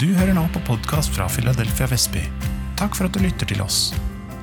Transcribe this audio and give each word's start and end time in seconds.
Du 0.00 0.06
hører 0.16 0.32
nå 0.32 0.46
på 0.54 0.60
podkast 0.64 1.12
fra 1.12 1.26
Philadelphia 1.28 1.84
Vestby. 1.90 2.22
Takk 2.80 2.94
for 2.96 3.04
at 3.04 3.12
du 3.12 3.20
lytter 3.20 3.44
til 3.44 3.60
oss. 3.60 3.90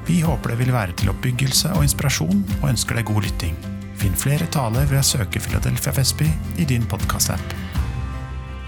Vi 0.06 0.20
håper 0.22 0.54
det 0.54 0.60
vil 0.60 0.70
være 0.76 0.94
til 0.94 1.10
oppbyggelse 1.10 1.72
og 1.74 1.88
inspirasjon, 1.88 2.44
og 2.60 2.68
ønsker 2.70 3.00
deg 3.00 3.08
god 3.10 3.26
lytting. 3.26 3.56
Finn 3.98 4.14
flere 4.14 4.46
taler 4.54 4.86
ved 4.92 5.02
å 5.02 5.08
søke 5.08 5.42
Philadelphia 5.42 5.96
Vestby 5.98 6.30
i 6.62 6.68
din 6.70 6.86
podkast-app. 6.86 7.56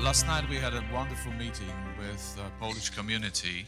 Last 0.01 0.25
night 0.25 0.49
we 0.49 0.57
had 0.57 0.73
a 0.73 0.81
wonderful 0.89 1.31
meeting 1.37 1.69
with 2.01 2.33
the 2.33 2.49
Polish 2.57 2.89
community, 2.97 3.67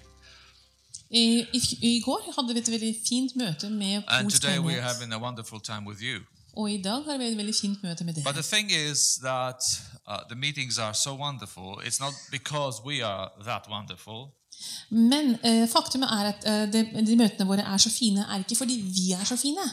I, 1.13 1.45
i, 1.53 1.59
I 1.81 2.01
går 2.01 2.23
hadde 2.33 2.55
vi 2.55 2.61
et 2.63 2.69
veldig 2.73 2.93
fint 3.05 3.35
møte 3.37 3.69
med 3.69 4.01
and 4.09 4.31
polsk 4.31 4.47
menighet. 4.49 4.81
Og 6.57 6.71
i 6.71 6.81
dag 6.81 7.03
har 7.05 7.17
vi 7.17 7.25
et 7.31 7.37
veldig 7.37 7.55
fint 7.61 7.83
møte 7.83 8.03
med 8.03 8.13
But 8.13 8.23
dere. 8.23 8.33
the 8.33 8.41
thing 8.55 8.71
is 8.71 9.15
that 9.23 9.61
uh, 10.07 10.17
the 10.29 10.35
meetings 10.35 10.77
are 10.77 10.93
so 10.93 11.15
wonderful. 11.15 11.81
It's 11.87 11.99
not 11.99 12.13
because 12.31 12.81
we 12.85 13.05
are 13.05 13.29
that 13.43 13.63
wonderful, 13.69 14.27
Men 14.89 15.29
uh, 15.45 15.69
faktumet 15.69 16.07
er 16.11 16.33
at 16.33 16.67
uh, 16.67 16.73
de, 16.73 17.05
de 17.07 17.15
møtene 17.15 17.45
våre 17.47 17.61
er 17.73 17.77
så 17.77 17.89
fine, 17.89 18.19
er 18.31 18.37
ikke 18.37 18.55
fordi 18.55 18.73
vi 18.95 19.11
er 19.11 19.23
så 19.23 19.35
fine, 19.37 19.65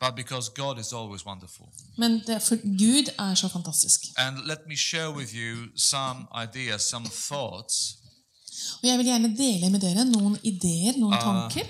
but 0.00 0.14
because 0.16 0.50
God 0.54 0.78
is 0.80 0.92
always 0.92 1.26
wonderful. 1.26 1.66
men 1.98 2.20
det 2.26 2.42
for 2.42 2.56
Gud 2.56 3.12
er 3.18 3.34
så 3.34 3.48
fantastisk. 3.48 4.00
And 4.16 4.38
let 4.46 4.58
me 4.68 4.76
share 4.76 5.10
with 5.10 5.34
you 5.34 5.56
some 5.76 6.26
ideas, 6.44 6.82
some 6.82 7.06
thoughts 7.06 7.96
Og 8.82 8.88
jeg 8.88 8.98
vil 8.98 9.10
gjerne 9.10 9.30
dele 9.38 9.70
med 9.70 9.80
dere 9.84 10.04
noen 10.08 10.38
ideer, 10.42 10.98
noen 10.98 11.14
uh, 11.14 11.20
tanker, 11.22 11.68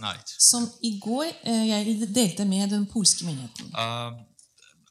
night. 0.00 0.34
som 0.38 0.68
i 0.82 0.98
går 1.00 1.26
uh, 1.46 1.64
jeg 1.68 2.08
delte 2.14 2.44
med 2.44 2.70
den 2.70 2.86
polske 2.86 3.24
menigheten. 3.24 3.72
Uh, 3.74 4.12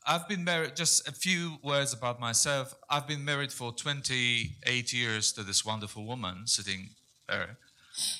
I've 0.05 0.27
been 0.27 0.43
married, 0.43 0.75
just 0.75 1.07
a 1.07 1.11
few 1.11 1.57
words 1.63 1.93
about 1.93 2.19
myself. 2.19 2.73
I've 2.89 3.07
been 3.07 3.23
married 3.23 3.53
for 3.53 3.71
28 3.71 4.93
years 4.93 5.31
to 5.33 5.43
this 5.43 5.65
wonderful 5.65 6.05
woman 6.05 6.47
sitting 6.47 6.89
there. 7.27 7.57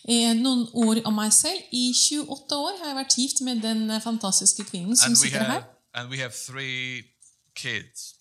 Eh, 0.07 0.33
noen 0.38 0.67
ord 0.73 1.02
om 1.05 1.16
meg 1.17 1.33
selv. 1.33 1.61
I 1.72 1.91
28 1.97 2.57
år 2.57 2.75
har 2.79 2.91
jeg 2.91 2.97
vært 3.00 3.16
gift 3.17 3.41
med 3.41 3.63
den 3.63 3.89
eh, 3.89 4.02
fantastiske 4.02 4.66
kvinnen 4.69 4.95
som 4.95 5.11
And 5.11 5.17
we, 5.17 5.29
sitter 5.29 5.44
her. 5.50 5.63
and 5.94 6.09
we 6.09 6.19
have 6.22 6.31
three 6.31 7.03
kids. 7.55 8.13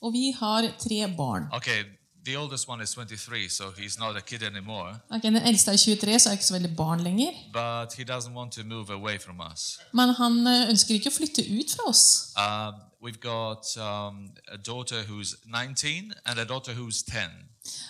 Og 0.00 0.12
vi 0.12 0.30
har 0.38 0.68
tre 0.78 1.14
barn. 1.16 1.48
Okay, 1.52 1.84
the 2.24 2.36
oldest 2.36 2.68
one 2.68 2.82
is 2.82 2.92
23, 2.92 3.48
so 3.48 3.70
he's 3.70 3.98
not 3.98 4.16
a 4.16 4.20
kid 4.20 4.42
anymore. 4.42 5.00
Okay, 5.10 5.30
den 5.30 5.36
eldste 5.36 5.70
er 5.70 5.76
23, 5.76 6.18
så 6.18 6.28
er 6.28 6.32
ikke 6.32 6.44
så 6.44 6.54
veldig 6.54 6.76
barn 6.76 7.00
lenger. 7.00 7.30
But 7.52 7.94
he 7.94 8.04
doesn't 8.04 8.34
want 8.34 8.52
to 8.52 8.64
move 8.64 8.90
away 8.90 9.18
from 9.18 9.40
us. 9.52 9.78
Men 9.92 10.08
han 10.08 10.46
eh, 10.46 10.68
ønsker 10.70 10.94
ikke 10.94 11.10
å 11.10 11.16
flytte 11.16 11.42
ut 11.42 11.74
fra 11.76 11.88
oss. 11.90 12.04
Um, 12.36 12.74
we've 13.02 13.20
got 13.20 13.66
um, 13.76 14.30
a 14.48 14.56
daughter 14.56 15.02
who's 15.02 15.34
19 15.46 16.12
and 16.26 16.38
a 16.38 16.44
daughter 16.44 16.72
who's 16.74 17.02
10. 17.02 17.30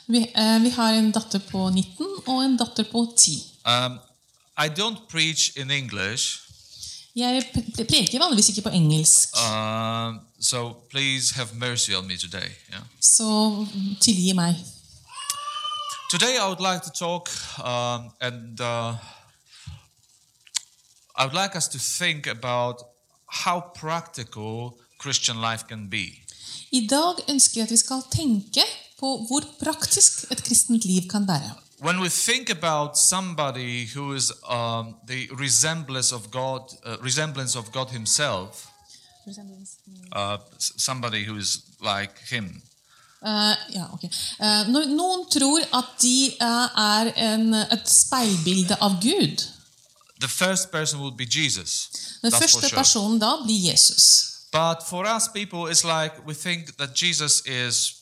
Vi, 0.06 0.18
uh, 0.36 0.62
vi 0.62 0.70
har 0.70 0.92
en 0.92 1.10
datter 1.12 1.40
på 1.50 1.68
19 1.70 2.06
og 2.26 2.44
en 2.44 2.56
datter 2.56 2.88
på 2.92 3.06
10. 3.16 3.38
Um, 3.64 4.00
I 4.56 4.68
don't 4.68 5.08
preach 5.08 5.56
in 5.56 5.70
English, 5.70 6.40
Jeg 7.16 7.42
pre- 7.54 7.84
preker 7.84 8.18
vanligvis 8.18 8.48
ikke 8.48 8.62
på 8.62 8.68
engelsk, 8.72 9.28
Uh, 9.36 10.14
so 10.40 10.72
please 10.90 11.34
have 11.34 11.48
mercy 11.54 11.90
on 11.90 12.06
me 12.06 12.16
today. 12.16 12.48
Yeah. 12.70 12.82
så 13.00 13.66
tilgi 14.00 14.32
meg. 14.32 14.54
Today 16.10 16.34
I 16.36 16.46
would 16.48 16.60
like 16.72 16.82
to 16.84 16.90
talk, 16.90 17.28
um, 17.64 18.10
and 18.20 18.60
uh, 18.60 18.94
I 21.18 21.24
would 21.26 21.36
like 21.42 21.56
us 21.56 21.68
to 21.68 21.78
think 21.78 22.26
about 22.26 22.76
how 23.44 23.60
practical 23.74 24.72
Christian 25.02 25.36
life 25.40 25.64
can 25.68 25.88
be. 25.90 26.04
I 26.72 26.86
dag 26.90 27.14
ønsker 27.28 27.60
jeg 27.60 27.64
at 27.64 27.70
vi 27.70 27.76
skal 27.76 28.02
tenke 28.12 28.64
på 29.00 29.08
hvor 29.28 29.44
praktisk 29.60 30.24
et 30.30 30.42
kristent 30.44 30.84
liv 30.84 31.08
kan 31.10 31.28
være. 31.28 31.52
When 31.82 32.00
we 32.00 32.08
think 32.08 32.48
about 32.48 32.96
somebody 32.96 33.86
who 33.86 34.14
is 34.14 34.32
um, 34.48 34.94
the 35.06 35.28
resemblance 35.34 36.12
of 36.14 36.30
God, 36.30 36.62
uh, 36.84 36.96
resemblance 37.00 37.56
of 37.56 37.72
God 37.72 37.90
Himself, 37.90 38.70
uh, 40.12 40.38
somebody 40.58 41.24
who 41.24 41.36
is 41.36 41.62
like 41.80 42.18
Him, 42.30 42.62
Eh, 43.22 43.54
ja, 43.74 43.88
ok. 43.92 44.02
Eh, 44.38 44.68
når 44.68 44.86
noen 44.96 45.20
tror 45.30 45.60
at 45.78 45.90
de 46.02 46.26
eh, 46.26 46.80
er 46.82 47.12
en, 47.14 47.54
et 47.54 47.86
speilbilde 47.86 48.74
av 48.82 48.96
Gud, 49.02 49.44
the 50.18 50.28
first 50.28 50.70
person 50.70 50.98
would 51.00 51.16
be 51.16 51.26
Jesus. 51.30 51.88
den 52.22 52.32
første 52.32 52.68
sure. 52.68 52.76
personen 52.78 53.20
da 53.20 53.36
blir 53.44 53.70
Jesus. 53.70 54.02
But 54.52 54.82
for 54.88 55.06
us 55.16 55.28
people, 55.34 55.70
it's 55.70 55.84
like 55.84 56.26
we 56.26 56.34
think 56.34 56.76
that 56.76 56.94
Jesus 56.94 57.42
is 57.46 57.94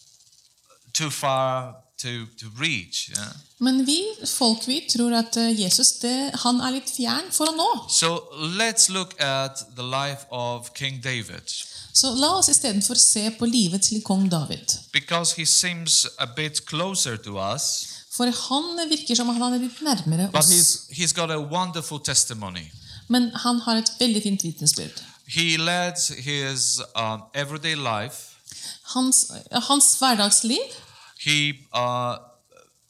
too 0.94 1.10
far 1.10 1.74
to, 2.02 2.26
to 2.40 2.46
reach. 2.60 3.08
Yeah? 3.10 3.32
Men 3.58 3.82
vi 3.86 3.98
folk 4.26 4.66
vi 4.68 4.80
tror 4.92 5.12
at 5.18 5.36
eh, 5.36 5.60
Jesus 5.60 5.92
det, 6.02 6.30
han 6.44 6.60
er 6.60 6.70
litt 6.78 6.90
fjern 6.96 7.28
for 7.32 7.50
å 7.50 7.56
nå. 7.56 7.68
So 7.88 8.12
let's 8.58 8.88
look 8.88 9.14
at 9.20 9.64
the 9.76 9.82
life 9.84 10.24
of 10.30 10.72
King 10.74 11.00
David 11.04 11.42
Så 11.92 12.14
la 12.14 12.28
oss 12.38 12.48
istedenfor 12.48 12.94
se 12.94 13.30
på 13.38 13.46
livet 13.50 13.82
til 13.82 14.02
kong 14.02 14.28
David. 14.30 14.76
because 14.92 15.34
he 15.36 15.44
seems 15.46 16.06
a 16.18 16.26
bit 16.36 16.60
closer 16.66 17.16
to 17.16 17.36
us, 17.38 17.86
For 18.10 18.26
han 18.30 18.88
virker 18.90 19.14
som 19.16 19.28
han 19.28 19.52
er 19.54 19.58
litt 19.58 19.80
nærmere 19.82 20.30
but 20.32 20.40
oss. 20.44 20.50
he's, 20.50 20.70
he's 20.90 21.12
got 21.12 21.30
a 21.30 21.38
wonderful 21.38 21.98
testimony. 22.00 22.70
Men 23.08 23.30
han 23.34 23.58
har 23.60 23.76
et 23.76 23.92
veldig 24.00 24.22
fint 24.22 24.44
vitnesbyrd. 24.44 25.02
He 25.26 25.56
led 25.58 25.98
his 26.18 26.80
um, 26.96 27.22
everyday 27.34 27.74
life. 27.74 28.16
Hans, 28.94 29.26
hans 29.68 29.94
hverdagsliv, 29.98 30.58
He 31.24 31.54
uh, 31.74 32.16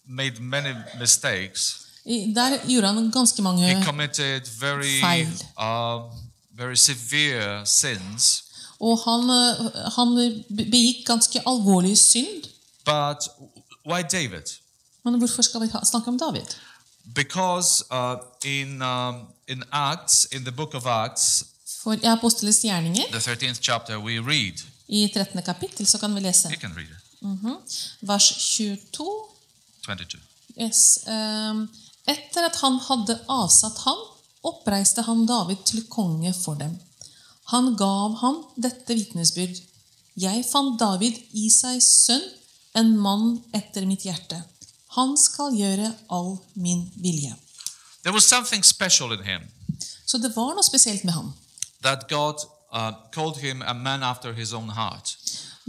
made 0.07 0.41
many 0.41 0.75
mistakes. 0.99 1.87
der 2.05 2.67
gjorde 2.69 2.87
han 2.87 3.11
ganske 3.11 3.43
mange 3.43 3.67
He 3.67 3.85
committed 3.85 4.41
very, 4.61 5.01
Feil. 5.01 5.27
Uh, 5.59 6.13
very 6.57 6.75
severe 6.75 7.67
sins. 7.67 8.45
Og 8.81 8.99
han, 9.05 9.31
eh, 9.31 9.83
han 9.97 10.09
begikk 10.57 11.07
ganske 11.07 11.43
alvorlig 11.47 11.99
synd. 11.99 12.45
But 12.85 13.29
why 13.87 14.03
David? 14.13 14.47
Men 15.05 15.19
hvorfor 15.19 15.43
skal 15.43 15.61
vi 15.61 15.69
snakke 15.85 16.09
om 16.09 16.19
David? 16.19 16.47
Because 17.15 17.85
uh, 17.93 18.17
in 18.45 18.83
um, 18.83 19.15
in 19.49 19.63
Acts, 19.73 20.27
in 20.33 20.43
the 20.45 20.53
book 20.53 20.75
of 20.75 20.87
Acts, 20.87 21.45
For 21.83 21.93
i 21.93 22.05
Apostelens 22.05 22.63
gjerninger, 22.65 23.03
the 23.13 23.19
13th 23.19 23.61
chapter, 23.61 23.99
we 23.99 24.21
read. 24.21 24.55
i 24.89 25.11
13. 25.15 25.43
kapittel, 25.43 25.87
så 25.87 25.99
kan 25.99 26.15
vi 26.15 26.21
lese 26.21 26.49
You 26.49 26.61
can 26.61 26.73
read 26.77 26.87
it. 26.87 27.10
Mhm. 27.21 27.57
vers 28.01 28.29
22. 28.57 29.07
22. 29.87 30.19
Yes. 30.57 30.99
ehm, 31.07 31.69
Etter 32.07 32.45
at 32.49 32.57
han 32.57 32.79
hadde 32.89 33.21
avsatt 33.29 33.79
ham, 33.85 33.99
oppreiste 34.43 35.03
han 35.07 35.27
David 35.29 35.57
til 35.69 35.85
konge 35.89 36.33
for 36.35 36.55
dem. 36.55 36.79
Han 37.53 37.77
gav 37.77 38.17
ham 38.23 38.45
dette 38.57 38.95
vitnesbyrd. 38.95 39.61
Jeg 40.17 40.45
fant 40.53 40.79
David, 40.81 41.15
i 41.33 41.51
seg 41.51 41.81
sønn, 41.83 42.25
en 42.75 42.97
mann 42.99 43.43
etter 43.55 43.87
mitt 43.87 44.03
hjerte. 44.07 44.43
Han 44.97 45.17
skal 45.19 45.55
gjøre 45.55 45.93
all 46.11 46.39
min 46.55 46.91
vilje. 46.97 47.35
There 48.03 48.13
was 48.15 48.25
something 48.29 48.65
special 48.65 49.13
in 49.13 49.23
him 49.25 49.43
Så 50.07 50.19
det 50.19 50.33
var 50.37 50.55
noe 50.55 50.65
spesielt 50.65 51.05
med 51.05 51.13
ham. 51.15 51.35
that 51.83 52.09
God 52.09 52.37
uh, 52.73 52.93
called 53.13 53.37
him 53.37 53.63
a 53.63 53.73
man 53.75 54.03
after 54.03 54.33
his 54.33 54.53
own 54.53 54.69
heart. 54.71 55.17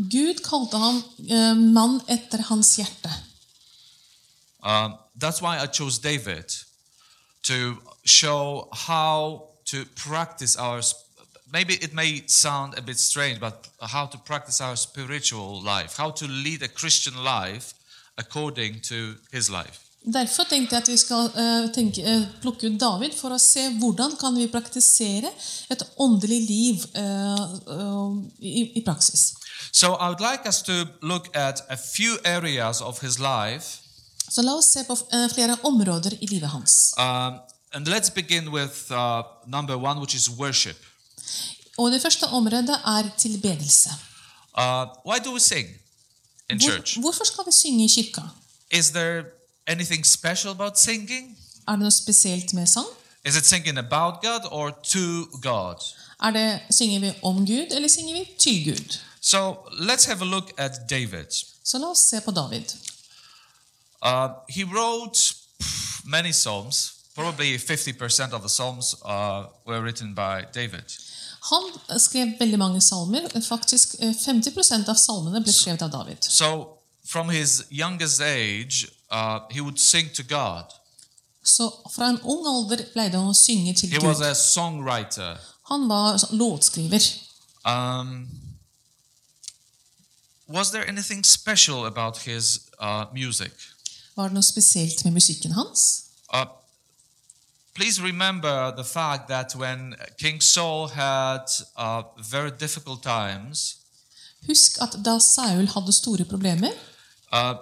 Gud 0.10 0.42
kalte 0.42 0.78
ham 0.78 1.04
uh, 1.30 1.56
mann 1.74 2.02
etter 2.08 2.42
hans 2.50 2.76
hjerte. 2.78 3.12
Uh, 4.64 4.90
that's 5.20 5.42
why 5.42 5.58
I 5.60 5.68
chose 5.68 6.00
David 6.00 6.46
to 7.44 7.78
show 8.06 8.68
how 8.72 9.50
to 9.66 9.86
practice 9.96 10.56
our. 10.56 10.82
Maybe 11.52 11.74
it 11.74 11.94
may 11.94 12.24
sound 12.28 12.78
a 12.78 12.82
bit 12.82 13.00
strange, 13.00 13.40
but 13.40 13.68
how 13.82 14.06
to 14.06 14.18
practice 14.18 14.62
our 14.62 14.76
spiritual 14.76 15.62
life, 15.62 15.98
how 15.98 16.12
to 16.12 16.26
lead 16.28 16.62
a 16.64 16.70
Christian 16.70 17.24
life 17.24 17.74
according 18.18 18.82
to 18.82 19.16
his 19.32 19.50
life. 19.50 19.80
Derfor 20.02 20.44
tenkte 20.50 20.76
jeg 20.76 20.82
at 20.82 20.88
vi 20.90 20.98
skal 20.98 21.28
uh, 21.30 21.68
tenke, 21.74 22.02
uh, 22.02 22.24
plukke 22.42 22.72
ut 22.72 22.80
David 22.82 23.14
for 23.14 23.36
å 23.36 23.38
se 23.38 23.68
hvordan 23.78 24.16
kan 24.18 24.34
vi 24.34 24.48
praktisere 24.50 25.30
et 25.70 25.84
åndelig 26.02 26.40
liv 26.48 26.86
uh, 26.98 28.16
i, 28.40 28.72
i 28.80 28.82
praksis. 28.82 29.28
So 29.74 29.88
I 29.88 30.08
would 30.10 30.20
like 30.32 30.50
us 30.50 30.62
to 30.62 30.86
look 31.02 31.28
at 31.34 31.62
a 31.70 31.78
few 31.96 32.18
areas 32.26 32.82
of 32.82 33.00
his 33.02 33.20
life, 33.20 33.66
Så 34.32 34.42
la 34.42 34.52
oss 34.56 34.66
se 34.66 34.84
på 34.88 34.98
eh, 35.14 35.30
flere 35.34 35.58
områder 35.64 36.12
i 36.22 36.26
livet 36.26 36.50
hans. 36.50 36.94
um, 36.98 37.34
and 37.74 37.88
let's 37.88 38.10
begin 38.10 38.48
with 38.50 38.92
uh, 38.92 39.22
number 39.48 39.76
one, 39.76 40.00
which 40.00 40.16
is 40.16 40.30
worship. 40.30 40.78
Og 41.78 41.92
det 41.92 42.02
første 42.02 42.24
området 42.24 42.70
er 42.86 43.10
tilbedelse. 43.18 43.90
Uh, 44.58 44.86
why 45.08 45.18
do 45.26 45.34
we 45.34 45.40
sing 45.40 45.68
in 46.50 46.62
church? 46.62 47.00
Hvorfor 47.00 47.24
skal 47.24 47.44
vi 47.48 47.52
synge 47.52 47.86
i 47.86 47.88
kirka? 47.88 48.22
Is 48.72 48.90
there 48.90 49.24
anything 49.68 50.06
special 50.08 50.50
about 50.52 50.80
singing? 50.80 51.38
Er 51.68 51.72
det 51.72 51.80
noe 51.80 51.92
spesielt 51.92 52.54
med 52.54 52.68
sang? 52.68 52.86
Is 53.26 53.36
it 53.38 53.46
singing 53.46 53.78
about 53.78 54.14
God 54.22 54.42
or 54.52 54.70
to 54.70 55.26
God? 55.42 55.76
Er 56.24 56.32
det, 56.32 56.60
synger 56.72 57.00
vi 57.00 57.14
om 57.24 57.36
Gud, 57.38 57.68
eller 57.72 57.88
synger 57.90 58.14
vi 58.14 58.30
til 58.40 58.66
Gud? 58.66 58.98
So 59.22 59.56
let's 59.80 60.06
have 60.06 60.22
a 60.22 60.26
look 60.26 60.52
at 60.58 60.72
David. 60.90 61.28
Så 61.64 61.78
la 61.78 61.88
oss 61.88 62.00
se 62.10 62.22
på 62.22 62.32
David. 62.32 62.66
Uh, 64.06 64.30
he 64.50 64.64
wrote 64.64 65.34
many 66.06 66.32
psalms. 66.32 66.94
Probably 67.16 67.58
50% 67.58 68.34
of 68.34 68.42
the 68.42 68.50
psalms 68.50 68.96
uh, 69.06 69.44
were 69.68 69.82
written 69.82 70.16
by 70.16 70.46
David. 70.54 70.84
Han 71.42 72.00
skrev 72.00 72.28
veldig 72.40 72.60
mange 72.60 72.82
salmer. 72.82 73.22
Faktisk 73.48 73.96
eh, 74.00 74.14
50 74.26 74.90
av 74.90 74.96
salmene 74.96 75.42
ble 75.42 75.54
skrevet 75.54 75.82
av 75.82 75.92
David. 75.92 76.18
So, 76.22 76.78
from 77.06 77.30
his 77.30 77.64
youngest 77.72 78.22
age, 78.22 78.88
uh, 79.12 79.40
he 79.52 79.62
would 79.62 79.80
sing 79.80 80.10
to 80.14 80.24
God. 80.24 80.66
Så 81.44 81.72
fra 81.96 82.10
en 82.10 82.20
ung 82.24 82.48
alder 82.48 82.86
pleide 82.94 83.18
han 83.18 83.30
å 83.30 83.34
synge 83.34 83.74
til 83.74 83.90
He 83.90 84.00
was 84.00 84.18
Gud. 84.18 84.28
a 84.28 84.34
songwriter. 84.34 85.38
Han 85.72 85.88
var 85.90 86.22
låtskriver. 86.32 87.02
Um, 87.66 88.28
was 90.52 90.72
there 90.72 90.90
anything 90.90 91.24
special 91.24 91.86
about 91.86 92.18
his 92.18 92.60
uh, 92.80 93.06
music? 93.14 93.52
Var 94.16 94.24
det 94.24 94.34
noe 94.34 94.44
spesielt 94.44 95.04
med 95.04 95.14
musikken 95.14 95.52
hans? 95.52 96.04
Uh, 96.34 96.46
please 97.74 98.02
remember 98.02 98.72
the 98.76 98.84
fact 98.84 99.28
that 99.28 99.56
when 99.56 99.96
King 100.20 100.42
Saul 100.42 100.88
had 100.88 101.46
uh, 101.78 102.02
very 102.32 102.52
difficult 102.60 103.04
times, 103.04 103.78
Husk 104.48 104.82
at 104.82 104.98
da 105.06 105.20
Saul 105.20 105.68
hadde 105.68 105.92
store 105.94 106.26
problemer, 106.26 106.72
uh, 107.32 107.54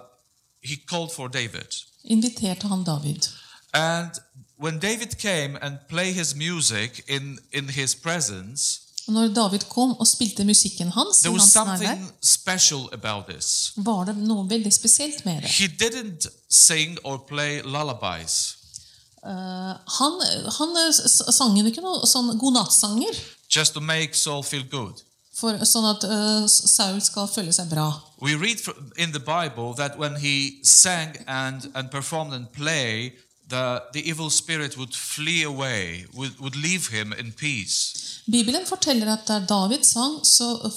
he 0.62 0.76
called 0.86 1.12
for 1.12 1.28
David. 1.28 1.74
inviterte 2.02 2.68
han 2.68 2.84
David. 2.84 3.28
And 3.72 4.10
when 4.56 4.78
David 4.78 5.18
came 5.18 5.58
and 5.62 5.78
played 5.88 6.14
his 6.14 6.34
music 6.34 7.02
in, 7.06 7.38
in 7.50 7.68
his 7.68 7.94
presence, 7.94 8.80
Og 9.10 9.14
når 9.16 9.32
David 9.34 9.64
kom 9.66 9.96
og 9.98 10.06
spilte 10.06 10.44
musikken 10.46 10.92
hans, 10.94 11.24
there 11.24 11.34
was 11.34 11.50
something 11.50 12.12
special 12.22 12.86
about 12.94 13.26
this. 13.26 13.72
var 13.76 14.04
det 14.06 14.14
noe 14.22 14.46
veldig 14.46 14.70
spesielt 14.70 15.24
med 15.26 15.42
det. 15.42 15.50
He 15.50 15.66
didn't 15.66 16.30
sing 16.46 16.94
or 17.02 17.18
play 17.28 17.58
lullabies. 17.64 18.56
Uh, 19.26 19.74
han, 19.98 20.22
han 20.58 20.78
eh, 20.86 20.94
sang 21.18 21.58
ikke 21.58 21.82
noe 21.82 22.06
sånn 22.06 22.30
godnattsanger 22.38 23.18
just 23.50 23.74
to 23.74 23.80
make 23.82 24.14
Saul 24.14 24.46
feel 24.46 24.64
good. 24.70 25.02
for, 25.40 25.58
sånn 25.66 25.88
at 25.88 26.06
uh, 26.06 26.46
Saul 26.46 27.00
skal 27.02 27.28
føle 27.30 27.52
seg 27.54 27.70
bra. 27.72 27.88
We 28.22 28.36
read 28.38 28.62
in 28.96 29.10
the 29.12 29.20
Bible 29.20 29.74
that 29.80 29.98
when 29.98 30.20
he 30.22 30.60
sang 30.62 31.16
and, 31.26 31.66
and 31.74 31.90
performed 31.90 32.34
and 32.36 32.46
played, 32.52 33.18
the, 33.50 33.82
the 33.92 34.00
evil 34.10 34.30
spirit 34.30 34.76
would 34.78 34.94
flee 34.94 35.42
away, 35.44 36.04
would, 36.14 36.38
would 36.40 36.56
leave 36.56 36.86
him 36.88 37.12
in 37.18 37.32
peace. 37.32 37.76
Bibelen 38.26 38.66
forteller 38.66 39.06
at 39.12 39.28
da 39.28 39.38
David 39.48 39.84
sang, 39.84 40.26
så 40.26 40.70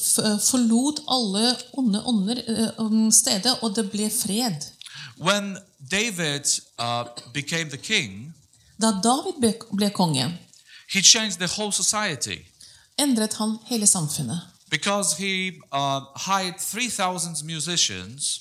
forlot 0.52 1.00
alle 1.08 1.56
onde 1.74 2.04
ånder 2.06 2.38
eh, 2.48 3.12
stedet, 3.12 3.58
og 3.62 3.76
det 3.76 3.92
ble 3.92 4.10
fred. 4.10 4.56
When 5.18 5.58
David 5.92 6.46
uh, 6.80 7.06
became 7.34 7.70
the 7.70 7.78
king, 7.78 8.34
Da 8.82 8.92
David 9.04 9.34
ble, 9.40 9.54
ble 9.78 9.90
konge, 9.90 10.38
he 10.94 11.02
changed 11.02 11.38
the 11.38 11.48
whole 11.58 11.72
society 11.72 12.38
endret 12.98 13.34
han 13.34 13.58
hele 13.66 13.88
samfunnet. 13.88 14.40
because 14.70 15.18
he 15.18 15.52
uh, 15.72 16.02
hired 16.16 16.56
3,000 16.60 17.44
musicians 17.46 18.40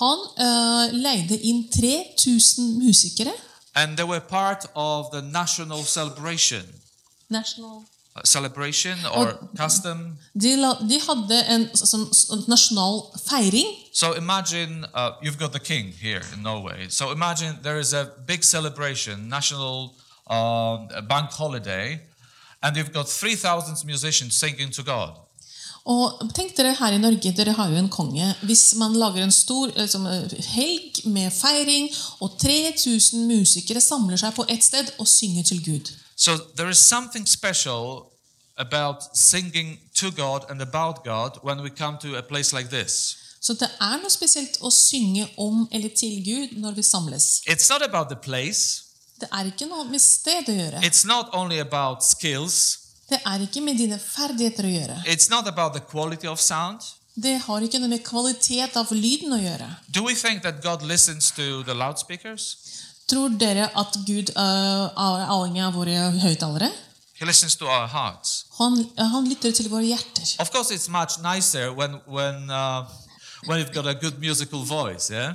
Han 0.00 0.18
uh, 0.38 0.92
leide 1.02 1.36
inn 1.42 1.68
3000 1.72 2.78
musikere. 2.84 3.32
And 3.74 3.96
they 3.96 4.04
were 4.04 4.20
part 4.20 4.66
of 4.74 5.10
the 5.10 5.22
national 5.22 5.82
celebration. 5.84 6.64
National 7.28 7.84
Uh, 8.16 8.22
celebration 8.24 8.98
or 9.14 9.38
custom. 9.56 10.18
De, 10.34 10.56
la, 10.56 10.74
de 10.82 10.98
hadde 10.98 11.36
en 11.46 11.68
sånn 11.78 12.08
nasjonal 12.50 13.04
feiring. 13.22 13.68
So 13.92 14.14
imagine 14.18 14.84
uh, 14.92 15.12
you've 15.22 15.38
got 15.38 15.52
the 15.52 15.60
king 15.60 15.92
here 15.92 16.20
in 16.34 16.42
Norway. 16.42 16.88
So 16.88 17.12
imagine 17.12 17.60
there 17.62 17.78
is 17.78 17.92
a 17.94 18.10
big 18.26 18.42
celebration, 18.42 19.28
national 19.28 19.94
um, 20.26 20.88
bank 21.06 21.30
holiday, 21.30 22.00
and 22.60 22.76
you've 22.76 22.92
got 22.92 23.08
3,000 23.08 23.86
musicians 23.86 24.36
singing 24.36 24.70
to 24.70 24.82
God. 24.82 25.14
Og 25.84 26.20
tenk 26.36 26.52
dere 26.56 26.74
her 26.76 26.92
i 26.92 26.98
Norge, 27.00 27.32
dere 27.36 27.52
har 27.56 27.70
jo 27.72 27.76
en 27.80 27.88
konge. 27.88 28.34
Hvis 28.42 28.74
man 28.76 28.92
lager 29.00 29.22
en 29.24 29.32
stor 29.32 29.70
liksom, 29.76 30.06
helg 30.52 31.00
med 31.08 31.30
feiring, 31.32 31.88
og 32.20 32.36
3000 32.38 33.26
musikere 33.26 33.80
samler 33.80 34.16
seg 34.20 34.34
på 34.36 34.44
ett 34.48 34.64
sted 34.64 34.92
og 34.98 35.08
synger 35.08 35.42
til 35.42 35.64
Gud. 35.64 35.90
So 36.16 36.36
there 36.56 36.70
is 36.70 36.78
something 36.78 37.26
special 37.28 38.04
about 38.58 38.96
singing 39.14 39.78
to 39.94 40.10
God 40.10 40.40
and 40.50 40.60
about 40.62 41.02
God 41.04 41.40
when 41.44 41.62
we 41.62 41.70
come 41.70 41.96
to 42.02 42.16
a 42.18 42.22
place 42.22 42.52
like 42.56 42.68
this. 42.70 43.16
Så 43.40 43.54
det 43.56 43.70
er 43.80 43.96
noe 44.02 44.10
spesielt 44.12 44.58
å 44.60 44.68
synge 44.70 45.24
om 45.40 45.62
eller 45.72 45.88
til 45.96 46.18
Gud 46.26 46.58
når 46.60 46.74
vi 46.76 46.82
samles. 46.84 47.40
It's 47.48 47.70
not 47.72 47.80
about 47.82 48.08
the 48.12 48.16
place, 48.20 48.82
Det 49.20 49.28
er 49.32 49.44
ikke 49.48 49.66
noe 49.68 49.84
med 49.84 50.00
sted 50.00 50.48
å 50.48 50.52
gjøre. 50.52 50.80
it's 50.84 51.04
not 51.06 51.26
only 51.32 51.58
about 51.58 52.04
skills, 52.04 52.79
Det 53.10 53.18
er 53.26 53.42
ikke 53.42 53.60
med 53.64 53.76
dine 53.78 53.98
ferdigheter 53.98 54.64
å 54.68 54.70
gjøre. 54.70 54.96
it's 55.06 55.30
not 55.30 55.48
about 55.48 55.72
the 55.74 55.80
quality 55.80 56.26
of 56.30 56.40
sound. 56.40 56.80
Det 57.14 57.38
har 57.42 57.60
ikke 57.66 57.78
noe 57.82 57.88
med 57.90 58.04
kvalitet 58.06 58.76
av 58.78 58.92
lyden 58.94 59.32
å 59.34 59.40
gjøre. 59.40 59.66
Do 59.88 60.04
we 60.06 60.14
think 60.14 60.42
that 60.42 60.62
God 60.62 60.82
listens 60.82 61.30
to 61.36 61.62
the 61.66 61.74
loudspeakers? 61.74 62.44
Tror 63.10 63.28
dere 63.34 63.66
at 63.74 63.96
Gud 64.06 64.30
uh, 64.36 64.86
er 64.94 65.26
avhengig 65.26 65.64
av 65.66 65.74
våre 65.74 65.96
høyttalere? 66.22 66.70
He 67.18 67.26
listens 67.26 67.56
to 67.56 67.66
our 67.66 67.88
hearts. 67.90 68.46
Han, 68.58 68.78
han 68.96 69.26
lytter 69.28 69.52
til 69.52 69.66
våre 69.68 69.84
hjerter. 69.84 70.36
Of 70.40 70.52
course, 70.54 70.70
it's 70.70 70.88
much 70.88 71.18
nicer 71.20 71.74
when 71.74 71.98
when 72.06 72.46
uh, 72.48 72.86
when 73.46 73.58
you've 73.60 73.74
got 73.74 73.86
a 73.86 73.94
good 73.94 74.20
musical 74.22 74.62
voice. 74.64 75.10
Yeah, 75.10 75.34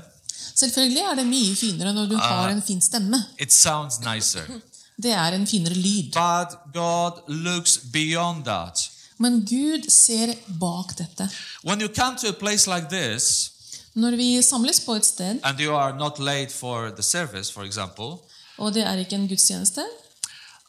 Selvfølgelig 0.56 1.02
er 1.12 1.16
det 1.20 1.26
mye 1.28 1.56
finere 1.56 1.92
når 1.94 2.08
du 2.08 2.16
har 2.18 2.50
en 2.50 2.62
fin 2.64 2.82
stemme. 2.82 3.20
it 3.38 3.54
sounds 3.54 4.00
nicer. 4.00 4.48
Det 5.04 5.12
er 5.12 5.34
en 5.36 5.48
finere 5.48 5.74
lyd. 5.74 6.12
but 6.14 6.58
God 6.74 7.12
looks 7.28 7.78
beyond 7.94 8.44
that. 8.46 8.90
Men 9.18 9.46
Gud 9.46 9.90
ser 9.92 10.34
bak 10.60 10.98
dette. 10.98 11.30
When 11.64 11.82
you 11.82 11.88
come 11.96 12.18
to 12.18 12.28
a 12.28 12.32
place 12.40 12.68
like 12.68 12.88
this 12.90 13.52
Når 13.94 14.16
vi 14.16 14.42
samles 14.42 14.80
på 14.80 14.94
et 14.94 15.06
sted, 15.06 15.40
and 15.44 15.60
you 15.60 15.76
are 15.76 15.98
not 15.98 16.20
late 16.20 16.52
for 16.54 16.90
the 16.90 17.04
service, 17.04 17.52
for 17.54 17.64
example, 17.64 18.18
og 18.58 18.74
det 18.74 18.84
er 18.84 18.94
ikke 18.96 19.16
en 19.16 19.28
gudstjeneste, 19.28 19.82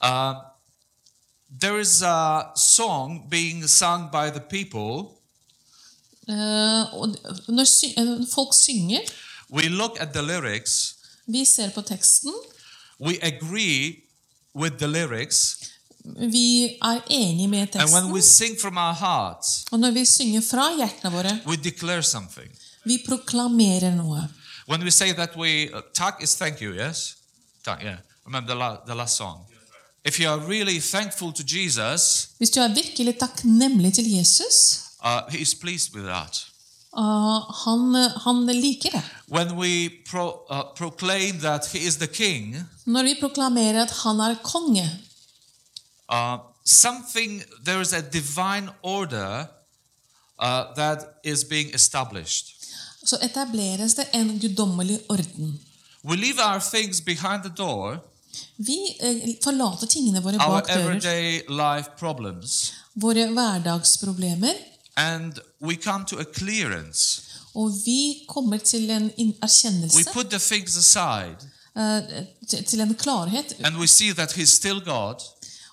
uh, 0.05 0.35
there 1.61 1.81
is 1.81 2.03
a 2.03 2.43
song 2.57 3.31
being 3.31 3.69
sung 3.71 4.11
by 4.13 4.31
the 4.31 4.41
people. 4.51 5.11
eh, 6.29 6.85
når 7.49 7.65
sy 7.65 7.87
eh, 7.97 8.27
folk 8.35 8.55
synger, 8.55 9.01
We 9.51 9.69
look 9.69 9.97
at 10.01 10.09
the 10.13 10.23
lyrics. 10.23 10.95
vi 11.27 11.45
ser 11.45 11.71
på 11.71 11.81
teksten, 11.81 12.33
We 13.01 13.19
agree 13.23 13.97
with 14.57 14.77
the 14.79 14.87
lyrics, 14.87 15.57
vi 16.31 16.65
er 16.83 17.01
enige 17.11 17.49
med 17.49 17.77
and 17.77 17.91
when 17.93 18.05
we 18.13 18.21
teksten, 18.21 18.47
sing 18.47 18.61
from 18.61 18.77
our 18.77 18.93
hearts, 18.95 19.65
og 19.71 19.79
når 19.81 19.91
vi 19.91 20.05
synger 20.05 20.41
fra 20.51 20.69
hjertene 20.77 21.13
våre, 21.13 21.41
we 21.47 21.57
declare 21.57 22.03
something. 22.03 22.49
vi 22.85 22.99
proklamerer 23.09 23.95
noe. 23.95 24.29
When 24.69 24.83
we 24.83 24.91
say 24.91 25.13
that 25.13 25.31
we 25.37 25.69
uh, 25.75 25.81
tak 25.95 26.23
is 26.23 26.35
thank 26.35 26.61
you, 26.63 26.73
yes? 26.75 27.17
Tak, 27.65 27.83
yeah. 27.83 27.99
Remember 28.27 28.55
the, 28.55 28.59
la- 28.59 28.85
the 28.87 28.95
last 28.95 29.17
song. 29.17 29.39
If 30.05 30.21
you 30.21 30.29
are 30.31 30.41
really 30.49 30.81
thankful 30.81 31.33
to 31.33 31.43
Jesus, 31.47 32.29
Hvis 32.39 32.51
du 32.51 32.61
er 32.61 32.75
virkelig 32.75 33.19
takknemlig 33.19 33.95
til 33.95 34.05
Jesus, 34.11 34.81
uh, 35.05 35.21
He 35.31 35.39
is 35.39 35.55
pleased 35.55 35.95
with 35.95 36.05
that. 36.07 36.47
Uh, 36.99 37.53
han, 37.65 37.95
han 38.25 38.47
liker 38.47 38.91
det. 38.91 39.03
When 39.29 39.57
we 39.57 39.91
pro, 40.11 40.47
uh, 40.51 40.63
proclaim 40.77 41.41
that 41.41 41.67
He 41.73 41.79
is 41.79 41.97
the 41.97 42.07
King, 42.07 42.57
Når 42.87 43.03
vi 43.03 43.17
proklamerer 43.21 43.83
at 43.83 43.91
han 43.91 44.21
er 44.21 44.35
konge, 44.43 44.91
uh, 46.13 46.39
something 46.65 47.43
there 47.65 47.81
is 47.81 47.93
a 47.93 48.01
divine 48.01 48.71
order 48.83 49.47
uh, 50.43 50.75
that 50.77 50.99
is 51.25 51.45
being 51.45 51.75
established. 51.75 52.47
så 53.07 53.19
etableres 53.23 53.95
det 53.95 54.07
en 54.13 54.39
guddommelig 54.41 54.99
orden. 55.09 55.61
We 56.05 56.17
leave 56.17 56.39
our 56.41 56.61
things 56.75 57.01
behind 57.01 57.43
the 57.43 57.53
door, 57.57 58.03
Vi 58.57 58.77
eh, 59.01 59.35
forlater 59.45 59.87
tingene 59.87 60.21
våre 60.25 60.39
bak 60.39 60.69
dører, 60.69 60.81
everyday 60.81 61.41
life 61.49 61.93
problems, 61.99 62.73
våre 62.95 63.27
hverdagsproblemer, 63.33 64.55
and 64.97 65.33
we 65.63 65.75
come 65.75 66.05
to 66.05 66.19
a 66.19 66.25
clearance. 66.35 67.23
og 67.55 67.73
vi 67.85 68.15
kommer 68.29 68.57
til 68.57 68.91
en 68.91 69.35
erkjennelse. 69.43 69.97
We 69.97 70.05
put 70.13 70.31
the 70.31 70.39
things 70.39 70.77
aside, 70.77 71.37
eh, 71.77 72.63
til- 72.67 72.81
en 72.81 72.95
klarhet, 72.95 73.57
and 73.65 73.77
we 73.77 73.87
see 73.87 74.13
that 74.13 74.33
He's 74.33 74.45
still 74.57 74.81
God. 74.85 75.15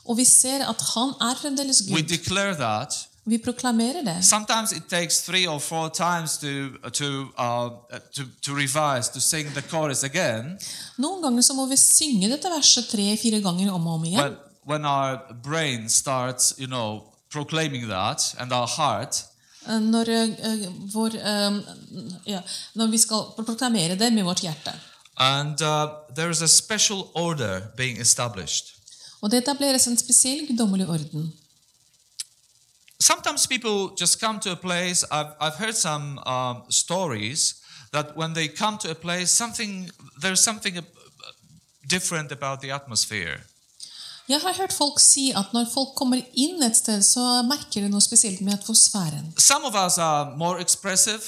og 0.05 0.17
vi 0.17 0.25
ser 0.25 0.65
at 0.69 0.81
han 0.95 1.09
er 1.29 1.35
fremdeles 1.41 1.81
We 1.91 2.01
Gud. 2.01 2.07
declare 2.09 2.55
that. 2.55 2.93
Vi 3.25 3.37
proklamerer 3.37 4.01
det. 4.03 4.25
Sometimes 4.25 4.71
it 4.71 4.83
takes 4.89 5.21
three 5.21 5.47
or 5.47 5.59
four 5.59 5.89
times 5.89 6.37
to 6.37 6.47
to 6.93 7.05
uh, 7.39 7.69
to, 8.15 8.23
to 8.45 8.51
revise 8.53 9.09
to 9.13 9.19
sing 9.19 9.47
the 9.49 9.61
chorus 9.61 10.03
again 10.03 10.45
Noen 10.97 11.23
ganger 11.23 11.41
så 11.41 11.53
må 11.53 11.65
vi 11.65 11.75
synge 11.77 12.29
dette 12.29 12.49
verset 12.57 12.85
tre-fire 12.91 13.41
ganger 13.41 13.71
om 13.71 13.87
og 13.87 13.93
om 13.93 14.03
igjen. 14.05 14.19
when 14.21 14.35
when 14.67 14.85
our 14.85 15.17
brain 15.43 15.89
starts, 15.89 16.53
you 16.59 16.67
know, 16.67 16.99
proclaiming 17.33 17.89
that, 17.89 18.35
and 18.39 18.51
our 18.51 18.67
heart. 18.67 19.25
eh, 19.67 19.79
når, 19.79 20.09
eh, 20.09 20.67
vår, 20.93 21.15
eh, 21.15 21.51
ja, 22.27 22.41
når 22.73 22.87
vi 22.87 22.97
skal 22.97 23.45
proklamere 23.45 23.95
det 23.95 24.13
med 24.13 24.23
vårt 24.23 24.39
hjerte. 24.39 24.73
And 25.17 25.61
uh, 25.61 25.87
there 26.15 26.29
is 26.29 26.41
a 26.41 26.47
special 26.47 27.03
order 27.13 27.61
being 27.77 28.01
established. 28.01 28.65
Og 29.21 29.31
det 29.31 29.37
etableres 29.37 29.87
en 29.87 29.97
spesiell 29.97 30.47
guddommelig 30.47 30.89
orden. 30.89 31.33
Sometimes 32.99 33.47
people 33.47 33.95
just 34.01 34.19
come 34.19 34.39
to 34.39 34.51
a 34.51 34.55
place. 34.55 35.05
I've, 35.11 35.33
I've 35.39 35.55
heard 35.55 35.75
some 35.75 36.19
um, 36.25 36.57
stories 36.69 37.55
that 37.91 38.05
when 38.17 38.33
they 38.33 38.47
come 38.47 38.77
to 38.77 38.89
a 38.91 38.93
place, 38.93 39.27
something 39.31 39.91
there's 40.21 40.43
something 40.43 40.77
uh, 40.77 40.83
different 41.89 42.31
about 42.31 42.61
the 42.61 42.71
atmosphere. 42.71 43.37
Jeg 44.29 44.39
har 44.39 44.53
hørt 44.55 44.73
folk 44.73 44.99
si 45.03 45.31
at 45.35 45.51
når 45.53 45.67
folk 45.73 45.95
kommer 45.99 46.21
inn 46.39 46.61
et 46.63 46.77
sted, 46.77 47.01
så 47.03 47.41
merker 47.47 47.83
de 47.83 47.89
noe 47.91 48.01
spesielt 48.03 48.41
med 48.41 48.53
atmosfæren. 48.55 49.33
Some 49.37 49.67
of 49.67 49.75
us 49.75 49.97
are 49.97 50.37
more 50.37 50.61
expressive. 50.63 51.19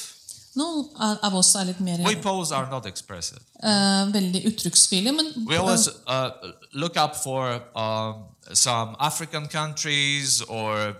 Noen 0.56 0.86
av 0.96 1.36
oss 1.36 1.50
er 1.60 1.68
litt 1.68 1.82
mer 1.84 2.00
We 2.08 2.16
Poles 2.24 2.54
are 2.56 2.70
not 2.72 2.86
expressive. 2.88 3.42
eh, 3.60 4.14
veldig 4.14 4.46
uttrykksfulle, 4.48 5.12
men 5.12 5.34
We 5.50 5.58
always 5.58 5.90
uh, 6.08 6.30
look 6.72 6.96
up 6.96 7.16
for 7.24 7.60
um, 7.76 8.24
some 8.54 8.96
African 9.00 9.48
countries 9.48 10.42
or 10.48 10.96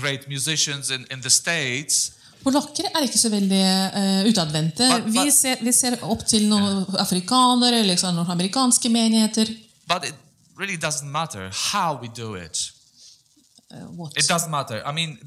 great 0.00 0.28
musicians 0.28 0.90
in, 0.90 1.06
in 1.10 1.20
the 1.22 1.30
States. 1.30 2.12
polakker 2.42 2.86
er 2.94 3.02
ikke 3.06 3.18
så 3.18 3.28
veldig 3.30 3.64
uh, 3.94 4.22
utadvendte. 4.30 4.86
Vi, 5.06 5.30
ser, 5.30 5.58
vi 5.62 5.72
ser 5.72 5.98
opp 6.02 6.24
til 6.26 6.46
noen 6.50 6.84
afrikanere 6.98 7.82
eller 7.82 7.94
liksom 7.94 8.14
noen 8.14 8.30
amerikanske 8.30 8.88
menigheter. 8.90 9.50
But 9.90 10.06
it 10.06 10.14
really 10.58 10.76
doesn't 10.76 11.10
matter 11.10 11.50
how 11.72 11.98
we 12.02 12.08
do 12.08 12.34
it. 12.34 12.72
Uh, 13.70 13.86
what? 13.96 14.12
It 14.16 14.28
doesn't 14.28 14.50
matter. 14.50 14.82
I 14.84 14.92
mean, 14.92 15.18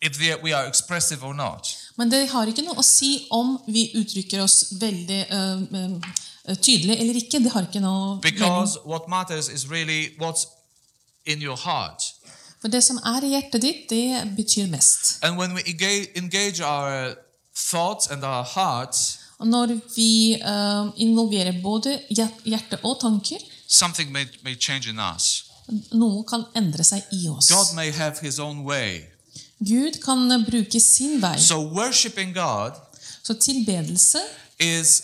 if 0.00 0.18
we 0.42 0.52
are 0.54 0.66
expressive 0.66 1.22
or 1.24 1.34
not. 1.34 1.76
Men 1.96 2.10
det 2.10 2.28
har 2.30 2.46
ikke 2.48 2.62
noe 2.64 2.78
å 2.80 2.84
si 2.84 3.26
om 3.30 3.58
vi 3.68 3.90
uttrykker 4.00 4.40
oss 4.42 4.72
veldig 4.80 5.20
uh, 5.30 6.00
tydelig 6.64 6.96
eller 7.00 7.18
ikke. 7.20 7.42
Det 7.44 7.52
har 7.52 7.68
ikke 7.68 7.82
noe 7.84 8.16
mening. 8.16 8.22
Because 8.22 8.78
what 8.84 9.08
matters 9.08 9.48
is 9.48 9.68
really 9.70 10.16
what's 10.18 10.46
in 11.26 11.42
your 11.42 11.56
heart. 11.56 12.02
For 12.62 12.68
det 12.70 12.80
som 12.86 12.96
er 13.04 13.24
i 13.26 13.32
hjertet 13.34 13.62
ditt, 13.62 13.88
det 13.90 14.36
betyr 14.36 14.68
mest. 14.70 15.18
And 15.22 15.36
when 15.36 15.52
we 15.54 15.62
engage, 16.14 16.60
our 16.62 17.16
thoughts 17.54 18.06
and 18.10 18.24
our 18.24 18.44
hearts, 18.44 19.18
Og 19.42 19.48
når 19.48 19.72
vi 19.96 20.38
uh, 20.38 20.86
involverer 21.02 21.56
både 21.62 21.96
hjer- 22.14 22.44
hjerte 22.46 22.78
og 22.86 23.00
tanker, 23.00 23.42
something 23.72 24.12
may, 24.12 24.26
may 24.44 24.54
change 24.54 24.88
in 24.88 24.98
us. 24.98 25.48
noe 25.92 26.24
kan 26.28 26.44
endre 26.58 26.84
seg 26.84 27.02
i 27.16 27.28
oss. 27.30 27.48
God 27.50 27.74
may 27.74 27.90
have 27.90 28.18
his 28.20 28.38
own 28.38 28.64
way. 28.64 29.06
Gud 29.62 30.00
kan 30.02 30.30
eh, 30.32 30.42
bruke 30.44 30.80
sin 30.80 31.20
vei. 31.22 31.38
So, 31.38 31.60
worshiping 31.60 32.34
God 32.34 32.72
Så 33.22 33.34
tilbedelse 33.34 34.18
is 34.58 35.02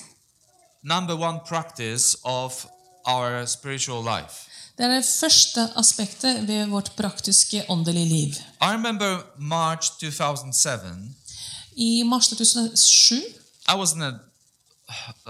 number 0.83 1.15
one 1.15 1.39
practice 1.49 2.17
of 2.25 2.67
our 3.07 3.47
spiritual 3.47 4.03
life. 4.03 4.35
det 4.79 4.85
er 4.87 4.95
det 4.95 5.05
første 5.21 5.61
aspektet 5.77 6.49
ved 6.49 6.67
vårt 6.67 6.93
praktiske 6.97 7.65
åndelige 7.69 8.07
liv. 8.07 8.35
I 8.63 8.67
remember 8.75 9.23
March 9.39 9.91
2007. 10.01 11.15
I 11.77 12.03
mars 12.03 12.29
2007 12.29 13.23
I 13.69 13.75
was 13.77 13.93
in 13.93 14.03
a, 14.03 14.13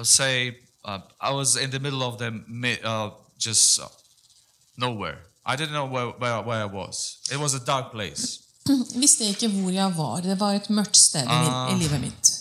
say, 0.04 0.49
uh, 0.85 0.99
I 1.21 1.33
was 1.33 1.57
in 1.57 1.71
the 1.71 1.78
middle 1.78 2.02
of 2.02 2.18
the 2.18 2.28
uh, 2.85 3.11
just 3.38 3.80
nowhere. 4.76 5.18
I 5.47 5.57
didn't 5.57 5.73
know 5.73 5.87
where, 5.87 6.09
where, 6.18 6.42
where 6.42 6.62
I 6.62 6.66
was. 6.66 7.18
It 7.33 7.38
was 7.38 7.54
a 7.54 7.61
dark 7.66 7.92
place. 7.92 8.38
visste 9.02 9.25
ikke 9.25 9.49
hvor 9.49 9.71
jeg 9.71 9.97
var. 9.97 10.21
Det 10.21 10.40
var 10.40 10.52
et 10.52 10.71
mørkt 10.71 10.97
sted 10.97 11.23
i, 11.23 11.78
livet 11.78 12.00
mitt. 12.00 12.33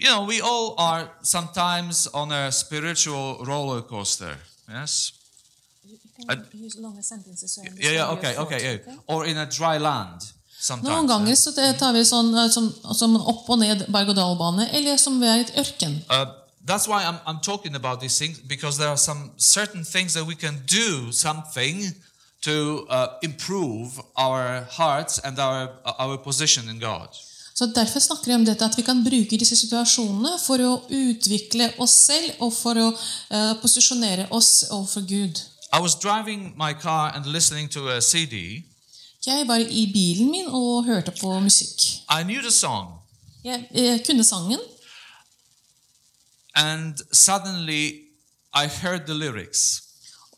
You 0.00 0.08
know, 0.10 0.26
we 0.26 0.40
all 0.42 0.74
are 0.78 1.08
sometimes 1.22 2.08
on 2.12 2.32
a 2.32 2.50
spiritual 2.50 3.44
roller 3.46 3.82
coaster. 3.82 4.34
Yes. 4.68 5.12
You 5.84 5.98
can 6.28 6.46
use 6.64 6.78
longer 6.80 7.02
Yeah, 7.80 7.92
yeah, 7.92 8.12
okay, 8.12 8.36
okay, 8.36 8.60
yeah. 8.64 8.96
Or 9.06 9.24
in 9.26 9.36
a 9.36 9.46
dry 9.46 9.78
land. 9.78 10.20
Sometimes. 10.60 10.88
Noen 10.88 11.08
ganger 11.08 11.34
så 11.34 11.50
det- 11.50 11.78
tar 11.78 11.92
vi 11.92 12.04
sånn 12.04 12.50
som, 12.50 12.72
som 12.94 13.16
opp 13.16 13.50
og 13.50 13.58
ned 13.58 13.86
berg-og-dal-bane, 13.88 14.68
eller 14.72 14.96
som 14.96 15.20
vi 15.20 15.26
er 15.26 15.36
i 15.36 15.40
et 15.40 15.56
ørken. 15.58 15.96
Uh, 16.10 16.26
that's 16.66 16.86
why 16.86 17.04
I'm, 17.04 17.18
I'm 17.26 17.40
talking 17.42 17.74
about 17.74 18.00
these 18.00 18.18
things 18.18 18.38
because 18.38 18.78
there 18.78 18.88
are 18.88 18.96
some 18.96 19.30
certain 19.36 19.84
things 19.84 20.14
that 20.14 20.24
we 20.24 20.34
can 20.34 20.54
do 20.66 21.12
something 21.12 21.94
to 22.42 22.86
uh, 22.88 23.06
improve 23.22 24.00
our 24.16 24.66
hearts 24.70 25.18
and 25.18 25.38
our 25.38 25.68
our 25.98 26.18
position 26.18 26.68
in 26.68 26.78
God. 26.80 27.08
Så 27.54 27.66
Derfor 27.66 28.00
snakker 28.00 28.30
jeg 28.30 28.34
om 28.40 28.44
dette, 28.44 28.64
at 28.64 28.76
vi 28.76 28.82
kan 28.82 29.04
bruke 29.04 29.38
disse 29.38 29.56
situasjonene 29.56 30.38
for 30.46 30.62
å 30.64 30.72
utvikle 30.88 31.68
oss 31.78 31.94
selv 32.08 32.40
og 32.40 32.52
for 32.52 32.78
å 32.80 32.88
uh, 32.90 33.52
posisjonere 33.60 34.26
oss 34.30 34.64
overfor 34.70 35.00
Gud. 35.00 35.40
I 35.72 35.80
was 35.80 35.94
driving 35.94 36.54
my 36.56 36.72
car 36.72 37.12
and 37.14 37.26
listening 37.26 37.68
to 37.70 37.88
a 37.88 38.00
CD. 38.00 38.62
Jeg 39.26 39.48
var 39.48 39.56
i 39.56 39.86
bilen 39.94 40.30
min 40.30 40.48
og 40.48 40.84
hørte 40.84 41.12
på 41.20 41.40
musikk. 41.40 41.84
I 42.10 42.22
knew 42.24 42.42
the 42.42 42.50
song, 42.50 42.98
Jeg 43.44 43.68
eh, 43.74 43.98
kunne 44.06 44.24
sangen, 44.24 44.60
and 46.54 46.94
suddenly 47.12 47.92
I 48.54 48.66
heard 48.66 49.06
the 49.06 49.14
lyrics 49.14 49.82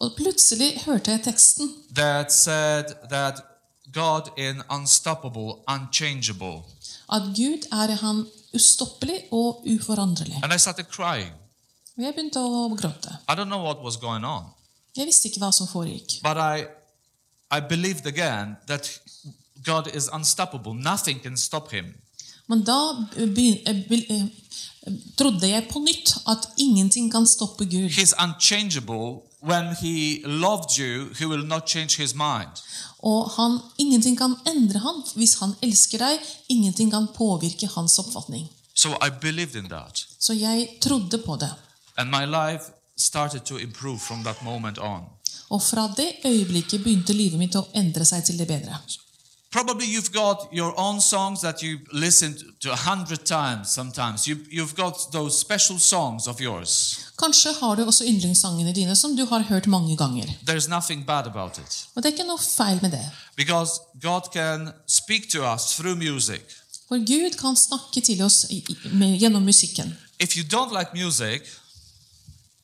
og 0.00 0.12
plutselig 0.16 0.82
hørte 0.86 1.10
jeg 1.10 1.20
teksten. 1.24 1.70
that 1.94 2.32
said 2.32 2.84
that 3.10 3.34
God 3.92 4.22
is 4.38 4.56
unstoppable, 4.70 5.62
unchangeable, 5.68 6.62
At 7.12 7.22
Gud 7.36 7.66
er 7.72 7.94
han 7.94 8.26
ustoppelig 8.54 9.20
og 9.32 9.64
uforanderlig. 9.74 10.40
and 10.42 10.52
I 10.54 10.58
started 10.58 10.84
crying. 10.84 11.32
Og 11.98 12.02
jeg 12.04 12.14
begynte 12.14 12.40
å 12.40 12.76
gråte. 12.76 13.16
I 13.28 13.32
don't 13.34 13.44
know 13.52 13.62
what 13.62 13.78
was 13.84 13.96
going 13.96 14.24
on. 14.24 14.44
Jeg 14.96 15.06
visste 15.06 15.28
ikke 15.28 15.38
hva 15.38 15.52
som 15.52 15.68
foregikk. 15.68 16.22
But 16.22 16.36
I, 16.36 16.64
I 17.56 17.60
believed 17.68 18.06
again 18.06 18.56
that 18.66 19.00
God 19.64 19.86
is 19.94 20.08
unstoppable. 20.12 20.74
Nothing 20.74 21.22
can 21.22 21.36
stop 21.36 21.70
him. 21.70 21.94
Men 22.46 22.64
da 22.64 22.78
eh, 23.16 23.28
eh, 24.08 24.26
trodde 25.16 25.48
jeg 25.48 25.68
på 25.70 25.80
nytt 25.80 26.16
at 26.28 26.48
ingenting 26.56 27.10
kan 27.12 27.26
stoppe 27.26 27.64
Gud. 27.64 27.90
He's 27.90 28.14
unchangeable. 28.18 29.22
When 29.44 29.74
he 29.76 30.22
loved 30.24 30.78
you, 30.78 31.12
he 31.18 31.26
will 31.26 31.46
not 31.46 31.68
change 31.68 31.96
his 31.96 32.14
mind. 32.14 32.62
Og 32.98 33.30
han, 33.36 33.58
ingenting 33.78 34.16
kan 34.18 34.36
endre 34.48 34.78
han. 34.78 35.02
Hvis 35.14 35.34
han 35.40 35.52
elsker 35.62 36.00
deg, 36.00 36.20
ingenting 36.48 36.90
kan 36.90 37.08
påvirke 37.16 37.68
hans 37.74 37.98
oppfatning. 37.98 38.48
So 38.74 38.88
I 38.88 39.10
believed 39.20 39.56
in 39.56 39.68
that. 39.68 40.06
Så 40.18 40.32
jeg 40.32 40.68
trodde 40.80 41.18
på 41.18 41.36
det. 41.36 41.52
And 41.96 42.10
my 42.10 42.24
life 42.24 42.72
started 42.96 43.40
to 43.40 43.56
improve 43.56 43.98
from 43.98 44.24
that 44.24 44.42
moment 44.42 44.78
on. 44.78 45.02
Og 45.48 45.62
fra 45.62 45.92
det 45.96 46.12
øyeblikket 46.24 46.82
begynte 46.82 47.12
livet 47.12 47.38
mitt 47.38 47.56
å 47.56 47.66
endre 47.76 48.04
seg 48.08 48.24
til 48.24 48.38
det 48.38 48.48
bedre. 48.48 48.78
Probably 49.54 49.86
you've 49.86 50.12
got 50.12 50.48
your 50.52 50.74
own 50.76 51.00
songs 51.00 51.40
that 51.42 51.62
you 51.62 51.78
listened 51.92 52.38
to 52.60 52.72
a 52.72 52.76
hundred 52.76 53.24
times 53.24 53.70
sometimes. 53.70 54.26
You, 54.26 54.36
you've 54.50 54.74
got 54.74 55.12
those 55.12 55.38
special 55.38 55.78
songs 55.78 56.26
of 56.26 56.40
yours. 56.40 56.98
Kanskje 57.18 57.52
har 57.60 57.76
du 57.76 57.84
også 57.84 58.04
yndlingssangene 58.04 58.72
dine 58.74 58.96
som 58.96 59.16
du 59.16 59.24
har 59.24 59.40
hørt 59.40 59.66
mange 59.66 59.96
ganger. 59.96 60.26
There's 60.44 60.68
nothing 60.68 61.06
bad 61.06 61.26
about 61.26 61.58
it. 61.58 61.86
Og 61.94 62.02
det 62.02 62.08
er 62.08 62.12
ikke 62.16 62.26
noe 62.26 62.38
feil 62.38 62.82
med 62.82 62.90
det. 62.90 63.04
Because 63.36 63.70
God 64.02 64.22
can 64.32 64.72
speak 64.86 65.30
to 65.30 65.54
us 65.54 65.62
through 65.76 65.96
music. 65.98 66.42
For 66.88 66.98
Gud 66.98 67.38
kan 67.38 67.56
snakke 67.56 68.00
til 68.00 68.22
oss 68.22 68.46
gjennom 69.20 69.42
musikken. 69.42 69.96
if 70.18 70.36
you 70.36 70.44
don't 70.44 70.72
like 70.72 70.90
music, 70.94 71.42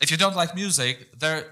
if 0.01 0.11
you 0.11 0.17
don't 0.17 0.37
like 0.37 0.55
music, 0.57 0.97
there 1.21 1.45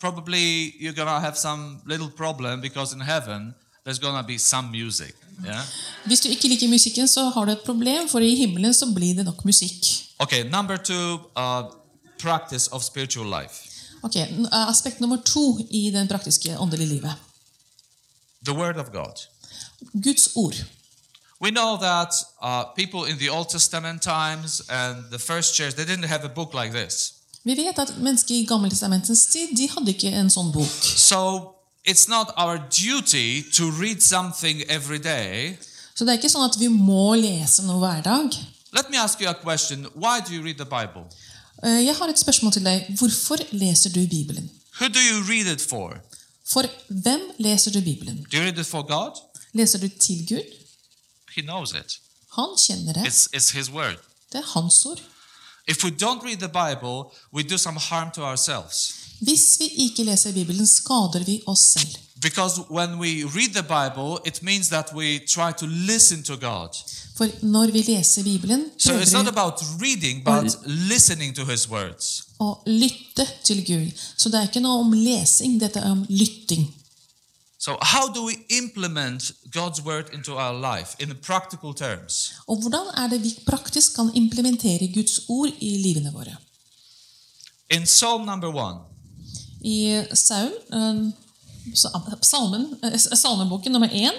probably 0.00 0.72
you're 0.80 0.96
gonna 0.96 1.20
have 1.20 1.36
some 1.36 1.82
little 1.84 2.10
problem 2.10 2.60
because 2.60 2.94
in 2.94 3.00
heaven 3.00 3.54
there's 3.88 3.98
gonna 3.98 4.22
be 4.22 4.38
some 4.38 4.68
music. 4.70 5.14
Yeah. 5.44 5.62
Hvis 6.04 6.20
du 6.20 6.28
ikke 6.28 6.48
liker 6.48 6.68
musikken, 6.68 7.08
så 7.08 7.28
har 7.28 7.44
du 7.44 7.52
et 7.52 7.60
problem, 7.64 8.08
for 8.08 8.18
i 8.18 8.34
himmelen 8.34 8.74
så 8.74 8.86
blir 8.94 9.14
det 9.14 9.24
nok 9.24 9.44
musikk. 9.44 9.86
Okay. 10.18 10.42
Number 10.50 10.76
two, 10.76 11.14
uh, 11.36 11.62
practice 12.18 12.72
of 12.72 12.82
spiritual 12.82 13.26
life. 13.42 13.54
Ok, 14.02 14.16
Aspekt 14.52 15.00
nummer 15.00 15.16
to 15.16 15.58
i 15.70 15.90
den 15.90 16.08
praktiske 16.08 16.58
åndelige 16.58 16.88
livet. 16.88 17.12
The 18.44 18.54
Word 18.54 18.76
of 18.76 18.86
God. 18.92 19.14
Guds 20.02 20.28
ord. 20.34 20.54
We 21.40 21.50
know 21.50 21.76
that 21.76 22.14
uh, 22.42 22.62
people 22.76 23.12
in 23.12 23.18
the 23.18 23.30
Old 23.30 23.48
Testament 23.48 24.02
times 24.02 24.62
and 24.68 24.96
the 25.10 25.18
first 25.18 25.54
church 25.54 25.74
they 25.74 25.86
didn't 25.86 26.08
have 26.08 26.24
a 26.24 26.34
book 26.34 26.54
like 26.54 26.84
this. 26.84 27.12
Vi 27.44 27.54
vet 27.54 27.78
at 27.78 27.94
mennesker 27.98 28.34
i 28.34 28.44
Gammeltestamentens 28.44 29.26
tid 29.26 29.56
de 29.56 29.68
hadde 29.68 29.90
ikke 29.90 30.10
en 30.12 30.30
sånn 30.30 30.52
bok. 30.52 30.82
So 30.82 31.57
it's 31.90 32.08
not 32.08 32.26
our 32.36 32.58
duty 32.84 33.42
to 33.56 33.64
read 33.82 34.00
something 34.02 34.62
every 34.68 34.98
day. 34.98 35.56
Så 35.94 36.04
det 36.04 36.12
er 36.12 36.18
ikke 36.20 36.30
sånn 36.30 36.44
at 36.50 36.58
vi 36.60 36.68
må 36.70 37.14
lese 37.18 37.62
noe 37.66 37.78
hver 37.82 38.02
dag. 38.06 38.36
Let 38.72 38.90
me 38.90 38.98
ask 39.00 39.20
you 39.20 39.28
a 39.28 39.34
question. 39.34 39.86
Why 39.94 40.20
do 40.20 40.32
you 40.34 40.42
read 40.44 40.58
the 40.58 40.68
Bible? 40.68 41.04
Eh, 41.64 41.84
Jeg 41.86 41.96
har 41.96 42.08
et 42.08 42.18
spørsmål 42.18 42.52
til 42.52 42.64
deg. 42.64 42.86
Hvorfor 42.98 43.36
leser 43.52 43.90
du 43.90 44.06
Bibelen? 44.06 44.50
Who 44.80 44.88
do 44.88 45.00
you 45.10 45.22
read 45.32 45.46
it 45.54 45.60
for? 45.70 45.96
For 46.46 46.62
hvem 46.88 47.20
leser 47.38 47.70
du 47.70 47.80
Bibelen? 47.80 48.26
Do 48.32 48.36
you 48.36 48.44
read 48.44 48.58
it 48.58 48.66
for 48.66 48.82
God? 48.82 49.20
Leser 49.52 49.78
du 49.78 49.88
til 49.88 50.26
Gud? 50.28 50.44
He 51.36 51.42
knows 51.42 51.70
it. 51.70 51.98
Han 52.36 52.48
kjenner 52.66 52.92
det. 52.92 53.06
It's, 53.06 53.26
it's 53.36 53.50
His 53.58 53.70
word. 53.70 53.96
Det 54.32 54.38
er 54.38 54.60
hans 54.60 54.84
ord. 54.86 55.00
If 55.68 55.84
we 55.84 55.90
don't 55.90 56.22
read 56.24 56.36
the 56.36 56.48
Bible, 56.62 56.96
we 57.34 57.42
do 57.42 57.58
some 57.58 57.78
harm 57.78 58.10
to 58.14 58.22
ourselves. 58.22 58.94
Hvis 59.18 59.56
vi 59.60 59.66
ikke 59.84 60.04
leser 60.04 60.32
Bibelen, 60.32 60.66
skader 60.66 61.24
vi 61.24 61.40
oss 61.46 61.60
selv. 61.60 61.96
Because 62.20 62.60
when 62.70 62.98
we 62.98 63.24
read 63.24 63.54
the 63.54 63.62
Bible, 63.62 64.18
it 64.26 64.42
means 64.42 64.68
that 64.68 64.92
we 64.94 65.18
try 65.18 65.52
to 65.58 65.66
listen 65.66 66.22
to 66.22 66.36
God. 66.36 66.68
For 67.16 67.26
når 67.42 67.70
vi 67.70 67.82
leser 67.82 68.22
Bibelen, 68.22 68.64
So 68.78 68.92
it's 68.92 69.12
not 69.12 69.28
about 69.28 69.54
reading, 69.80 70.24
but 70.24 70.58
listening 70.66 71.34
to 71.34 71.44
His 71.44 71.68
words. 71.70 72.24
å 72.40 72.62
lytte 72.66 73.26
til 73.44 73.64
Gud. 73.66 73.90
Så 74.16 74.28
det 74.28 74.38
er 74.38 74.42
ikke 74.48 74.60
noe 74.62 74.82
om 74.84 74.92
lesing, 74.92 75.60
dette 75.60 75.80
er 75.80 75.90
om 75.90 76.04
lytting. 76.08 76.74
So, 77.60 77.74
how 77.82 78.06
do 78.14 78.22
we 78.26 78.34
implement 78.48 79.32
God's 79.50 79.82
word 79.84 80.04
into 80.14 80.32
our 80.38 80.54
life 80.54 80.94
in 81.00 81.16
practical 81.22 81.74
terms? 81.74 82.32
Og 82.46 82.60
hvordan 82.60 82.86
er 82.96 83.08
det 83.08 83.22
vi 83.22 83.34
praktisk 83.46 83.94
kan 83.94 84.10
implementere 84.14 84.92
Guds 84.94 85.20
ord 85.28 85.50
i 85.60 85.76
livene 85.82 86.12
våre? 86.14 86.36
In 87.70 87.82
Psalm 87.82 88.24
number 88.26 88.48
one, 88.54 88.78
I 89.62 90.06
Saul, 90.12 90.50
eh, 90.70 92.14
salmen, 92.20 92.78
eh, 92.82 92.98
salmeboken 92.98 93.72
nummer 93.72 93.88
én, 93.88 94.12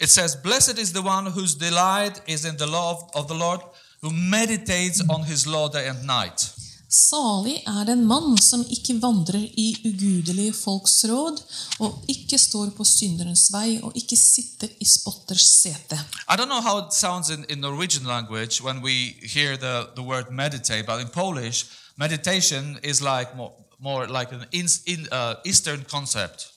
it 0.00 0.10
says, 0.10 0.36
Blessed 0.42 0.78
is 0.78 0.90
the 0.90 1.02
one 1.02 1.30
whose 1.30 1.54
delight 1.58 2.22
is 2.26 2.44
in 2.44 2.56
the 2.56 2.66
law 2.66 2.90
of- 2.90 3.08
of 3.14 3.26
the 3.28 3.34
Lord, 3.36 3.60
who 4.02 4.10
meditates 4.10 5.00
on 5.08 5.24
his 5.24 5.44
law 5.46 5.68
day 5.68 5.88
and 5.88 6.04
night. 6.06 6.54
Salig 6.90 7.62
er 7.66 7.84
den 7.84 8.06
mann 8.06 8.38
som 8.38 8.64
ikke 8.70 8.94
vandrer 9.02 9.40
i 9.56 9.76
ugudelige 9.84 10.52
folks 10.52 11.04
råd, 11.04 11.42
og 11.78 12.04
ikke 12.08 12.38
står 12.38 12.70
på 12.76 12.84
synderens 12.84 13.48
vei, 13.52 13.80
og 13.82 13.92
ikke 13.94 14.16
sitter 14.16 14.68
i 14.80 14.84
spotters 14.84 15.42
sete. 15.62 16.00
I 16.30 16.34
don't 16.36 16.46
know 16.48 16.60
how 16.60 16.78
it 16.78 16.94
sounds 16.94 17.28
in, 17.30 17.44
in 17.48 17.58
Norwegian 17.58 18.06
language 18.06 18.62
when 18.64 18.78
we 18.82 19.14
hear 19.34 19.56
the, 19.56 19.86
the 19.96 20.02
word 20.02 20.24
meditate, 20.32 20.86
but 20.86 21.00
in 21.00 21.08
Polish, 21.08 21.64
meditation 21.96 22.78
is 22.82 23.00
like 23.00 23.36
more, 23.36 23.52
more 23.80 24.06
like 24.06 24.32
an 24.34 24.44
in, 24.52 24.68
in, 24.86 25.06
uh, 25.12 25.34
Eastern 25.44 25.84
concept. 25.90 26.50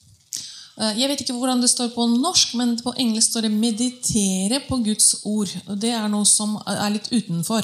Eh, 0.78 1.00
Jeg 1.00 1.10
vet 1.10 1.20
ikke 1.20 1.34
hvordan 1.34 1.62
det 1.62 1.70
står 1.70 1.88
på 1.96 2.08
norsk, 2.08 2.54
men 2.56 2.80
på 2.84 2.94
engelsk 2.98 3.30
står 3.30 3.42
det 3.42 3.52
'meditere 3.52 4.62
på 4.70 4.76
Guds 4.76 5.16
ord'. 5.26 5.58
Og 5.68 5.82
Det 5.82 5.90
er 5.90 6.08
noe 6.08 6.26
som 6.26 6.56
er 6.68 6.90
litt 6.90 7.10
utenfor. 7.12 7.64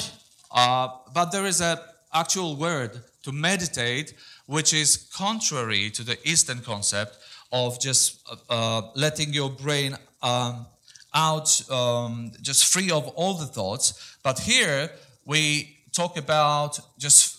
Uh, 0.50 0.88
but 1.14 1.28
there 1.32 1.48
is 1.48 1.60
a 1.60 1.76
actual 2.12 2.56
word 2.56 2.90
to 3.24 3.32
meditate, 3.32 4.14
which 4.48 4.72
is 4.72 4.98
contrary 5.16 5.90
to 5.90 6.04
the 6.04 6.16
Eastern 6.24 6.60
concept 6.64 7.12
of 7.52 7.78
just 7.84 8.14
uh, 8.30 8.56
uh, 8.56 8.82
letting 8.96 9.34
your 9.34 9.50
brain 9.50 9.96
um, 10.22 10.66
out, 11.14 11.70
um, 11.70 12.32
just 12.42 12.64
free 12.64 12.90
of 12.90 13.04
all 13.16 13.34
the 13.34 13.52
thoughts. 13.52 13.94
But 14.22 14.38
here 14.38 14.90
we 15.26 15.76
talk 15.92 16.16
about 16.16 16.80
just 16.98 17.37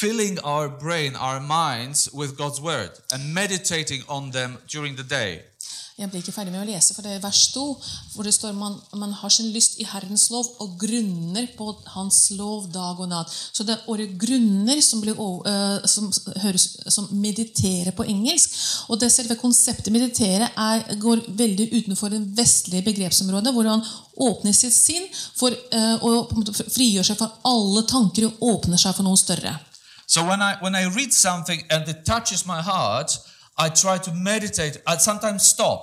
filling 0.00 0.38
our 0.44 0.68
brain, 0.68 1.14
our 1.14 1.40
minds 1.40 2.08
with 2.14 2.36
God's 2.36 2.60
word 2.60 2.90
and 3.12 3.34
meditating 3.34 4.02
on 4.08 4.30
them 4.30 4.56
during 4.66 4.96
the 4.96 5.04
day. 5.04 5.42
Jeg 6.00 6.08
blir 6.08 6.22
ikke 6.22 6.32
ferdig 6.32 6.54
med 6.54 6.62
å 6.62 6.68
lese, 6.70 6.94
for 6.96 7.04
det 7.04 7.10
er 7.12 7.20
vers 7.20 7.40
2, 7.52 7.62
hvor 8.14 8.24
det 8.24 8.32
står 8.32 8.54
man, 8.56 8.78
man 8.96 9.10
har 9.12 9.32
sin 9.34 9.50
lyst 9.52 9.74
i 9.82 9.84
Herrens 9.84 10.30
lov 10.32 10.46
og 10.64 10.78
grunner 10.80 11.44
på 11.58 11.74
Hans 11.92 12.22
lov 12.38 12.70
dag 12.72 13.02
og 13.04 13.10
natt. 13.10 13.28
Så 13.28 13.66
det 13.68 13.74
er 13.74 13.90
ordet 13.92 14.16
'grunner' 14.16 14.80
som, 14.80 15.02
blir, 15.04 15.12
eh, 15.12 15.84
som 15.84 16.08
høres 16.40 16.64
som 16.88 17.12
'meditere' 17.12 17.92
på 17.92 18.08
engelsk. 18.08 18.56
Og 18.88 19.00
det 19.00 19.12
selve 19.12 19.36
konseptet 19.36 19.92
'meditere' 19.92 20.48
er, 20.56 20.96
går 20.96 21.28
veldig 21.28 21.68
utenfor 21.76 22.08
det 22.08 22.24
vestlige 22.36 22.88
begrepsområdet, 22.88 23.52
hvor 23.52 23.68
han 23.68 23.84
åpner 24.16 24.52
sitt 24.52 24.72
sinn 24.72 25.04
for, 25.36 25.50
uh, 25.50 25.96
og 26.04 26.32
frigjør 26.48 27.04
seg 27.04 27.16
for 27.18 27.32
alle 27.44 27.82
tanker 27.82 28.24
og 28.26 28.40
åpner 28.40 28.78
seg 28.78 28.94
for 28.94 29.04
noe 29.04 29.16
større. 29.16 29.58
So 30.12 30.24
when 30.24 30.42
I 30.42 30.56
when 30.60 30.74
I 30.74 30.84
read 30.98 31.12
something 31.12 31.60
and 31.70 31.88
it 31.88 32.04
touches 32.04 32.44
my 32.44 32.60
heart, 32.70 33.10
I 33.56 33.68
try 33.68 33.96
to 34.06 34.12
meditate. 34.12 34.74
I 34.84 34.96
sometimes 34.96 35.42
stop 35.54 35.80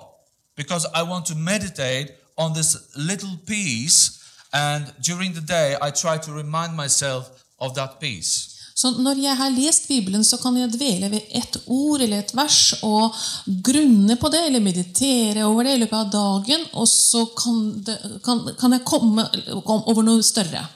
because 0.58 0.86
I 0.94 1.04
want 1.04 1.26
to 1.28 1.36
meditate 1.36 2.08
on 2.36 2.54
this 2.54 2.76
little 3.10 3.38
piece, 3.46 4.20
and 4.52 4.84
during 5.00 5.32
the 5.34 5.46
day 5.58 5.78
I 5.82 5.92
try 5.92 6.18
to 6.18 6.32
remind 6.34 6.76
myself 6.76 7.24
of 7.58 7.74
that 7.76 8.02
piece. 8.02 8.54
Så 8.76 8.92
når 8.92 9.22
jeg 9.22 9.38
har 9.38 9.50
lest 9.50 9.88
Bibelen, 9.88 10.24
så 10.24 10.38
kan 10.38 10.58
jeg 10.58 10.74
dvele 10.74 11.12
ved 11.12 11.22
ett 11.32 11.58
ord 11.66 12.02
eller 12.02 12.20
et 12.20 12.36
vers 12.36 12.74
og 12.84 13.16
grunne 13.63 14.16
på 14.16 14.30
det, 14.30 14.46
eller 14.46 14.60
meditere 14.60 15.46
over 15.46 15.63
det 15.63 15.74
i 15.74 15.80
løpet 15.86 15.98
av 15.98 16.12
dagen, 16.12 16.68
og 16.74 16.88
så 16.88 17.26
kan, 17.44 17.84
det, 17.86 17.98
kan, 18.26 18.44
kan 18.60 18.76
jeg 18.76 18.84
komme 18.86 19.26
over 19.63 20.04
noe 20.04 20.24
større. 20.24 20.68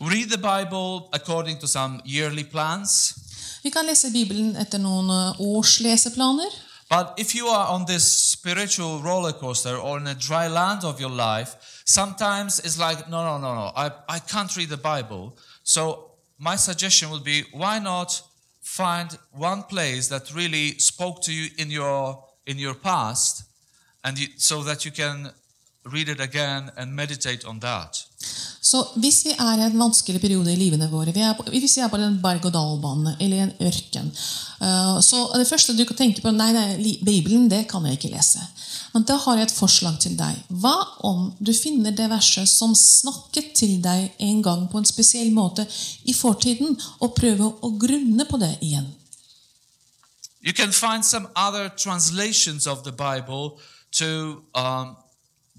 Read 0.00 0.30
the 0.30 0.38
Bible 0.38 1.08
according 1.12 1.58
to 1.58 1.66
some 1.66 2.00
yearly 2.04 2.44
plans. 2.44 3.14
Vi 3.62 3.68
kan 3.70 3.84
lese 3.84 4.10
Bibelen 4.10 4.54
etter 4.56 4.78
noen 4.80 5.10
eh, 5.10 5.40
års 5.40 5.78
leseplaner. 5.78 6.48
But 6.88 7.18
if 7.18 7.34
you 7.34 7.46
are 7.48 7.68
on 7.68 7.84
this 7.84 8.30
spiritual 8.30 9.02
roller 9.02 9.32
coaster 9.32 9.76
or 9.76 9.98
in 9.98 10.06
a 10.06 10.14
dry 10.14 10.48
land 10.48 10.84
of 10.84 10.98
your 10.98 11.10
life, 11.10 11.82
sometimes 11.84 12.58
it's 12.58 12.78
like, 12.78 13.08
no, 13.08 13.22
no, 13.22 13.38
no, 13.38 13.54
no, 13.54 13.72
I, 13.76 13.90
I 14.08 14.18
can't 14.18 14.56
read 14.56 14.70
the 14.70 14.76
Bible. 14.76 15.36
So 15.62 16.12
my 16.38 16.56
suggestion 16.56 17.10
would 17.10 17.22
be 17.22 17.44
why 17.52 17.78
not 17.78 18.22
find 18.62 19.18
one 19.32 19.62
place 19.64 20.08
that 20.08 20.34
really 20.34 20.78
spoke 20.78 21.22
to 21.22 21.32
you 21.32 21.50
in 21.58 21.70
your 21.70 22.24
in 22.46 22.58
your 22.58 22.74
past 22.74 23.44
and 24.02 24.18
you, 24.18 24.28
so 24.36 24.62
that 24.62 24.84
you 24.84 24.90
can 24.90 25.30
read 25.84 26.08
it 26.08 26.20
again 26.20 26.72
and 26.76 26.96
meditate 26.96 27.44
on 27.44 27.60
that. 27.60 28.09
Så 28.70 28.82
hvis 29.00 29.22
vi 29.24 29.32
er 29.32 29.58
i 29.58 29.64
en 29.64 29.78
vanskelig 29.80 30.20
periode 30.20 30.52
i 30.52 30.58
livene 30.58 30.90
våre, 30.92 31.14
vi 31.16 31.24
på, 31.36 31.46
hvis 31.48 31.78
vi 31.78 31.82
er 31.82 31.88
på 31.88 31.96
en 31.96 32.18
berg-og-dal-bane 32.20 33.14
eller 33.16 33.46
en 33.46 33.54
ørken, 33.66 34.10
eh, 34.60 34.98
så 35.02 35.22
det 35.32 35.48
første 35.48 35.74
du 35.74 35.86
kan 35.88 35.96
tenke 36.02 36.22
på 36.22 36.32
nei, 36.36 36.50
nei, 36.52 36.92
Bibelen 37.00 37.48
det 37.48 37.64
kan 37.70 37.88
jeg 37.88 37.96
ikke 37.96 38.12
lese. 38.12 38.44
Men 38.92 39.06
da 39.08 39.16
har 39.24 39.38
jeg 39.38 39.48
et 39.48 39.56
forslag 39.56 39.96
til 40.02 40.14
deg. 40.18 40.38
Hva 40.62 40.76
om 41.08 41.30
du 41.38 41.54
finner 41.56 41.94
det 41.96 42.10
verset 42.12 42.50
som 42.50 42.76
snakket 42.76 43.54
til 43.56 43.78
deg 43.82 44.12
en 44.28 44.44
gang 44.44 44.68
på 44.68 44.82
en 44.82 44.88
spesiell 44.88 45.32
måte 45.32 45.64
i 46.04 46.14
fortiden, 46.14 46.76
og 47.00 47.14
prøver 47.16 47.64
å 47.64 47.74
grunne 47.80 48.28
på 48.28 48.40
det 48.42 48.56
igjen? 48.60 48.90
You 50.42 50.52
can 50.52 50.72
find 50.72 51.04
some 51.04 51.28
other 51.36 51.68
translations 51.68 52.66
of 52.66 52.84
the 52.84 52.92
Bible 52.92 53.58
to 53.92 54.42
um, 54.54 54.96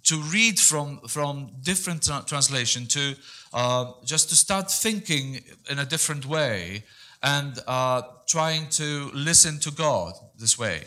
to 0.03 0.15
read 0.33 0.59
from 0.59 0.99
from 1.07 1.49
different 1.65 2.03
tra- 2.03 2.23
translation 2.27 2.87
to 2.87 3.15
uh, 3.53 3.85
just 4.05 4.29
to 4.29 4.35
start 4.35 4.71
thinking 4.71 5.39
in 5.69 5.79
a 5.79 5.85
different 5.85 6.25
way 6.25 6.83
and 7.23 7.59
uh, 7.67 8.01
trying 8.27 8.67
to 8.69 9.11
listen 9.13 9.59
to 9.59 9.71
God 9.71 10.13
this 10.39 10.57
way. 10.59 10.79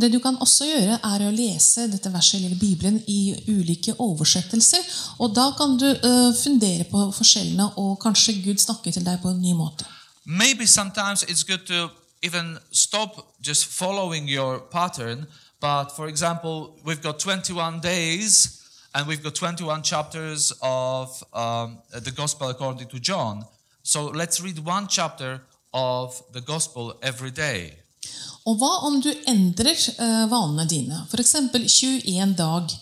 Det 0.00 0.12
du 0.12 0.18
kan 0.18 0.36
også 0.40 0.64
gjøre, 0.64 0.98
er 1.04 1.22
å 1.26 1.32
lese 1.34 1.84
dette 1.92 2.12
verset 2.12 2.38
eller 2.40 2.56
Bibelen 2.56 3.00
i 3.10 3.34
ulike 3.48 3.92
oversettelser. 4.00 4.86
Og 5.20 5.34
da 5.36 5.50
kan 5.58 5.76
du 5.80 5.88
eh, 5.90 6.30
fundere 6.42 6.86
på 6.88 7.10
forskjellene, 7.12 7.66
og 7.76 7.98
kanskje 8.00 8.38
Gud 8.44 8.62
snakker 8.62 8.94
til 8.94 9.04
deg 9.04 9.20
på 9.20 9.34
en 9.34 9.42
ny 9.42 9.52
måte. 9.58 9.84
Maybe 10.24 10.66
sometimes 10.66 11.24
it's 11.24 11.44
good 11.44 11.66
to 11.66 11.90
even 12.22 12.58
stop 12.72 13.34
just 13.42 13.66
following 13.66 14.28
your 14.28 14.60
pattern. 14.72 15.26
But 15.60 15.92
for 15.96 16.08
example, 16.08 16.80
we've 16.84 17.02
got 17.02 17.18
21 17.18 17.80
days 17.80 18.59
and 18.94 19.06
we've 19.06 19.22
got 19.22 19.34
21 19.34 19.82
chapters 19.82 20.52
of 20.62 21.22
um, 21.32 21.78
the 21.92 22.10
Gospel 22.10 22.48
according 22.48 22.88
to 22.88 22.98
John. 22.98 23.44
So 23.82 24.06
let's 24.06 24.40
read 24.40 24.58
one 24.58 24.86
chapter 24.88 25.40
of 25.72 26.22
the 26.32 26.40
Gospel 26.40 26.94
every 27.02 27.30
day. 27.30 27.72
Og 28.48 28.56
hva 28.56 28.70
om 28.88 29.00
du 29.04 29.10
endrer 29.28 29.76
uh, 30.00 30.24
vanene 30.30 30.64
dine? 30.68 31.04
F.eks. 31.12 31.34
21 31.52 32.34
dag. 32.38 32.72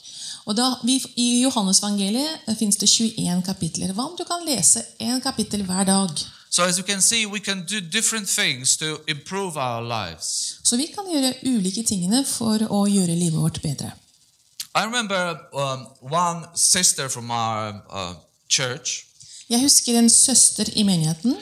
Og 0.48 0.56
da, 0.56 0.68
vi, 0.86 0.96
I 1.16 1.42
Johannesvangeliet 1.42 2.46
fins 2.56 2.78
det 2.80 2.88
21 2.88 3.42
kapitler. 3.44 3.92
Hva 3.92 4.06
om 4.08 4.16
du 4.16 4.24
kan 4.24 4.46
lese 4.46 4.84
én 5.02 5.20
kapittel 5.20 5.66
hver 5.66 5.84
dag? 5.84 6.24
So 6.48 6.64
as 6.64 6.78
you 6.78 6.84
can 6.86 7.02
see, 7.02 7.26
we 7.26 7.40
can 7.40 7.66
do 7.66 7.80
different 7.80 8.28
things 8.28 8.76
to 8.76 8.96
improve 9.06 9.58
our 9.58 9.82
lives. 9.82 10.58
Så 10.62 10.76
vi 10.76 10.86
kan 10.86 11.10
gjøre 11.10 11.34
ulike 11.44 11.82
tingene 11.84 12.24
for 12.24 12.64
å 12.70 12.86
gjøre 12.88 13.18
livet 13.18 13.36
vårt 13.36 13.60
bedre. 13.62 13.92
I 14.78 14.84
remember 14.84 15.40
um, 15.54 15.88
one 16.00 16.46
sister 16.54 17.08
from 17.08 17.30
our 17.30 17.82
uh, 17.90 18.14
church. 18.48 19.04
Jeg 19.50 19.60
husker 19.60 19.98
en 19.98 20.10
søster 20.10 20.64
i 20.76 20.82
menigheten. 20.82 21.36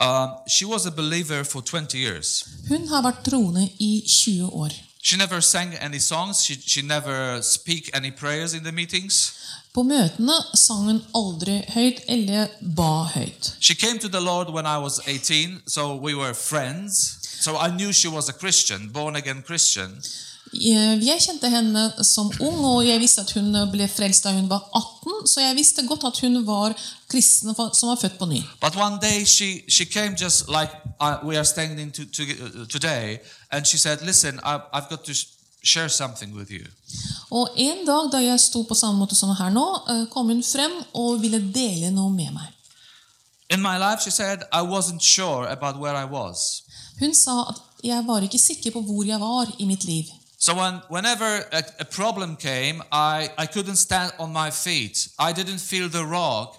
Uh, 0.00 0.28
she 0.48 0.66
was 0.66 0.86
a 0.86 0.90
believer 0.90 1.44
for 1.44 1.60
20 1.60 1.98
years. 1.98 2.44
Hun 2.68 2.88
har 2.88 3.02
vært 3.02 3.24
troende 3.24 3.68
i 3.78 4.02
20 4.24 4.46
år. 4.46 4.70
She 5.02 5.16
never 5.16 5.40
sang 5.40 5.74
any 5.80 5.98
songs. 5.98 6.36
She, 6.44 6.54
she 6.66 6.82
never 6.82 7.40
speak 7.40 7.90
any 7.94 8.10
prayers 8.18 8.54
in 8.54 8.64
the 8.64 8.72
meetings. 8.72 9.32
På 9.74 9.82
møtene 9.82 10.34
sang 10.54 10.84
hun 10.84 11.02
aldri 11.14 11.60
høyt 11.68 12.00
eller 12.08 12.46
ba 12.76 13.04
høyt. 13.14 13.54
She 13.60 13.74
came 13.74 13.98
to 13.98 14.08
the 14.08 14.20
Lord 14.20 14.50
when 14.50 14.66
I 14.66 14.78
was 14.78 15.00
18, 15.06 15.62
so 15.66 15.94
we 15.94 16.14
were 16.14 16.34
friends. 16.34 17.18
So 17.44 17.56
I 17.56 17.70
knew 17.70 17.92
she 17.92 18.08
was 18.08 18.28
a 18.28 18.32
Christian, 18.32 18.90
born 18.92 19.16
again 19.16 19.42
Christian. 19.46 20.02
Eh, 20.52 20.98
Jeg 21.06 21.20
kjente 21.22 21.48
henne 21.48 21.82
som 22.04 22.30
ung, 22.40 22.64
og 22.66 22.80
jeg 22.86 22.98
visste 23.00 23.22
at 23.22 23.30
hun 23.36 23.52
ble 23.70 23.86
frelst 23.88 24.24
da 24.24 24.32
hun 24.34 24.48
var 24.50 24.64
18, 24.74 25.26
så 25.30 25.40
jeg 25.44 25.56
visste 25.56 25.84
godt 25.86 26.04
at 26.04 26.18
hun 26.24 26.40
var 26.46 26.74
kristen 27.08 27.54
som 27.54 27.88
var 27.88 27.96
født 28.00 28.18
på 28.18 28.26
ny. 28.26 28.42
But 28.60 28.76
one 28.76 28.98
day 29.02 29.24
she, 29.24 29.62
she 29.68 29.84
came 29.84 30.16
just 30.20 30.48
like 30.48 30.72
we 31.22 31.36
are 31.38 31.44
standing 31.44 31.92
to, 31.92 32.04
to, 32.04 32.24
today, 32.66 33.18
and 33.52 33.66
she 33.66 33.78
said, 33.78 34.02
Listen, 34.02 34.40
I, 34.42 34.58
I've 34.72 34.88
got 34.90 35.04
to 35.04 35.12
share 35.62 35.88
something 35.88 36.34
with 36.36 36.50
you. 36.50 36.66
Og 37.30 37.48
en 37.56 37.86
dag 37.86 38.10
da 38.12 38.18
jeg 38.18 38.40
sto 38.40 38.62
på 38.62 38.74
samme 38.74 38.98
måte 38.98 39.14
som 39.14 39.30
her 39.38 39.50
nå, 39.54 39.66
eh, 39.88 40.06
kom 40.10 40.26
hun 40.32 40.42
frem 40.42 40.72
og 40.94 41.20
ville 41.22 41.38
dele 41.54 41.90
noe 41.94 42.10
med 42.10 42.32
meg. 42.34 42.48
In 43.50 43.62
my 43.62 43.78
life, 43.78 44.02
she 44.02 44.10
said, 44.10 44.42
I 44.52 44.62
wasn't 44.62 45.02
sure 45.02 45.46
about 45.50 45.76
where 45.78 45.94
I 45.94 46.06
was. 46.10 46.62
Hun 47.00 47.14
sa 47.14 47.44
at 47.50 47.62
jeg 47.82 48.02
var 48.06 48.22
ikke 48.22 48.38
sikker 48.38 48.70
på 48.74 48.82
hvor 48.86 49.04
jeg 49.06 49.20
var 49.20 49.46
i 49.58 49.64
mitt 49.64 49.84
liv. 49.84 50.04
So 50.42 50.54
when, 50.54 50.80
whenever 50.88 51.44
a, 51.52 51.62
a 51.80 51.84
problem 51.84 52.36
came, 52.36 52.82
I, 52.90 53.28
I 53.36 53.46
couldn't 53.46 53.76
stand 53.76 54.12
on 54.18 54.32
my 54.32 54.50
feet. 54.50 55.08
I 55.18 55.32
didn't 55.32 55.60
feel 55.60 55.88
the 55.90 56.04
rock 56.04 56.56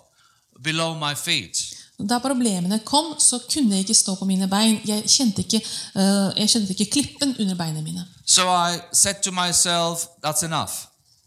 below 0.62 0.94
my 0.94 1.16
feet. 1.16 1.58
Da 1.98 2.20
problemene 2.20 2.80
kom, 2.86 3.16
så 3.20 3.40
kunne 3.54 3.76
jeg 3.76 3.80
ikke 3.80 3.94
stå 3.94 4.16
på 4.16 4.26
mine 4.26 4.48
bein. 4.50 4.78
Jeg 4.86 5.04
kjente 5.10 5.42
ikke, 5.42 5.62
uh, 5.96 6.30
jeg 6.38 6.50
kjente 6.50 6.76
ikke 6.76 6.92
klippen 6.92 7.36
under 7.40 7.56
beina 7.56 7.82
mine. 7.82 8.06
So 8.26 8.46
I 8.50 8.80
said 8.94 9.24
to 9.24 9.32
myself, 9.32 10.06
that's 10.26 10.46
enough. 10.46 10.74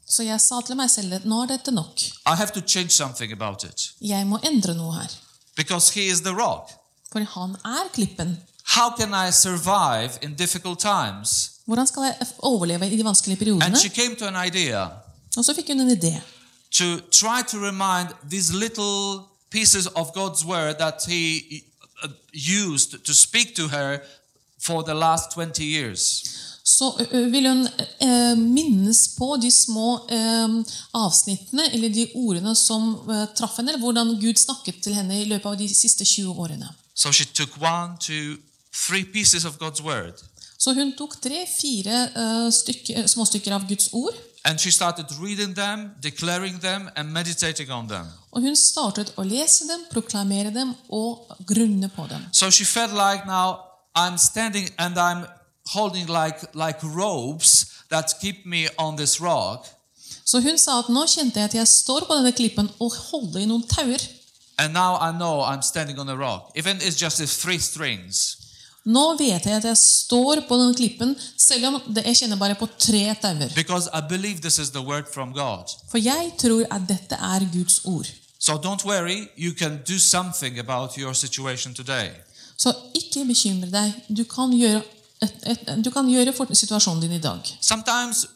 Så 0.06 0.22
jeg 0.22 0.40
sa 0.40 0.60
til 0.66 0.76
meg 0.76 0.90
selv 0.90 1.14
at 1.14 1.24
nå 1.26 1.42
er 1.42 1.56
dette 1.56 1.74
nok. 1.74 2.00
I 2.26 2.36
have 2.38 2.52
to 2.54 2.60
change 2.60 2.90
something 2.90 3.32
about 3.32 3.64
it. 3.64 3.90
Jeg 4.00 4.26
må 4.26 4.38
endre 4.46 4.74
noe 4.74 4.94
her. 4.94 5.10
Because 5.56 5.90
he 5.94 6.06
is 6.06 6.20
the 6.20 6.34
rock. 6.34 6.70
For 7.12 7.18
han 7.18 7.56
er 7.64 7.90
klippen. 7.94 8.38
How 8.76 8.94
can 8.98 9.10
I 9.14 9.32
survive 9.32 10.18
in 10.22 10.34
difficult 10.34 10.78
times? 10.78 11.53
Hvordan 11.66 11.86
skal 11.86 12.02
jeg 12.02 12.26
overleve 12.38 12.90
i 12.90 12.96
de 12.96 13.04
vanskelige 13.04 13.38
periodene? 13.38 13.74
Og 15.36 15.44
så 15.44 15.54
fikk 15.54 15.72
hun 15.72 15.80
en 15.80 15.90
idé. 15.90 16.20
to 16.74 17.00
try 17.10 17.42
to 17.42 17.58
remind 17.58 18.08
these 18.28 18.52
little 18.52 19.28
pieces 19.50 19.86
of 19.86 20.12
God's 20.12 20.44
word 20.44 20.78
that 20.78 21.04
he 21.06 21.64
uh, 22.02 22.08
used 22.32 23.04
to 23.04 23.14
speak 23.14 23.54
to 23.54 23.68
her 23.68 24.00
for 24.60 24.82
the 24.82 24.94
last 24.94 25.30
20 25.32 25.64
years. 25.64 26.24
Så 26.64 27.06
vil 27.12 27.48
hun 27.48 27.68
eh, 28.00 28.38
minnes 28.38 29.08
på 29.18 29.36
de 29.42 29.50
små 29.50 30.06
eh, 30.10 30.48
avsnittene, 30.94 31.72
eller 31.72 31.88
de 31.88 32.06
ordene 32.14 32.54
som 32.56 33.10
eh, 33.10 33.26
traff 33.36 33.56
henne, 33.56 33.74
eller 33.74 33.84
hvordan 33.84 34.14
Gud 34.20 34.40
snakket 34.40 34.80
til 34.82 34.94
henne 34.94 35.20
i 35.20 35.26
løpet 35.28 35.50
av 35.50 35.58
de 35.60 35.68
siste 35.68 36.04
20 36.04 36.32
årene. 36.40 36.68
So 36.94 37.12
she 37.12 37.24
took 37.24 37.60
one, 37.60 37.98
two, 38.00 38.38
three 38.86 39.04
pieces 39.04 39.44
of 39.44 39.58
God's 39.58 39.82
word 39.82 40.24
Så 40.64 40.72
hun 40.72 40.94
tok 40.96 41.18
tre-fire 41.20 41.96
uh, 42.16 43.06
småstykker 43.12 43.52
av 43.52 43.66
Guds 43.68 43.90
ord, 43.92 44.16
and 44.44 44.60
she 44.60 44.70
started 44.70 45.06
reading 45.20 45.54
them, 45.56 45.90
declaring 46.02 46.60
them, 46.60 46.88
and 46.96 47.12
meditating 47.12 47.70
on 47.72 47.88
them. 47.88 48.06
og 48.32 48.42
hun 48.42 48.56
startet 48.56 49.12
å 49.16 49.22
lese 49.22 49.68
dem, 49.68 49.84
proklamere 49.92 50.50
dem 50.54 50.72
og 50.88 51.36
grunne 51.46 51.88
på 51.88 52.06
dem. 52.08 52.24
So 52.32 52.50
she 52.50 52.64
felt 52.64 52.92
like 52.92 53.26
now 53.26 53.58
I'm 53.94 54.18
standing 54.18 54.70
and 54.78 54.98
I'm 54.98 55.26
holding 55.74 56.06
like, 56.06 56.40
like 56.54 56.78
ropes 56.82 57.84
that 57.90 58.14
keep 58.20 58.46
me 58.46 58.68
on 58.78 58.96
this 58.96 59.20
rock. 59.20 59.66
Så 60.24 60.40
hun 60.40 60.58
sa 60.58 60.78
at 60.80 60.88
nå 60.88 61.04
kjente 61.06 61.40
jeg 61.40 61.52
at 61.52 61.54
jeg 61.54 61.68
står 61.68 62.08
på 62.08 62.16
denne 62.16 62.32
klippen 62.32 62.70
og 62.80 62.92
holder 63.10 63.44
i 63.44 63.46
noen 63.46 63.62
tauer. 63.68 64.00
And 64.58 64.72
now 64.72 64.96
I 64.96 65.12
know 65.12 65.42
I'm 65.42 65.62
standing 65.62 65.98
on 65.98 66.08
a 66.08 66.16
rock, 66.16 66.52
even 66.56 66.76
it's 66.76 66.96
just 66.96 67.18
the 67.18 67.26
three 67.26 67.58
strings. 67.58 68.43
Nå 68.84 69.04
vet 69.16 69.46
jeg 69.46 69.56
at 69.56 69.64
jeg 69.64 69.76
står 69.80 70.42
på 70.48 70.56
denne 70.60 70.74
klippen, 70.76 71.14
selv 71.40 71.70
om 71.70 71.78
jeg 71.96 72.16
kjenner 72.18 72.36
bare 72.36 72.56
på 72.58 72.68
tre 72.76 73.14
tauer. 73.22 73.48
For 75.88 75.98
jeg 75.98 76.32
tror 76.42 76.66
at 76.68 76.84
dette 76.88 77.16
er 77.16 77.46
Guds 77.54 77.80
ord. 77.84 78.10
So 78.38 78.58
don't 78.60 78.84
worry, 78.84 79.28
you 79.36 79.54
can 79.54 79.80
do 79.88 79.98
something 79.98 80.58
about 80.58 80.98
your 80.98 81.14
situation 81.14 81.74
today. 81.74 82.10
Så 82.56 82.74
ikke 82.94 83.24
bekymre 83.24 83.70
deg. 83.72 83.92
Du 84.08 84.24
kan 84.24 84.52
gjøre, 84.52 84.82
et, 85.22 85.32
et, 85.46 85.84
du 85.84 85.90
kan 85.90 86.08
gjøre 86.08 86.32
for 86.36 86.52
situasjonen 86.52 87.02
din 87.02 87.16
i 87.16 87.22
dag. 87.24 87.40
Sometimes 87.60 88.26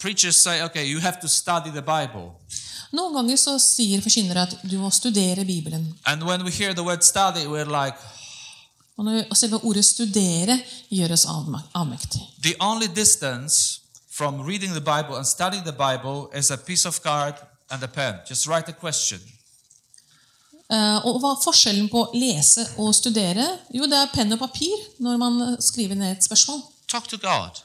preachers 0.00 0.36
say, 0.36 0.62
okay, 0.64 0.86
you 0.86 1.00
have 1.00 1.20
to 1.20 1.28
study 1.28 1.70
the 1.70 1.82
Bible. 1.82 2.32
Noen 2.96 3.12
ganger 3.14 3.36
så 3.36 3.58
sier 3.60 4.00
forkynnere 4.00 4.46
at 4.48 4.56
du 4.64 4.78
må 4.80 4.90
studere 4.90 5.44
Bibelen. 5.44 5.94
And 6.06 6.24
when 6.24 6.44
we 6.44 6.50
hear 6.50 6.72
the 6.72 6.84
word 6.84 7.04
study, 7.04 7.44
we're 7.44 7.68
like, 7.68 7.98
Og 8.98 9.04
når 9.04 9.34
selve 9.34 9.60
ordet 9.64 9.84
'studere' 9.84 10.58
gjør 10.90 11.12
oss 11.12 11.26
avmektig. 11.74 12.20
the 12.42 12.54
only 12.60 12.86
distance 12.96 13.80
from 14.12 14.40
reading 14.40 14.72
the 14.72 14.80
Bible 14.80 15.16
and 15.16 15.26
studying 15.26 15.64
the 15.64 15.72
Bible 15.72 16.38
is 16.38 16.50
a 16.50 16.56
piece 16.56 16.88
of 16.88 17.00
card 17.02 17.34
and 17.70 17.82
a 17.82 17.86
pen. 17.86 18.14
Just 18.30 18.46
write 18.48 18.68
a 18.68 18.72
question. 18.80 19.20
Eh, 20.70 21.06
Og 21.06 21.20
hva 21.20 21.30
er 21.32 21.42
forskjellen 21.44 21.88
på 21.88 22.02
å 22.04 22.10
lese 22.14 22.66
og 22.76 22.90
studere? 22.94 23.46
Jo, 23.72 23.86
det 23.88 23.96
er 23.96 24.10
penn 24.12 24.32
og 24.32 24.38
papir 24.42 24.74
når 25.00 25.16
man 25.22 25.38
eh, 25.42 25.54
skriver 25.60 25.94
ned 25.96 26.16
et 26.16 26.24
spørsmål. 26.26 26.60
Talk 26.92 27.08
to 27.08 27.16
God. 27.16 27.62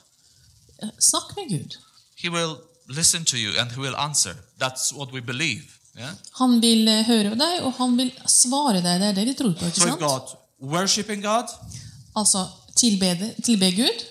Eh, 0.84 0.89
Snakk 1.00 1.36
med 1.36 1.50
Gud. 1.50 1.76
He 2.24 2.30
will 2.30 2.56
listen 2.88 3.26
to 3.26 3.36
you 3.38 3.58
and 3.60 3.72
he 3.72 3.82
will 3.82 3.96
answer. 3.96 4.36
That's 4.62 4.93
what 4.93 5.12
we 5.12 5.19
believe. 5.22 5.63
Yeah? 5.98 6.13
Han 6.39 6.62
vil 6.62 6.88
høre 7.06 7.36
deg, 7.36 7.60
og 7.63 7.74
han 7.78 7.98
vil 7.98 8.12
svare 8.28 8.80
deg. 8.82 9.02
Det 9.02 9.10
er 9.10 9.13
det 9.19 9.26
vi 9.28 9.34
tror 9.34 9.54
på. 9.54 9.65
ikke 9.65 9.80
sant? 9.80 10.00
For 10.00 10.10
sant? 10.10 10.39
Worshiping 10.63 11.23
God, 11.23 11.43
Altså 12.15 12.47
tilbede, 12.76 13.36
tilbe 13.45 13.71
Gud, 13.76 14.06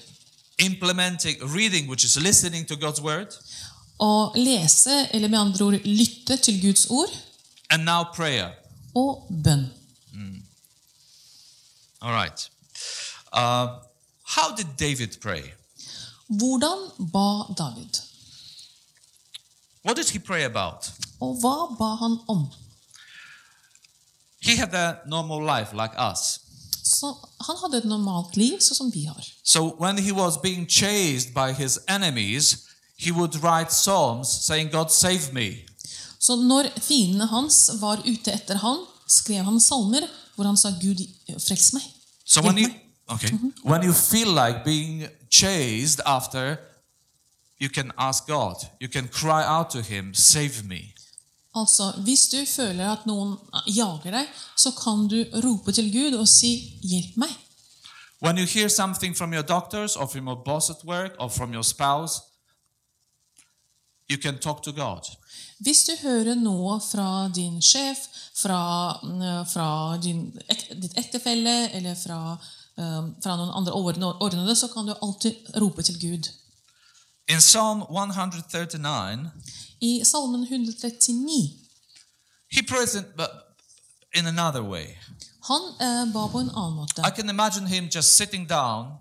implementing 0.59 1.43
reading, 1.43 1.89
which 1.89 2.05
is 2.05 2.17
listening 2.17 2.69
to 2.69 2.75
God's 2.75 3.03
word, 3.03 3.27
og 3.99 4.33
lese, 4.37 5.09
eller 5.15 5.29
med 5.29 5.39
andre 5.39 5.65
ord 5.65 5.73
lytte 5.85 6.37
til 6.37 6.63
Guds 6.63 6.87
ord, 6.91 7.09
and 7.71 7.83
now 7.85 8.03
prayer. 8.15 8.51
og 8.95 9.29
bønn. 9.45 9.73
All 12.05 12.13
right. 12.13 12.51
Uh, 13.33 13.69
how 14.27 14.57
did 14.57 14.67
David 14.79 15.21
pray? 15.23 15.43
Hvordan 16.27 16.79
ba 17.13 17.55
David? 17.59 17.95
What 19.85 19.97
did 19.97 20.11
he 20.11 20.19
pray 20.19 20.43
about? 20.45 20.93
Og 21.21 21.35
hva 21.41 21.77
ba 21.79 21.95
han 22.05 22.19
om? 22.29 22.47
He 24.43 24.57
had 24.57 24.75
a 24.75 24.95
normal 25.07 25.41
life 25.59 25.73
like 25.73 25.95
us. 26.13 26.41
Så 26.83 27.15
han 27.47 27.57
hadde 27.63 27.79
et 27.79 27.85
normalt 27.85 28.37
liv, 28.37 28.59
sånn 28.61 28.77
som 28.77 28.91
vi 28.93 29.05
har. 29.07 29.23
So 29.43 29.77
when 29.79 29.99
he 29.99 30.13
was 30.13 30.39
being 30.43 30.67
chased 30.69 31.35
by 31.35 31.53
his 31.53 31.79
enemies, 31.89 32.67
he 32.97 33.13
would 33.13 33.37
write 33.43 33.71
psalms 33.71 34.29
saying, 34.29 34.71
God 34.73 34.91
save 34.91 35.33
me. 35.33 35.65
Så 36.19 36.37
når 36.37 36.71
fiendene 36.79 37.27
hans 37.27 37.71
var 37.81 38.03
ute 38.07 38.33
etter 38.33 38.59
han, 38.63 38.85
skrev 39.09 39.45
han 39.45 39.61
salmer 39.61 40.07
hvor 40.35 40.47
han 40.47 40.57
sa 40.57 40.71
'Gud, 40.71 41.03
frels 41.39 41.73
meg'. 41.73 41.89
So 42.25 42.41
when 42.41 42.59
you 42.59 42.71
okay. 43.09 43.31
Mm 43.31 43.39
-hmm. 43.39 43.71
when 43.71 43.83
you 43.83 43.93
feel 43.93 44.29
like 44.29 44.65
being 44.65 45.09
chased 45.31 46.01
after, 46.07 46.57
you 47.61 47.71
can 47.75 47.93
ask 47.97 48.27
God. 48.27 48.57
You 48.81 48.91
can 48.93 49.09
cry 49.09 49.43
out 49.47 49.71
to 49.71 49.81
him, 49.81 50.15
save 50.15 50.63
me. 50.65 50.92
Altså, 51.55 51.93
Hvis 52.05 52.29
du 52.33 52.45
føler 52.47 52.93
at 52.93 53.07
noen 53.07 53.37
jager 53.67 54.11
deg, 54.11 54.29
så 54.57 54.73
kan 54.73 55.09
du 55.09 55.19
rope 55.45 55.73
til 55.73 55.93
Gud 55.93 56.19
og 56.19 56.29
si 56.29 56.53
'hjelp 56.83 57.17
meg'. 57.17 57.39
When 58.23 58.39
you 58.39 58.47
hear 58.47 58.69
something 58.69 59.17
from 59.17 59.33
your 59.33 59.43
doctors 59.43 59.97
or 59.97 60.07
from 60.07 60.27
your 60.27 60.43
boss 60.45 60.71
at 60.71 60.85
work 60.85 61.13
or 61.19 61.29
from 61.29 61.53
your 61.53 61.63
spouse, 61.63 62.21
you 64.11 64.17
can 64.23 64.39
talk 64.39 64.63
to 64.63 64.73
God. 64.73 65.01
Hvis 65.59 65.85
du 65.85 65.93
hører 66.03 66.35
noe 66.35 66.81
fra 66.81 67.29
din 67.35 67.63
sjef, 67.63 67.99
fra, 68.43 68.61
mm, 69.03 69.47
fra 69.47 69.97
din, 70.03 70.33
ditt 70.83 70.99
ektefelle 70.99 71.71
eller 71.73 71.95
fra, 71.95 72.37
eh, 72.79 73.03
fra 73.23 73.37
noen 73.37 73.51
andre 73.55 73.73
ordne- 73.73 74.17
ordnede, 74.21 74.57
så 74.57 74.69
kan 74.69 74.87
du 74.87 74.95
alltid 75.03 75.35
rope 75.61 75.83
til 75.83 76.01
Gud. 76.01 76.31
In 77.29 77.39
Psalm 77.39 77.83
139, 77.91 79.31
I 79.83 80.05
Salmen 80.05 80.47
139 80.47 81.63
he 82.53 82.63
prays 82.63 82.95
in, 82.95 83.05
but 83.17 83.31
in 84.13 84.27
another 84.27 84.63
way. 84.63 84.99
han 85.41 85.63
eh, 85.81 86.13
ba 86.13 86.29
på 86.29 86.39
en 86.39 86.51
annen 86.51 86.75
måte. 86.75 87.03
I 87.03 87.11
can 87.11 87.29
imagine 87.29 87.67
him 87.67 87.89
just 87.95 88.17
sitting 88.17 88.49
down 88.49 88.99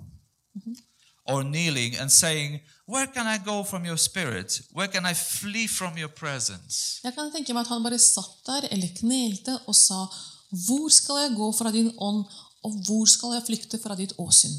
or 1.26 1.44
kneeling 1.44 1.98
and 1.98 2.12
saying, 2.12 2.62
Where 2.86 3.08
can 3.08 3.28
I 3.28 3.38
go 3.38 3.63
from 3.63 3.86
your 3.86 3.98
spirit? 3.98 4.62
Where 4.74 4.88
can 4.88 5.06
I 5.06 5.13
flee 5.13 5.67
from 5.67 5.98
your 5.98 6.10
presence? 6.10 7.00
Jeg 7.04 7.13
kan 7.13 7.32
tenke 7.32 7.54
meg 7.54 7.62
at 7.62 7.67
han 7.67 7.84
bare 7.84 8.00
satt 8.00 8.46
der 8.48 8.67
eller 8.72 8.88
knelte 8.98 9.60
og 9.67 9.76
sa 9.76 10.08
Hvor 10.50 10.89
skal 10.89 11.22
jeg 11.24 11.36
gå 11.38 11.52
fra 11.52 11.72
din 11.72 11.91
ånd, 11.98 12.26
og 12.63 12.72
hvor 12.86 13.06
skal 13.06 13.38
jeg 13.38 13.44
flykte 13.46 13.80
fra 13.84 13.96
ditt 13.96 14.13
åsyn? 14.17 14.56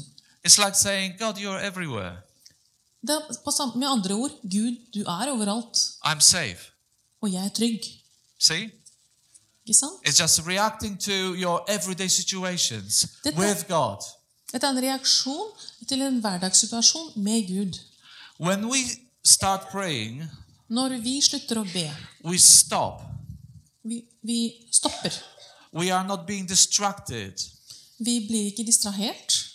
It's 0.47 0.57
like 0.57 0.75
saying, 0.75 1.13
God, 1.19 1.35
you're 1.37 1.61
everywhere. 1.61 2.23
Det 3.07 3.09
er 3.15 3.35
på 3.45 3.51
samme, 3.51 3.73
med 3.79 3.87
andre 3.87 4.13
ord 4.15 4.31
Gud, 4.41 4.75
du 4.93 4.99
er 5.01 5.31
overalt, 5.31 5.77
I'm 6.07 6.19
safe. 6.19 6.71
og 7.21 7.31
jeg 7.33 7.45
er 7.45 7.49
trygg. 7.49 7.79
See? 8.39 8.63
Ikke 9.65 9.73
sant? 9.79 10.07
It's 10.07 10.21
just 10.21 10.39
reacting 10.47 10.99
to 11.01 11.11
your 11.35 11.65
everyday 11.67 12.07
situations 12.07 13.05
Dette- 13.25 13.37
with 13.39 13.67
God. 13.67 13.97
Dette 14.53 14.67
er 14.67 14.71
en 14.71 14.81
reaksjon 14.83 15.47
til 15.89 16.01
en 16.01 16.19
hverdagssituasjon 16.19 17.11
med 17.15 17.47
Gud. 17.47 17.79
When 18.39 18.65
we 18.65 18.77
start 19.25 19.59
praying, 19.71 20.23
Når 20.69 20.97
vi 21.01 21.21
slutter 21.21 21.59
å 21.59 21.63
be, 21.63 21.95
we 22.25 22.37
stop. 22.39 23.01
vi, 23.83 24.01
vi 24.23 24.53
stopper. 24.71 25.13
We 25.73 25.93
are 25.93 26.07
not 26.07 26.19
being 26.27 26.49
distracted. 26.49 27.33
Vi 27.99 28.25
blir 28.29 28.45
ikke 28.45 28.63
distrahert. 28.65 29.45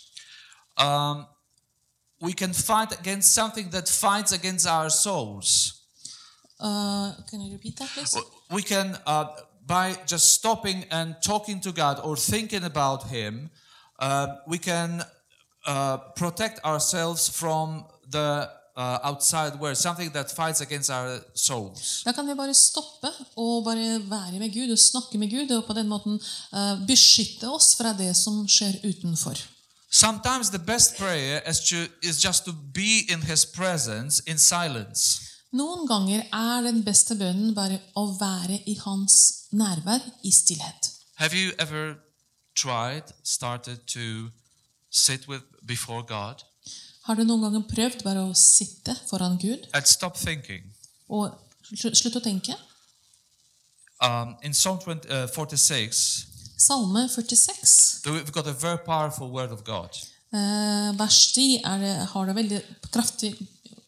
Um, 0.81 1.23
we 2.21 2.33
can 2.33 2.53
fight 2.53 2.99
against 2.99 3.33
something 3.33 3.69
that 3.69 3.87
fights 3.87 4.31
against 4.31 4.67
our 4.67 4.89
souls. 4.89 5.81
Uh, 6.59 7.13
can 7.29 7.41
you 7.41 7.53
repeat 7.53 7.77
that, 7.77 7.89
please? 7.89 8.17
We 8.51 8.61
can, 8.61 8.97
uh, 9.05 9.25
by 9.65 9.95
just 10.05 10.33
stopping 10.33 10.85
and 10.91 11.15
talking 11.21 11.61
to 11.61 11.71
God 11.71 11.99
or 12.03 12.17
thinking 12.17 12.63
about 12.63 13.07
Him, 13.07 13.49
uh, 13.99 14.27
we 14.47 14.57
can 14.57 15.03
uh, 15.65 15.97
protect 16.15 16.63
ourselves 16.65 17.29
from 17.29 17.85
the 18.09 18.49
uh, 18.75 18.99
outside 19.03 19.59
world, 19.59 19.77
something 19.77 20.09
that 20.11 20.31
fights 20.31 20.61
against 20.61 20.89
our 20.89 21.19
souls. 21.33 22.03
Da 22.05 22.11
kan 22.11 22.27
vi 22.27 22.35
bare 22.35 22.53
stoppe 22.53 23.11
og 23.35 23.63
bare 23.63 23.99
være 24.09 24.39
med 24.39 24.53
Gud 24.53 24.71
og 24.71 24.79
snakke 24.79 25.17
med 25.17 25.29
Gud 25.29 25.51
og 25.57 25.65
på 25.67 25.73
den 25.73 25.87
måten 25.87 26.19
eh, 26.53 26.85
beskytte 26.87 27.49
oss 27.51 27.75
fra 27.75 27.93
det 27.93 28.15
som 28.15 28.47
skjer 28.47 28.79
utenfor. 28.83 29.35
Sometimes 29.91 30.51
the 30.51 30.59
best 30.59 30.97
prayer 30.97 31.41
is, 31.47 31.59
to, 31.69 31.87
is 32.01 32.21
just 32.21 32.45
to 32.45 32.53
be 32.53 33.07
in 33.09 33.21
His 33.21 33.45
presence 33.45 34.19
in 34.19 34.37
silence. 34.37 35.25
Noen 35.51 35.87
ganger 35.89 36.27
er 36.29 36.61
den 36.61 36.83
beste 36.85 37.15
bønnen 37.17 37.55
bare 37.57 37.79
å 37.97 38.05
være 38.19 38.59
i 38.69 38.75
hans 38.83 39.47
nærvær 39.49 40.03
i 40.21 40.31
stillhet. 40.31 40.91
Have 41.17 41.33
you 41.33 41.51
ever 41.57 41.97
tried, 42.53 43.03
started 43.23 43.79
to 43.87 44.29
sit 44.91 45.27
with 45.27 45.41
before 45.65 46.03
God 46.03 46.45
Har 47.09 47.15
du 47.15 47.23
noen 47.23 47.41
ganger 47.41 47.65
prøvd 47.65 48.03
bare 48.05 48.21
å 48.29 48.33
sitte 48.37 48.93
foran 49.09 49.39
Gud 49.41 49.65
and 49.73 49.89
stop 49.89 50.17
thinking? 50.17 50.61
og 51.09 51.33
slutt 51.73 52.19
å 52.19 52.21
tenke? 52.21 52.53
Um, 54.05 54.35
in 54.45 54.53
Psalm 54.53 54.77
20, 54.79 55.09
uh, 55.09 55.25
46, 55.33 56.28
Salme 56.59 57.07
46, 57.07 58.01
we've 58.05 58.31
got 58.31 58.47
a 58.47 58.51
very 58.51 58.77
powerful 58.77 59.29
word 59.31 59.51
of 59.51 59.63
God. 59.63 59.89
eh, 60.33 60.97
vers 60.97 61.31
10, 61.33 61.61
er 61.65 62.05
har 62.05 62.25
det 62.25 62.35
veldig 62.35 62.61
kraftig 62.91 63.35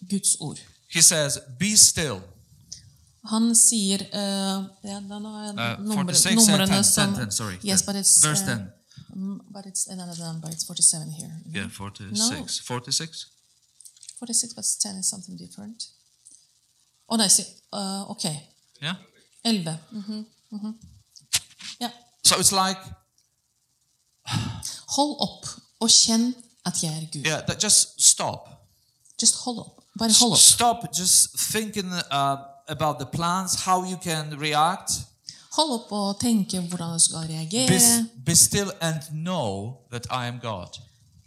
Guds 0.09 0.35
ord. 0.39 0.57
He 0.93 1.01
says, 1.01 1.39
Be 1.59 1.77
still. 1.77 2.21
Han 3.23 3.55
sier 3.55 4.01
uh, 4.01 4.63
ja, 4.83 4.99
da 5.09 5.19
nå 5.19 5.29
er 5.37 5.51
Uh, 5.51 5.93
46, 5.95 6.25
uh, 6.25 6.47
numrene 6.47 6.77
10, 6.77 6.83
som 6.83 7.13
10, 7.13 7.25
10, 7.25 7.31
sorry. 7.31 7.57
Yes, 7.63 7.83
but 7.83 7.95
it's, 7.95 8.15
Verse 8.23 8.41
eh, 8.41 8.47
10. 8.47 8.71
mm, 9.15 9.39
but 9.53 9.65
it's 9.65 9.87
another 9.87 10.17
number. 10.25 10.49
It's 10.49 10.63
47 10.65 11.11
here. 11.11 11.31
Yeah, 11.53 11.69
46. 11.69 12.59
46? 12.59 13.27
46, 14.19 14.53
but 14.53 14.65
10 14.83 14.99
is 14.99 15.09
something 15.09 15.37
different. 15.37 15.89
Å 17.07 17.17
nei, 17.17 17.27
si, 17.29 17.45
uh, 17.73 18.09
ok. 18.09 18.25
Yeah? 18.81 18.95
11. 19.43 19.77
Mm 19.91 20.03
-hmm, 20.07 20.25
mhm. 20.49 20.73
Ja. 20.81 21.00
So 22.31 22.39
it's 22.39 22.53
like, 22.53 22.79
Hold 24.95 25.17
opp 25.19 25.45
og 25.81 25.89
kjenn 25.91 26.29
at 26.65 26.77
jeg 26.83 26.91
er 26.95 27.05
Gud. 27.13 27.25
yeah, 27.25 27.41
that 27.47 27.59
just 27.63 28.01
stop. 28.01 28.49
Just 29.21 29.35
hold 29.43 29.59
opp. 29.59 29.81
Bare 29.99 30.13
hold 30.19 30.31
opp. 30.31 30.39
Stop 30.39 30.85
just 30.99 31.37
thinking 31.51 31.91
uh, 32.11 32.37
about 32.69 32.99
the 32.99 33.05
plans, 33.05 33.55
how 33.65 33.83
you 33.83 33.97
can 33.97 34.39
react. 34.39 34.91
Hold 35.57 35.71
opp 35.73 35.91
og 35.91 36.19
tenke 36.21 36.61
hvordan 36.61 36.93
du 36.93 36.99
skal 36.99 37.27
Be, 37.27 37.33
reagere. 37.33 38.07
be 38.25 38.35
still 38.35 38.71
and 38.81 39.01
know 39.11 39.77
that 39.91 40.05
I 40.11 40.27
am 40.27 40.39
God. 40.39 40.79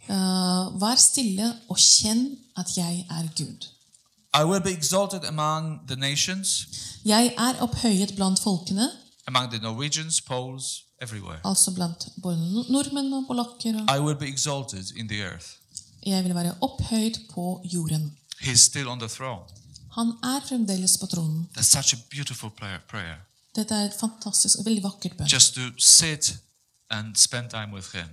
Eh, 0.09 0.81
vær 0.81 0.95
stille 0.97 1.53
og 1.69 1.77
kjenn 1.77 2.37
at 2.57 2.77
jeg 2.77 3.05
er 3.09 3.27
Gud. 3.37 3.67
I 4.33 4.43
will 4.43 4.61
be 4.61 4.71
exalted 4.73 5.23
among 5.25 5.87
the 5.87 5.95
nations, 5.95 6.67
Jeg 7.05 7.33
er 7.37 7.61
opphøyet 7.61 8.15
blant 8.15 8.39
folkene, 8.39 8.89
among 9.27 9.51
the 9.51 9.59
Norwegians, 9.61 10.21
Poles, 10.21 10.84
everywhere. 11.01 11.39
altså 11.45 11.71
blant 11.73 12.07
både 12.23 12.37
nordmenn 12.71 13.13
og 13.13 13.23
polakker. 13.27 13.95
I 13.95 13.99
will 13.99 14.17
be 14.17 14.27
exalted 14.27 14.91
in 14.95 15.07
the 15.07 15.19
earth. 15.31 15.47
jeg 16.05 16.23
vil 16.23 16.35
være 16.35 16.55
opphøyd 16.61 17.15
på 17.33 17.61
jorden. 17.73 18.17
He's 18.41 18.55
still 18.69 18.87
on 18.87 18.99
the 18.99 19.07
throne. 19.09 19.43
Han 19.91 20.07
er 20.07 20.39
fremdeles 20.47 20.97
på 20.97 21.05
tronen. 21.05 21.49
That's 21.57 21.61
such 21.77 21.93
a 21.93 21.97
beautiful 22.11 22.49
prayer. 22.49 22.79
prayer. 22.89 23.15
Dette 23.55 23.75
er 23.75 23.85
et 23.85 23.93
fantastisk 23.99 24.59
og 24.59 24.65
veldig 24.65 24.83
vakkert 24.83 25.17
bønn. 25.17 25.27
Just 25.27 25.53
to 25.55 25.61
sit 25.79 26.37
and 26.89 27.15
spend 27.15 27.49
time 27.49 27.73
with 27.73 27.87
Him. 27.93 28.09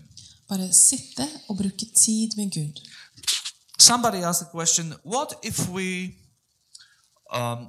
Bare 0.49 0.73
sitte 0.73 1.29
og 1.49 1.57
bruke 1.57 1.87
tid 2.05 2.31
med 2.37 2.51
Gud. 2.55 2.81
Somebody 3.79 4.17
asked 4.23 4.47
a 4.47 4.51
question: 4.51 4.95
What 5.07 5.29
if 5.43 5.69
we, 5.69 6.15
um, 7.35 7.67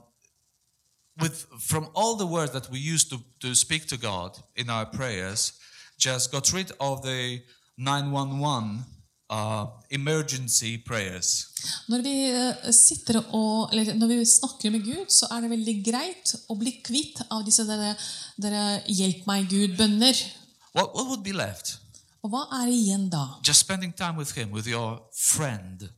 with 1.33 1.47
from 1.59 1.87
all 1.93 2.15
the 2.15 2.25
words 2.25 2.51
that 2.51 2.69
we 2.71 2.79
use 2.79 3.03
to 3.09 3.17
to 3.39 3.55
speak 3.55 3.87
to 3.87 3.97
God 3.97 4.31
in 4.55 4.69
our 4.69 4.85
prayers, 4.85 5.53
just 5.97 6.31
got 6.31 6.51
rid 6.53 6.71
of 6.79 7.01
the 7.01 7.41
911 7.77 8.85
uh, 9.29 9.65
emergency 9.89 10.77
prayers? 10.77 11.47
Når 11.89 12.01
vi 12.01 12.15
eh, 12.29 12.71
sitter 12.71 13.21
og, 13.33 13.69
eller 13.71 13.93
når 13.93 14.07
vi 14.07 14.25
snakker 14.25 14.71
med 14.71 14.83
Gud, 14.85 15.09
så 15.09 15.27
er 15.31 15.41
det 15.41 15.53
veldig 15.53 15.77
greit 15.85 16.35
å 16.49 16.57
bli 16.59 16.77
kvitt 16.85 17.23
av 17.29 17.45
disse 17.47 17.65
dere, 17.67 17.95
dere 18.37 18.83
'hjelp 18.87 19.25
meg, 19.27 19.49
Gud'-bønner. 19.49 20.25
What 20.73 20.93
what 20.95 21.07
would 21.07 21.23
be 21.23 21.33
left? 21.33 21.79
Og 22.23 22.31
hva 22.31 22.45
er 22.61 22.71
igjen 22.71 23.09
da? 23.11 23.25
Just 23.43 23.65
spending 23.65 23.91
time 23.95 24.17
with 24.17 24.31
Him, 24.37 24.51
with 24.51 24.67
your 24.67 25.01
friend. 25.11 25.89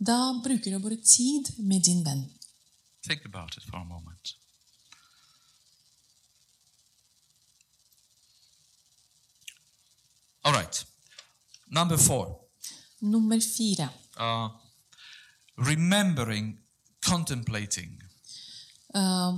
Da 0.00 0.32
bruker 0.44 0.72
du 0.72 0.78
bare 0.80 0.96
tid 0.96 1.50
med 1.58 1.84
din 1.84 2.04
venn. 2.04 2.24
Think 3.04 3.24
about 3.24 3.56
it 3.56 3.64
for 3.68 3.76
a 3.76 3.84
moment. 3.84 4.39
All 10.44 10.52
right. 10.52 10.84
Number 11.70 11.96
four. 11.96 12.40
Nummer 13.00 13.40
fire. 13.40 13.90
Uh, 14.16 14.48
remembering, 15.56 16.58
contemplating. 17.04 18.02
Eh, 18.94 19.32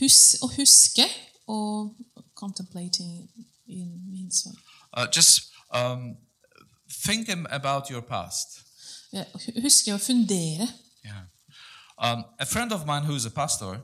hus, 0.00 0.36
å 0.42 0.48
huske 0.52 1.06
og 1.48 1.94
contemplating 2.34 3.28
in 3.68 3.88
means 4.12 4.42
what? 4.46 4.56
Uh, 4.92 5.06
just 5.10 5.50
um, 5.72 6.16
thinking 7.06 7.46
about 7.50 7.88
your 7.90 8.02
past. 8.02 8.60
Hu- 9.12 9.60
Huske 9.62 9.94
å 9.94 9.98
fundere. 9.98 10.68
Yeah. 11.04 11.22
Um, 11.98 12.24
a 12.38 12.44
friend 12.46 12.72
of 12.72 12.86
mine 12.86 13.04
who's 13.04 13.24
a 13.26 13.30
pastor, 13.30 13.80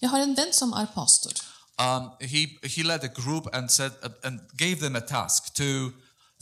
Jeg 0.00 0.10
har 0.10 0.22
en 0.22 0.36
venn 0.36 0.52
som 0.52 0.72
er 0.72 0.86
pastor. 0.94 1.30
um, 1.78 2.10
he 2.20 2.58
he 2.64 2.82
led 2.82 3.04
a 3.04 3.08
group 3.08 3.46
and 3.52 3.70
said 3.70 3.92
uh, 4.02 4.08
and 4.24 4.40
gave 4.56 4.80
them 4.80 4.96
a 4.96 5.00
task 5.00 5.54
to 5.54 5.92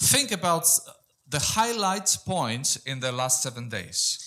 think 0.00 0.32
about 0.32 0.64
the 1.30 1.38
highlight 1.38 2.18
points 2.26 2.76
in 2.86 3.00
the 3.00 3.12
last 3.12 3.42
seven 3.42 3.68
days. 3.68 4.18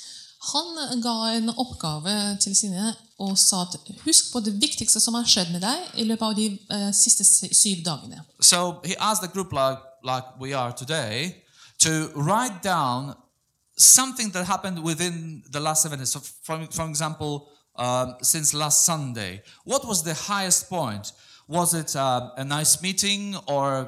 Han 0.54 1.02
ga 1.02 1.36
en 1.36 1.50
oppgave 1.50 2.38
til 2.42 2.56
sine 2.56 2.96
og 3.20 3.38
sa 3.38 3.62
at 3.62 3.76
husk 4.06 4.32
på 4.34 4.40
det 4.40 4.62
viktigste 4.62 5.00
som 5.00 5.14
har 5.14 5.28
skjedd 5.28 5.52
med 5.52 5.62
deg 5.62 6.00
i 6.00 6.06
løpet 6.08 6.26
av 6.26 6.36
de 6.38 6.46
eh, 6.72 6.92
siste 6.96 7.26
syv 7.54 7.84
dagene. 7.86 8.24
So 8.42 8.80
he 8.86 8.96
asked 9.00 9.24
the 9.26 9.34
group 9.34 9.52
like 9.52 9.84
like 10.04 10.28
we 10.40 10.54
are 10.54 10.72
today 10.72 11.44
to 11.80 11.92
write 12.16 12.64
down 12.64 13.16
something 13.78 14.32
that 14.32 14.46
happened 14.46 14.84
within 14.84 15.44
the 15.52 15.60
last 15.60 15.82
seven 15.82 16.00
days. 16.00 16.12
So, 16.12 16.20
for, 16.20 16.66
for 16.72 16.90
example, 16.90 17.50
um, 17.76 18.16
since 18.22 18.54
last 18.54 18.86
Sunday, 18.86 19.42
what 19.64 19.86
was 19.86 20.04
the 20.04 20.14
highest 20.14 20.70
point? 20.70 21.12
Was 21.50 21.74
it 21.74 21.96
um, 21.96 22.30
a 22.38 22.44
nice 22.44 22.80
meeting, 22.82 23.36
or 23.48 23.88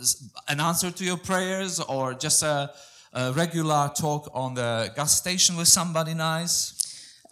s- 0.00 0.16
an 0.48 0.60
answer 0.60 0.90
to 0.90 1.04
your 1.04 1.16
prayers, 1.16 1.80
or 1.80 2.12
just 2.12 2.42
a, 2.42 2.70
a 3.14 3.32
regular 3.32 3.88
talk 3.96 4.28
on 4.34 4.54
the 4.54 4.92
gas 4.94 5.16
station 5.16 5.56
with 5.56 5.68
somebody 5.68 6.12
nice? 6.14 6.74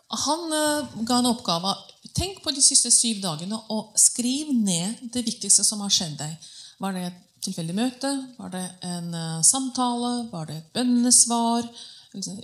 Han 0.09 0.53
eh, 0.53 1.05
ga 1.05 1.19
en 1.19 1.27
oppgave. 1.27 1.75
Tenk 2.17 2.41
på 2.43 2.51
de 2.51 2.63
siste 2.65 2.91
syv 2.91 3.21
dagene 3.23 3.59
og 3.71 3.93
skriv 4.01 4.49
ned 4.65 4.95
det 5.13 5.27
viktigste 5.27 5.63
som 5.65 5.81
har 5.85 5.93
skjedd 5.93 6.17
deg. 6.19 6.49
Var 6.81 6.97
det 6.97 7.03
et 7.11 7.19
tilfeldig 7.45 7.77
møte? 7.77 8.11
Var 8.39 8.49
det 8.57 8.65
en 8.89 9.13
eh, 9.15 9.43
samtale? 9.47 10.15
Var 10.33 10.49
det 10.49 10.57
et 10.57 10.71
bønnesvar? 10.75 11.69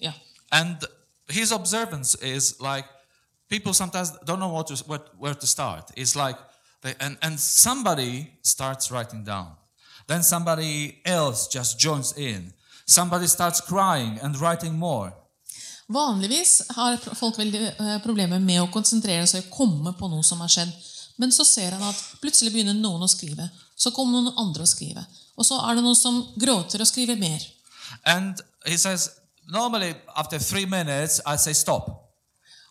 Ja. 0.05 0.13
And 0.53 0.85
his 1.31 1.51
observance 1.51 2.15
is 2.23 2.61
like 2.61 2.87
people 3.49 3.73
sometimes 3.75 4.13
don't 4.29 4.39
know 4.39 4.53
what 4.53 4.69
to, 4.69 4.77
where, 4.87 5.03
where 5.19 5.35
to 5.35 5.47
start. 5.47 5.91
It's 5.97 6.15
like, 6.15 6.39
they, 6.87 6.95
and, 7.01 7.19
and 7.23 7.41
somebody 7.41 8.27
starts 8.43 8.91
writing 8.91 9.25
down. 9.25 9.57
Then 10.07 10.23
somebody 10.23 11.01
else 11.05 11.49
just 11.49 11.81
joins 11.81 12.17
in. 12.17 12.53
Somebody 12.87 13.27
starts 13.27 13.61
crying 13.61 14.19
and 14.23 14.37
writing 14.41 14.79
more. 14.79 15.13
Vanligvis 15.89 16.63
har 16.69 16.97
folk 16.97 17.39
veldig 17.39 17.63
eh, 17.79 17.99
problemer 18.03 18.39
med 18.43 18.63
å 18.63 18.71
konsentrere 18.71 19.27
seg 19.27 19.45
og 19.45 19.53
komme 19.55 19.93
på 19.99 20.09
noe 20.11 20.23
som 20.27 20.41
har 20.43 20.51
skjedd. 20.51 20.73
Men 21.17 21.33
så 21.33 21.45
ser 21.45 21.75
han 21.75 21.83
at 21.87 22.01
plutselig 22.23 22.53
begynner 22.55 22.75
noen 22.75 23.03
å 23.03 23.11
skrive. 23.11 23.49
Så 23.77 23.91
kommer 23.95 24.21
noen 24.21 24.39
andre 24.39 24.67
å 24.67 24.71
skrive. 24.71 25.03
Og 25.37 25.47
så 25.47 25.59
er 25.63 25.77
det 25.77 25.85
noen 25.85 25.99
som 25.99 26.23
gråter 26.39 26.83
og 26.83 26.91
skriver 26.91 27.19
mer. 27.19 27.43
And 28.05 28.43
he 28.67 28.77
says, 28.77 29.11
normally 29.49 29.95
after 30.17 30.39
three 30.39 30.67
minutes, 30.67 31.21
I 31.27 31.37
say 31.37 31.55
stop. 31.55 32.06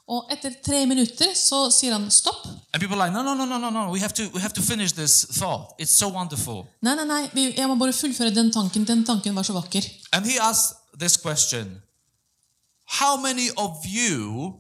Og 0.08 0.28
etter 0.30 0.54
tre 0.66 0.84
minutter 0.86 1.32
så 1.34 1.64
sier 1.74 1.96
han 1.96 2.04
stopp. 2.14 2.44
And 2.74 2.80
people 2.82 2.96
are 3.02 3.08
like, 3.08 3.14
no, 3.16 3.24
no, 3.24 3.34
no, 3.34 3.46
no, 3.46 3.58
no, 3.58 3.70
no. 3.74 3.92
We 3.94 4.00
have 4.00 4.14
to, 4.14 4.28
we 4.36 4.42
have 4.42 4.54
to 4.54 4.62
finish 4.62 4.92
this 4.94 5.26
thought. 5.40 5.74
It's 5.80 5.92
so 5.98 6.10
wonderful. 6.10 6.68
Nei, 6.82 6.94
nei, 6.96 7.06
nei, 7.10 7.30
vi- 7.34 7.54
jeg 7.58 7.68
må 7.68 7.76
bare 7.76 7.94
fullføre 7.94 8.30
den 8.36 8.52
tanken. 8.54 8.86
Den 8.86 9.06
tanken 9.06 9.36
var 9.36 9.44
så 9.44 9.54
vakker. 9.54 9.82
And 10.14 10.26
he 10.26 10.38
asked 10.42 10.78
this 11.00 11.18
question 11.18 11.82
How 13.00 13.18
many 13.18 13.50
of 13.58 13.82
you 13.86 14.54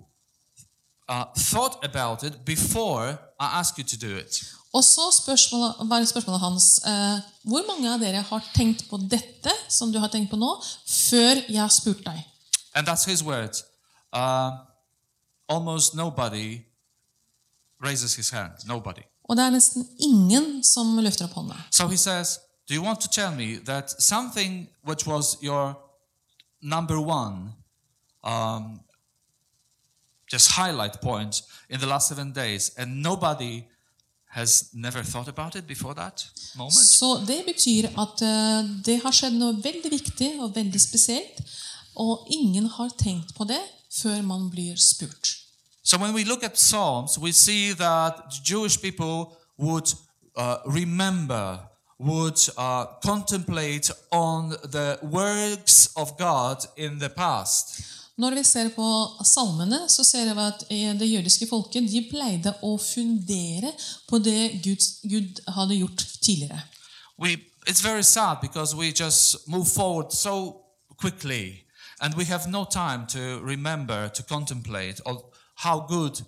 uh, 1.09 1.25
thought 1.37 1.77
about 1.85 2.23
it 2.23 2.43
before 2.45 3.19
I 3.39 3.59
asked 3.59 3.77
you 3.77 3.83
to 3.85 3.97
do 4.07 4.17
it? 4.17 4.41
Og 4.73 4.83
så 4.83 5.01
spørsmålet, 5.21 5.75
var 5.89 6.05
spørsmålet 6.05 6.41
hans 6.41 6.79
eh, 6.85 7.19
Hvor 7.47 7.61
mange 7.67 7.93
av 7.93 7.99
dere 8.01 8.21
har 8.27 8.41
tenkt 8.55 8.89
på 8.89 8.97
dette 8.97 9.51
som 9.69 9.91
du 9.93 9.99
har 9.99 10.09
tenkt 10.11 10.31
på 10.33 10.35
nå, 10.41 10.49
før 10.87 11.45
jeg 11.47 11.61
har 11.61 11.69
spurt 11.71 12.01
deg? 12.03 12.17
And 12.75 12.87
that's 12.87 13.05
his 13.05 13.23
word. 13.23 13.55
Uh, 14.11 14.51
almost 15.49 15.95
nobody 15.95 16.59
raises 17.83 18.15
his 18.15 18.29
hand. 18.29 18.51
Nobody. 18.67 19.01
Og 19.23 19.37
det 19.37 19.45
er 19.45 19.49
nesten 19.49 19.87
ingen 19.99 20.63
som 20.63 20.97
løfter 21.01 21.25
opp 21.25 21.33
hånda. 21.33 21.57
So 21.71 21.87
he 21.87 21.97
says, 21.97 22.39
Do 22.67 22.73
you 22.73 22.83
want 22.83 22.99
to 23.01 23.07
tell 23.07 23.31
me 23.31 23.57
that 23.65 24.01
something 24.01 24.67
which 24.83 25.05
was 25.07 25.37
your 25.41 25.77
number 26.61 26.97
one, 26.99 27.53
um, 28.23 28.79
just 30.31 30.51
highlight 30.51 31.01
point 31.01 31.43
in 31.69 31.79
the 31.79 31.85
last 31.85 32.07
seven 32.07 32.33
days, 32.33 32.71
and 32.77 33.01
nobody 33.03 33.63
has 34.29 34.69
never 34.73 35.03
thought 35.03 35.27
about 35.27 35.55
it 35.55 35.67
before 35.67 35.93
that 35.93 36.25
moment? 36.55 36.87
Så 36.87 37.17
det 37.27 37.45
betyr 37.45 37.87
at 37.87 38.21
eh, 38.21 38.69
det 38.85 39.01
har 39.03 39.13
skjedd 39.13 39.37
noe 39.37 39.53
veldig 39.63 39.91
viktig 39.91 40.31
og 40.41 40.55
veldig 40.55 40.81
spesielt, 40.81 41.41
og 41.95 42.27
ingen 42.29 42.65
har 42.65 42.89
tenkt 42.97 43.35
på 43.37 43.45
det 43.45 43.61
før 44.01 44.21
man 44.21 44.49
blir 44.49 44.75
spurt. 44.75 45.45
So 45.83 45.97
when 45.97 46.13
we 46.13 46.23
look 46.23 46.43
at 46.43 46.57
Psalms, 46.57 47.19
we 47.19 47.31
see 47.31 47.73
that 47.73 48.15
the 48.31 48.41
Jewish 48.43 48.81
people 48.81 49.37
would 49.57 49.93
uh, 50.35 50.57
remember, 50.65 51.59
would 51.99 52.39
uh, 52.57 52.85
contemplate 53.03 53.91
on 54.11 54.49
the 54.49 54.97
works 55.03 55.89
of 55.95 56.17
God 56.17 56.57
in 56.77 56.99
the 56.99 57.09
past. 57.09 57.81
Når 58.17 58.35
vi 58.35 58.43
ser 58.43 58.69
på 58.75 59.07
salmene, 59.23 59.89
så 59.89 60.03
ser 60.03 60.33
vi 60.33 60.39
at 60.39 60.63
eh, 60.69 60.99
det 60.99 61.11
jødiske 61.11 61.47
folket 61.49 61.89
de 61.91 62.01
pleide 62.09 62.53
å 62.63 62.77
fundere 62.79 63.73
på 64.07 64.17
det 64.23 64.61
Gud, 64.63 64.79
Gud 65.03 65.41
hadde 65.47 65.75
gjort 65.75 66.05
tidligere. 66.21 66.61
We, 67.19 67.37
it's 67.67 67.83
very 67.83 68.03
sad 68.03 68.37
because 68.41 68.75
we 68.75 68.91
just 68.91 69.47
move 69.47 69.67
forward 69.67 70.13
so 70.13 70.61
quickly 70.97 71.64
and 72.01 72.15
we 72.15 72.25
have 72.25 72.49
no 72.49 72.65
time 72.65 73.07
to 73.07 73.39
remember, 73.43 74.09
to 74.09 74.23
contemplate 74.23 75.01
how 75.55 75.79
good 75.87 76.21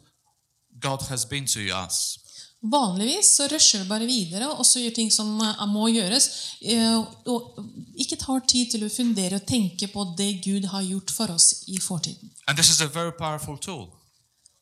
God 0.79 1.01
has 1.09 1.25
been 1.25 1.45
to 1.45 1.59
us. 1.85 2.17
Vanligvis 2.61 3.35
så 3.35 3.47
rusher 3.47 3.79
vi 3.79 3.89
bare 3.89 4.05
videre 4.05 4.49
og 4.49 4.65
så 4.65 4.79
gjør 4.81 4.95
ting 4.95 5.11
som 5.13 5.29
eh, 5.41 5.67
må 5.69 5.87
gjøres, 5.93 6.25
eh, 6.61 6.97
og 7.29 7.59
ikke 7.95 8.17
tar 8.17 8.41
tid 8.49 8.71
til 8.71 8.85
å 8.87 8.89
fundere 8.89 9.37
og 9.37 9.45
tenke 9.45 9.87
på 9.93 10.05
det 10.17 10.31
Gud 10.45 10.65
har 10.71 10.81
gjort 10.81 11.13
for 11.13 11.33
oss 11.35 11.63
i 11.67 11.77
fortiden. 11.79 12.31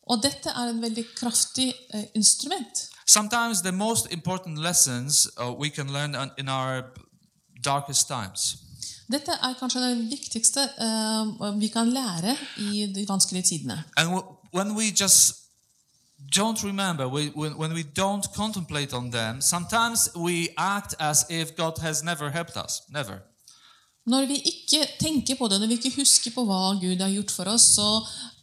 Og 0.06 0.22
dette 0.22 0.52
er 0.52 0.70
en 0.70 0.82
veldig 0.82 1.06
kraftig 1.16 1.72
eh, 1.94 2.06
instrument. 2.16 2.84
Sometimes 3.08 3.62
the 3.62 3.72
most 3.72 4.12
important 4.12 4.58
lessons 4.58 5.28
uh, 5.38 5.54
we 5.54 5.70
can 5.70 5.94
learn 5.94 6.16
in 6.38 6.50
our 6.50 6.84
darkest 7.64 8.08
times. 8.08 8.65
Dette 9.12 9.32
er 9.32 9.54
kanskje 9.60 9.82
det 9.82 10.10
viktigste 10.10 10.64
uh, 10.82 11.60
vi 11.60 11.68
kan 11.68 11.90
lære 11.94 12.36
i 12.58 12.86
de 12.96 13.06
vanskelige 13.08 13.44
tidene. 13.44 13.84
And 13.98 14.10
when 14.54 14.76
we 14.78 14.90
just 15.02 15.36
don't 16.38 16.64
remember, 16.64 17.06
we, 17.08 17.32
when, 17.36 17.54
when 17.58 17.74
we 17.74 17.84
don't 17.84 18.26
contemplate 18.34 18.94
on 18.94 19.12
them, 19.12 19.42
sometimes 19.42 20.10
we 20.16 20.48
act 20.58 20.96
as 21.00 21.26
if 21.30 21.56
God 21.56 21.78
has 21.82 22.04
never 22.04 22.30
helped 22.30 22.56
us. 22.66 22.82
Never. 22.90 23.20
Når 24.06 24.26
vi 24.26 24.36
ikke 24.36 24.88
tenker 25.00 25.36
på 25.36 25.48
det, 25.48 25.60
når 25.62 25.68
vi 25.68 25.74
ikke 25.74 25.96
husker 25.96 26.32
på 26.32 26.44
hva 26.46 26.74
Gud 26.82 27.02
har 27.02 27.10
gjort 27.10 27.32
for 27.32 27.50
oss, 27.50 27.62
så 27.76 27.88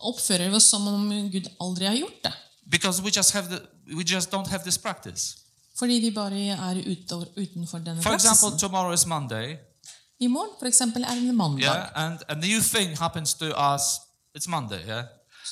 oppfører 0.01 0.49
vi 0.51 0.57
oss 0.59 0.71
som 0.71 0.87
om 0.91 1.11
Gud 1.31 1.47
aldri 1.61 1.87
har 1.87 1.95
gjort 1.97 2.23
det. 2.25 2.33
Because 2.71 3.03
we 3.03 3.11
just, 3.17 3.31
have 3.33 3.47
the, 3.49 3.61
we 3.97 4.03
just 4.05 4.31
don't 4.35 4.49
have 4.49 4.63
this 4.63 4.79
practice. 4.79 5.37
Fordi 5.79 5.93
vi 6.01 6.11
bare 6.11 6.41
er 6.55 6.75
ute- 6.87 7.29
utenfor 7.37 7.79
denne 7.79 8.03
For 8.03 8.15
example, 8.15 8.59
tomorrow 8.59 8.93
is 8.95 9.07
Monday, 9.07 9.57
I 10.21 10.27
morgen 10.29 10.51
for 10.59 10.67
eksempel, 10.67 11.03
er 11.05 11.15
det 11.15 11.35
mandag. 11.35 11.63
yeah, 11.63 11.89
and 11.95 12.19
a 12.29 12.35
new 12.35 12.61
thing 12.61 12.97
happens 12.99 13.35
to 13.35 13.47
us. 13.75 13.83
It's 14.39 14.49
Monday, 14.49 14.81
yeah. 14.87 15.05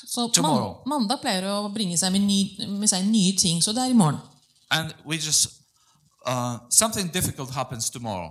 Så 0.07 0.29
tomorrow. 0.35 0.83
mandag 0.87 1.21
pleier 1.21 1.45
å 1.51 1.69
bringe 1.75 1.97
seg 1.99 2.13
med, 2.13 2.21
ny, 2.21 2.69
med 2.69 2.89
seg 2.89 3.05
nye 3.05 3.33
ting, 3.37 3.63
så 3.63 3.73
det 3.73 3.83
er 3.83 3.91
i 3.91 3.97
morgen. 3.97 4.21
And 4.71 4.95
we 5.05 5.17
just, 5.17 5.49
uh, 6.27 6.59
something 6.71 7.11
difficult 7.13 7.51
happens 7.51 7.91
tomorrow. 7.91 8.31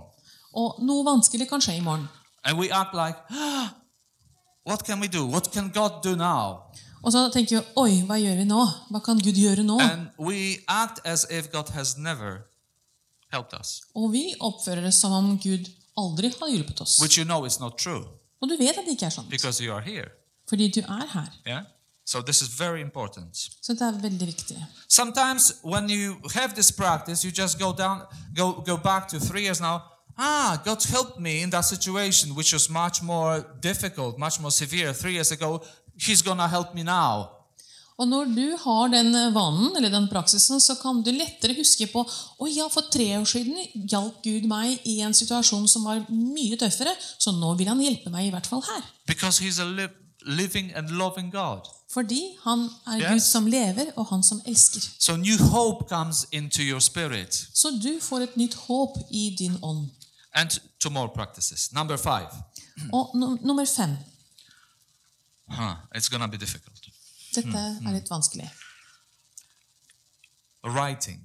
Og 0.54 0.80
noe 0.82 1.04
vanskelig 1.04 1.48
kan 1.48 1.60
skje 1.60 1.76
i 1.76 1.80
morgen. 1.84 2.08
And 2.44 2.58
we 2.58 2.70
act 2.72 2.94
like, 2.94 3.18
ah, 3.30 3.74
what 4.66 4.82
can 4.86 5.00
we 5.00 5.06
do? 5.08 5.26
What 5.26 5.52
can 5.52 5.68
God 5.68 6.02
do 6.02 6.16
now? 6.16 6.72
Og 7.02 7.12
så 7.12 7.28
tenker 7.32 7.60
vi 7.60 7.66
oi, 7.76 8.02
hva 8.08 8.16
gjør 8.20 8.36
vi 8.40 8.44
nå? 8.48 8.64
Hva 8.90 9.00
kan 9.04 9.20
Gud 9.20 9.36
gjøre 9.36 9.62
nå? 9.64 9.76
And 9.80 10.08
we 10.18 10.58
act 10.68 11.00
as 11.04 11.26
if 11.30 11.50
God 11.52 11.68
has 11.76 11.96
never 11.98 12.40
helped 13.32 13.54
us, 13.60 13.82
Og 13.94 14.12
vi 14.12 14.34
oppfører 14.40 14.80
det 14.88 14.94
som 14.94 15.12
om 15.12 15.38
Gud 15.38 15.68
aldri 16.00 16.30
har 16.40 16.48
hjulpet 16.52 16.80
oss. 16.80 16.98
which 17.02 17.18
you 17.18 17.24
know 17.24 17.44
is 17.46 17.60
not 17.60 17.76
true 17.78 18.04
Og 18.42 18.48
du 18.48 18.56
vet 18.58 18.68
at 18.78 18.84
det 18.86 18.94
ikke 18.96 19.06
er 19.06 19.10
sånn, 19.10 19.28
because 19.28 19.60
you 19.64 19.72
are 19.74 19.82
here. 19.84 20.08
fordi 20.48 20.68
du 20.70 20.80
er 20.80 21.06
her. 21.12 21.28
Yeah? 21.46 21.62
So 22.06 22.22
this 22.22 22.40
is 22.42 22.48
very 22.58 22.80
important. 22.80 23.36
Så 23.62 23.72
det 23.74 23.82
er 23.82 23.92
veldig 24.02 24.26
viktig. 24.26 24.66
Sometimes 24.88 25.52
when 25.64 25.90
you 25.90 26.14
have 26.34 26.54
this 26.54 26.72
practice, 26.72 27.24
you 27.24 27.30
just 27.42 27.58
go 27.58 27.72
down, 27.72 28.00
go, 28.36 28.52
go 28.66 28.76
back 28.76 29.08
to 29.08 29.18
three 29.20 29.42
years 29.42 29.60
now. 29.60 29.78
Ah, 30.18 30.56
God 30.64 30.82
helped 30.90 31.20
me 31.20 31.30
in 31.42 31.50
that 31.50 31.64
situation, 31.64 32.32
which 32.36 32.52
was 32.52 32.68
much 32.70 33.02
more 33.02 33.44
difficult, 33.62 34.18
much 34.18 34.40
more 34.40 34.50
severe 34.50 34.92
three 34.92 35.12
years 35.12 35.30
ago. 35.32 35.62
He's 36.06 36.22
gonna 36.22 36.48
help 36.48 36.74
me 36.74 36.82
now. 36.82 37.30
Og 38.00 38.08
når 38.08 38.30
du 38.32 38.44
har 38.62 38.88
den 38.92 39.12
vanen, 39.34 39.74
eller 39.76 39.92
den 39.92 40.06
praksisen, 40.08 40.60
så 40.60 40.74
kan 40.80 41.02
du 41.04 41.10
lettere 41.12 41.52
huske 41.58 41.84
på 41.92 42.00
Å 42.40 42.48
ja, 42.48 42.68
for 42.72 42.88
tre 42.92 43.10
år 43.18 43.26
siden 43.28 43.58
hjalp 43.92 44.22
Gud 44.24 44.46
meg 44.48 44.80
i 44.88 45.00
en 45.04 45.12
situasjon 45.16 45.68
som 45.68 45.84
var 45.84 46.06
mye 46.08 46.56
tøffere, 46.60 46.94
så 47.20 47.34
nå 47.36 47.52
vil 47.60 47.68
han 47.68 47.82
hjelpe 47.84 48.12
meg 48.12 48.30
i 48.30 48.32
hvert 48.32 48.48
fall 48.48 48.64
her. 48.64 48.86
Because 49.06 49.42
He's 49.44 49.60
a 49.60 49.68
li- 49.68 49.92
living 50.24 50.72
and 50.74 50.90
loving 50.96 51.28
God. 51.30 51.68
Fordi 51.92 52.36
han 52.44 52.68
er 52.86 53.00
Yes. 53.00 53.10
Gud 53.12 53.20
som 53.20 53.46
lever, 53.46 53.92
og 53.96 54.06
han 54.06 54.22
som 54.22 54.40
elsker. 54.46 54.80
So 54.98 55.16
new 55.16 55.36
hope 55.36 55.88
comes 55.88 56.26
into 56.32 56.62
your. 56.62 56.80
Så 56.80 57.70
du 57.82 57.98
får 58.00 58.20
et 58.22 58.36
nytt 58.36 58.54
håp 58.54 58.96
i 59.10 59.34
din 59.38 59.58
ånd. 59.62 59.88
And 60.34 60.50
two 60.80 60.90
more 60.90 61.08
practices. 61.14 61.72
Number 61.72 61.96
five. 61.96 62.28
Og 62.92 63.10
nummer 63.42 63.64
fem. 63.64 63.96
Huh, 65.48 65.74
it's 65.96 66.08
gonna 66.08 66.26
be 66.28 66.36
difficult. 66.36 66.79
Dette 67.34 67.64
er 67.86 67.92
litt 67.94 68.10
vanskelig. 68.10 68.48
Writing. 70.66 71.20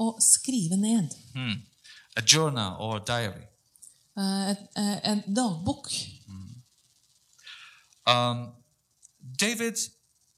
Å 0.00 0.14
skrive 0.24 0.76
ned. 0.80 1.14
Hmm. 1.34 1.60
A 2.16 2.22
journal 2.24 2.76
or 2.80 2.96
a 2.96 3.04
diary. 3.04 3.46
Eh, 4.16 4.56
En 5.04 5.22
dagbok. 5.26 5.90
Um, 8.06 8.52
David 9.36 9.78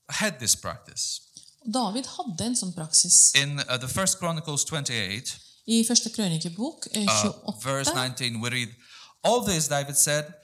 had 0.08 0.38
this 0.38 0.54
practice. 0.54 1.20
David 1.64 2.06
hadde 2.06 2.44
en 2.44 2.56
sånn 2.58 2.74
praksis. 2.74 3.30
In 3.38 3.60
uh, 3.60 3.78
the 3.78 3.88
first 3.88 4.18
Chronicles 4.18 4.64
28, 4.68 5.36
I 5.70 5.82
første 5.86 6.10
krønikebok, 6.10 6.88
eh, 6.92 7.06
uh, 7.06 7.54
verse 7.62 7.94
19, 7.94 8.40
we 8.42 8.50
read, 8.50 8.74
All 9.22 9.44
this, 9.46 9.68
David 9.68 9.96
said, 9.96 10.34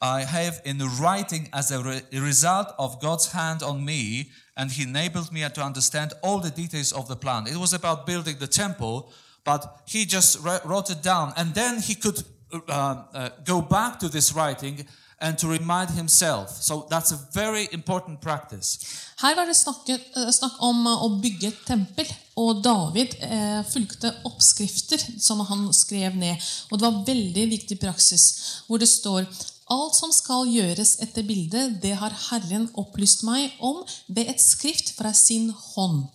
I 0.00 0.22
have 0.22 0.60
in 0.64 0.78
writing 1.00 1.48
as 1.52 1.70
a 1.70 1.82
re- 1.82 2.02
result 2.12 2.68
of 2.78 3.00
God's 3.00 3.32
hand 3.32 3.62
on 3.62 3.84
me, 3.84 4.30
and 4.56 4.70
He 4.70 4.82
enabled 4.84 5.32
me 5.32 5.48
to 5.48 5.62
understand 5.62 6.12
all 6.22 6.38
the 6.40 6.50
details 6.50 6.92
of 6.92 7.08
the 7.08 7.16
plan. 7.16 7.46
It 7.46 7.56
was 7.56 7.72
about 7.72 8.06
building 8.06 8.38
the 8.38 8.46
temple, 8.46 9.12
but 9.44 9.80
he 9.86 10.04
just 10.04 10.38
wrote 10.64 10.90
it 10.90 11.02
down, 11.02 11.32
and 11.36 11.54
then 11.54 11.80
he 11.80 11.94
could 11.94 12.22
uh, 12.52 13.04
uh, 13.12 13.28
go 13.44 13.60
back 13.62 13.98
to 13.98 14.08
this 14.08 14.32
writing 14.32 14.86
and 15.20 15.38
to 15.38 15.48
remind 15.48 15.90
himself. 15.90 16.50
So 16.50 16.86
that's 16.90 17.12
a 17.12 17.18
very 17.32 17.68
important 17.72 18.20
practice. 18.20 18.78
Her 19.18 19.34
var 19.34 19.46
det 19.46 19.56
snakket, 19.56 20.00
eh, 20.16 20.30
snakk 20.30 20.62
om 20.62 20.86
eh, 20.86 21.04
å 21.04 21.08
bygge 21.22 21.48
et 21.48 21.64
tempel, 21.66 22.06
og 22.36 22.62
David 22.64 23.16
eh, 23.20 23.64
fulgte 23.66 24.12
oppskrifter 24.24 25.02
som 25.18 25.40
han 25.40 25.72
skrev 25.74 26.14
ned. 26.16 26.36
Og 26.70 26.78
det 26.78 26.86
var 26.86 27.04
veldig 27.06 27.48
viktig 27.50 27.80
praksis, 27.80 28.24
hvor 28.66 28.78
det 28.78 28.88
står 28.88 29.26
Alt 29.70 29.96
som 29.98 30.12
skal 30.12 30.48
gjøres 30.48 30.94
etter 31.04 31.26
bildet, 31.28 31.76
det 31.82 31.94
har 32.00 32.14
Herren 32.30 32.70
opplyst 32.80 33.24
meg 33.28 33.52
om 33.60 33.82
ved 34.08 34.30
et 34.32 34.40
skrift 34.40 34.94
fra 34.96 35.12
sin 35.12 35.50
hånd. 35.50 36.06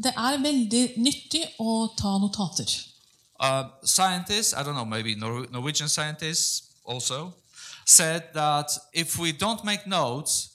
Det 0.00 0.12
er 0.16 0.38
veldig 0.42 0.84
nyttig 1.00 1.44
å 1.60 1.88
ta 1.96 2.16
notater. 2.20 2.68
Uh, 3.40 3.64
scientists, 3.82 4.52
I 4.52 4.62
don't 4.62 4.74
know, 4.74 4.84
maybe 4.84 5.14
Norwegian 5.14 5.88
scientists 5.88 6.68
also, 6.84 7.32
said 7.86 8.22
that 8.34 8.70
if 8.92 9.18
we 9.18 9.32
don't 9.32 9.64
make 9.64 9.86
notes, 9.86 10.50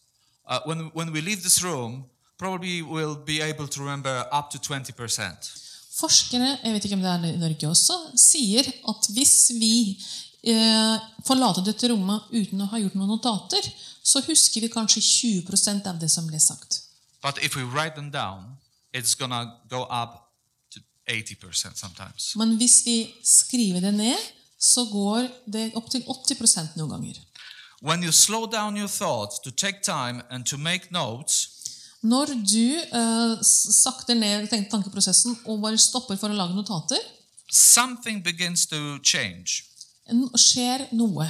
uh, 0.48 0.60
when, 0.66 0.92
when 0.94 1.12
we 1.12 1.22
leave 1.22 1.42
this 1.42 1.64
room, 1.64 2.06
probably 2.38 2.84
we'll 2.84 3.16
be 3.16 3.42
able 3.42 3.68
to 3.68 3.80
remember 3.80 4.26
up 4.32 4.52
to 4.52 4.60
20%. 4.60 5.62
Forskere 5.96 6.58
jeg 6.64 6.74
vet 6.74 6.86
ikke 6.86 6.98
om 6.98 7.04
det 7.06 7.12
er 7.12 7.26
i 7.30 7.38
Norge 7.40 7.70
også, 7.70 7.96
sier 8.20 8.68
at 8.68 9.08
hvis 9.16 9.52
vi 9.56 9.96
eh, 10.46 10.96
forlater 11.26 11.66
dette 11.66 11.90
rommet 11.90 12.30
uten 12.32 12.62
å 12.62 12.70
ha 12.72 12.80
gjort 12.82 12.96
noen 12.98 13.14
notater, 13.16 13.66
så 14.06 14.22
husker 14.28 14.62
vi 14.62 14.72
kanskje 14.74 15.02
20% 15.02 15.90
av 15.90 16.00
det 16.02 16.12
som 16.14 16.28
ble 16.28 16.40
sagt. 16.40 16.84
But 17.22 17.42
if 17.44 17.56
we 17.56 17.64
write 17.64 17.96
them 17.96 18.12
down, 18.12 18.58
it's 18.94 19.16
going 19.16 19.32
to 19.32 19.52
go 19.70 19.84
up 19.90 20.32
to 20.72 20.80
80% 21.08 21.76
sometimes. 21.76 22.36
Men 22.36 22.56
hvis 22.58 22.84
vi 22.86 22.98
skriver 23.24 23.82
det 23.82 23.94
ned, 23.94 24.18
så 24.60 24.86
går 24.86 25.28
det 25.52 25.72
opp 25.76 25.90
til 25.92 26.04
80 26.08 26.78
noen 26.78 26.90
ganger. 26.90 27.20
When 27.82 28.04
you 28.04 28.12
slow 28.12 28.46
down 28.46 28.78
your 28.78 28.88
thoughts 28.88 29.40
to 29.40 29.52
take 29.52 29.84
time 29.84 30.24
and 30.30 30.46
to 30.46 30.58
make 30.58 30.88
notes, 30.92 31.52
Når 32.06 32.26
du 32.26 32.68
uh, 32.94 33.42
sakter 33.82 34.14
ned 34.14 34.48
tankeprosessen 34.70 35.40
og 35.50 35.62
bare 35.64 35.78
stopper 35.78 36.20
for 36.22 36.30
å 36.30 36.38
lage 36.38 36.54
notater, 36.54 37.02
something 37.50 38.22
begins 38.24 38.68
to 38.70 39.00
change. 39.02 39.64
Skjer 40.38 40.88
noe. 40.92 41.28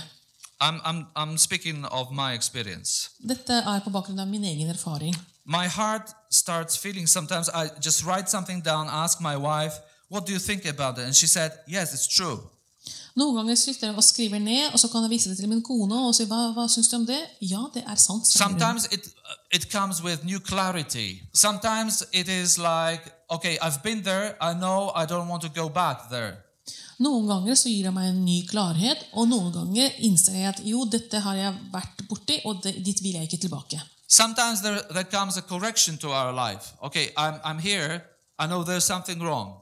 I'm, 0.60 0.80
I'm, 0.86 1.06
I'm 1.16 1.38
speaking 1.38 1.86
of 1.86 2.12
my 2.12 2.34
experience. 2.34 3.10
Dette 3.20 3.54
er 3.54 3.82
på 3.84 3.92
bakgrunn 3.92 4.20
av 4.20 4.28
min 4.28 4.44
egen 4.44 4.70
erfaring. 4.70 5.16
My 5.46 5.68
heart 5.68 6.16
starts 6.32 6.78
feeling 6.78 7.08
sometimes 7.08 7.50
I 7.50 7.70
just 7.84 8.04
write 8.04 8.30
something 8.30 8.64
down, 8.64 8.88
ask 8.90 9.22
my 9.22 9.36
wife, 9.36 9.74
What 10.08 10.26
do 10.28 10.34
you 10.34 10.40
think 10.40 10.66
about 10.66 10.98
it? 10.98 11.06
And 11.06 11.16
she 11.16 11.28
said, 11.28 11.52
Yes, 11.68 11.94
it's 11.94 12.08
true. 12.08 12.40
Noen 13.16 13.36
ganger 13.36 13.56
sitter 13.56 13.88
jeg 13.88 13.96
og 13.96 14.04
skriver 14.04 14.40
ned, 14.40 14.74
og 14.74 14.80
så 14.80 14.88
kan 14.92 15.02
jeg 15.02 15.10
vise 15.10 15.30
det 15.30 15.38
til 15.38 15.50
min 15.50 15.62
kone 15.64 15.98
og 16.08 16.16
si 16.16 16.26
hva, 16.30 16.52
hva 16.54 16.68
syns 16.70 16.90
du 16.92 16.98
om 16.98 17.06
det? 17.08 17.22
Ja, 17.42 17.64
det 17.74 17.84
er 17.88 17.96
sant. 17.96 18.28
Sometimes 18.28 18.86
it, 18.92 19.08
it 19.54 19.72
comes 19.72 20.04
with 20.04 20.26
new 20.26 20.40
clarity. 20.40 21.22
Sometimes 21.34 22.04
it 22.14 22.28
is 22.28 22.58
like, 22.58 23.12
Okay, 23.30 23.58
I've 23.62 23.82
been 23.84 24.04
there, 24.04 24.36
I 24.42 24.54
know 24.54 24.92
I 24.96 25.06
don't 25.06 25.28
want 25.28 25.42
to 25.42 25.50
go 25.50 25.70
back 25.70 26.10
there. 26.10 26.45
Noen 27.04 27.28
ganger 27.28 27.58
så 27.60 27.68
gir 27.68 27.90
det 27.90 27.92
meg 27.96 28.08
en 28.12 28.22
ny 28.24 28.38
klarhet, 28.48 29.02
og 29.14 29.28
noen 29.28 29.52
ganger 29.52 29.98
innser 30.08 30.38
jeg 30.40 30.52
at 30.54 30.62
jo, 30.64 30.86
dette 30.88 31.20
har 31.20 31.36
jeg 31.36 31.58
vært 31.74 32.06
borti, 32.08 32.40
og 32.48 32.62
det, 32.64 32.78
dit 32.86 33.02
vil 33.04 33.18
jeg 33.18 33.28
ikke 33.28 33.42
tilbake. 33.48 33.82
Sometimes 34.08 34.62
there, 34.62 34.82
there 34.94 35.04
comes 35.04 35.38
a 35.38 35.42
correction 35.42 35.98
to 35.98 36.14
our 36.14 36.32
life. 36.32 36.74
Okay, 36.82 37.12
I'm, 37.18 37.40
I'm 37.44 37.60
here, 37.60 38.02
I 38.40 38.48
know 38.48 38.64
there's 38.64 38.88
something 38.88 39.20
wrong. 39.20 39.58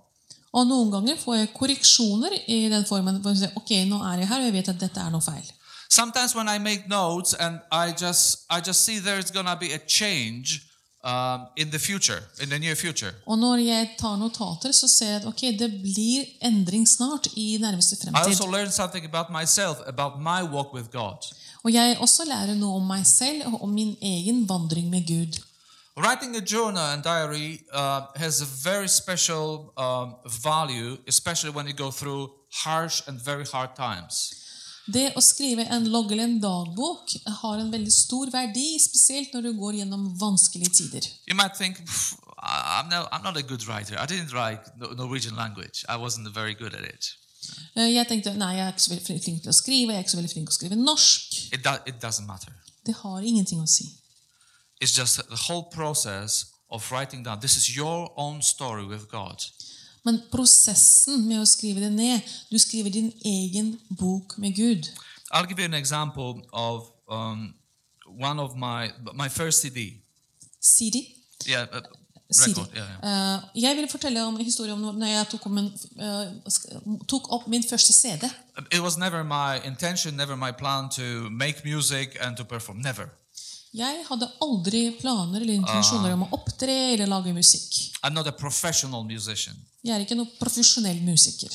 Og 0.53 0.67
noen 0.69 0.91
ganger 0.93 1.17
får 1.17 1.35
jeg 1.35 1.53
korreksjoner 1.55 2.35
i 2.45 2.67
den 2.69 2.85
formen 2.85 3.15
For 3.23 3.33
sier 3.33 3.55
ok, 3.57 3.71
nå 3.89 3.97
er 4.05 4.21
jeg 4.21 4.29
her, 4.29 4.43
og 4.43 4.49
jeg 4.51 4.53
vet 4.53 4.69
at 4.69 4.83
dette 4.83 5.01
er 5.01 5.09
noe 5.09 5.25
feil. 5.25 5.47
Sometimes 5.89 6.35
when 6.35 6.49
I 6.49 6.59
make 6.59 6.87
notes 6.89 7.33
and 7.33 7.59
I 7.71 7.93
just 7.93 8.45
I 8.49 8.61
just 8.61 8.85
see 8.85 8.99
there's 8.99 9.31
gonna 9.31 9.55
be 9.55 9.73
a 9.73 9.79
change 9.79 10.61
um, 11.03 11.47
in 11.57 11.69
the 11.69 11.79
future, 11.79 12.21
in 12.41 12.49
the 12.49 12.59
near 12.59 12.75
future. 12.75 13.13
Og 13.25 13.37
når 13.37 13.55
jeg 13.55 13.89
tar 13.99 14.15
notater, 14.15 14.71
så 14.71 14.87
ser 14.87 15.05
jeg 15.05 15.15
at 15.21 15.25
ok, 15.27 15.41
det 15.59 15.71
blir 15.81 16.25
endring 16.41 16.87
snart 16.89 17.27
i 17.35 17.57
nærmeste 17.61 17.95
I 18.09 18.11
also 18.15 18.45
learned 18.45 18.71
something 18.71 19.05
about 19.05 19.29
myself, 19.29 19.77
about 19.87 20.13
my 20.19 20.41
walk 20.55 20.73
with 20.73 20.87
God. 20.91 21.17
Og 21.63 21.73
jeg 21.73 21.97
også 21.99 22.23
lærer 22.25 22.55
noe 22.55 22.75
om 22.75 22.87
meg 22.87 23.07
selv 23.07 23.41
og 23.45 23.63
om 23.63 23.69
min 23.69 23.95
egen 24.01 24.49
vandring 24.49 24.89
med 24.89 25.07
Gud. 25.07 25.39
Writing 25.95 26.35
a 26.35 26.41
journal 26.41 26.83
and 26.93 27.03
diary 27.03 27.61
uh, 27.73 28.01
has 28.15 28.41
a 28.41 28.47
very 28.69 28.87
special 28.87 29.71
um, 29.77 30.15
value, 30.43 30.97
especially 31.07 31.53
when 31.55 31.67
you 31.67 31.73
go 31.73 31.91
through 31.91 32.29
harsh 32.63 33.01
and 33.07 33.19
very 33.25 33.45
hard 33.45 33.75
times. 33.75 34.42
Det 34.85 35.13
å 35.15 35.21
skrive 35.23 35.63
en 35.71 35.85
logg 35.87 36.11
eller 36.11 36.27
en 36.27 36.39
dagbok 36.43 37.13
har 37.39 37.59
en 37.61 37.69
veldig 37.71 37.91
stor 37.93 38.31
verdi, 38.33 38.79
spesielt 38.83 39.31
når 39.33 39.41
du 39.47 39.51
går 39.59 39.77
gjennom 39.79 40.09
vanskelige 40.19 40.73
tider. 40.75 41.07
You 41.27 41.35
might 41.39 41.55
think, 41.55 41.79
I'm, 42.43 42.89
no, 42.89 43.05
I'm 43.11 43.23
not 43.23 43.37
a 43.37 43.43
good 43.43 43.63
writer. 43.67 43.95
I 43.97 44.05
didn't 44.05 44.33
write 44.33 44.59
Norwegian 44.97 45.35
language. 45.35 45.85
I 45.87 45.95
wasn't 45.95 46.27
very 46.33 46.53
good 46.53 46.73
at 46.75 46.83
it. 46.83 47.13
Eh, 47.75 47.93
Jeg 47.93 48.07
tenkte 48.07 48.35
nei, 48.39 48.55
jeg 48.57 48.65
er 48.67 48.71
ikke 48.75 48.83
så 48.83 48.91
veldig 48.93 49.05
flink 49.23 49.41
til 49.43 49.51
å 49.51 49.55
skrive, 49.55 49.93
jeg 49.93 49.99
er 49.99 50.03
ikke 50.05 50.15
så 50.15 50.19
veldig 50.19 50.33
flink 50.33 50.47
til 50.49 50.53
å 50.53 50.59
skrive 50.59 50.79
norsk. 50.79 51.39
It, 51.53 51.63
do, 51.63 51.73
it 51.87 52.03
doesn't 52.03 52.27
matter. 52.27 52.51
Det 52.85 52.95
har 52.99 53.23
ingenting 53.23 53.63
å 53.63 53.67
si. 53.67 53.87
It's 54.81 54.91
just 54.95 55.21
the 55.29 55.39
whole 55.47 55.63
process 55.71 56.45
of 56.69 56.83
writing 56.91 57.23
down. 57.23 57.39
This 57.39 57.55
is 57.55 57.75
your 57.75 58.11
own 58.17 58.41
story 58.41 58.83
with 58.85 59.07
God. 59.09 59.39
Men 60.03 60.21
prosessen 60.31 61.27
med 61.27 61.39
å 61.39 61.47
skrive 61.47 61.79
det 61.79 61.91
ned 61.95 62.21
Du 62.51 62.57
skriver 62.59 62.91
din 62.91 63.11
egen 63.25 63.77
bok 63.89 64.37
med 64.37 64.55
Gud. 64.55 64.89
I'll 65.31 65.47
give 65.47 65.59
you 65.59 65.65
an 65.65 65.73
example 65.73 66.43
of 66.51 66.91
um, 67.07 67.53
one 68.05 68.39
of 68.39 68.55
my 68.55 68.91
my 69.13 69.29
first 69.29 69.61
CD. 69.61 70.01
CD? 70.59 71.15
Yeah, 71.47 71.65
uh, 71.71 71.81
Siri. 72.31 72.53
record. 72.53 72.75
Yeah, 72.75 72.87
yeah. 73.03 73.35
Uh, 73.35 73.61
jeg 73.61 73.75
vil 73.75 73.87
fortelle 73.91 74.25
om 74.25 74.35
en 74.35 74.45
historie 74.45 74.73
om 74.73 74.79
når 74.79 75.07
jeg 75.07 75.27
tok, 75.29 75.45
om 75.45 75.57
en, 75.57 75.71
eh, 75.99 76.27
tok 77.09 77.31
opp 77.33 77.47
min 77.47 77.63
første 77.69 77.93
CD. 77.93 78.29
It 78.71 78.79
was 78.79 78.97
never 78.97 79.23
my 79.23 79.67
intention, 79.67 80.13
never 80.13 80.35
my 80.35 80.51
plan 80.51 80.89
to 80.89 81.29
make 81.29 81.61
music 81.65 82.17
and 82.21 82.37
to 82.37 82.43
perform. 82.43 82.77
Never. 82.77 83.09
Jeg 83.73 84.03
hadde 84.05 84.27
aldri 84.45 84.83
planer 84.99 85.41
eller 85.41 85.55
intensjoner 85.57 86.13
om 86.13 86.27
å 86.27 86.31
opptre 86.37 86.73
eller 86.93 87.09
lage 87.09 87.33
musikk. 87.33 87.73
Jeg 89.83 89.95
er 89.95 90.03
ikke 90.05 90.17
noen 90.19 90.29
profesjonell 90.37 90.99
musiker. 91.01 91.49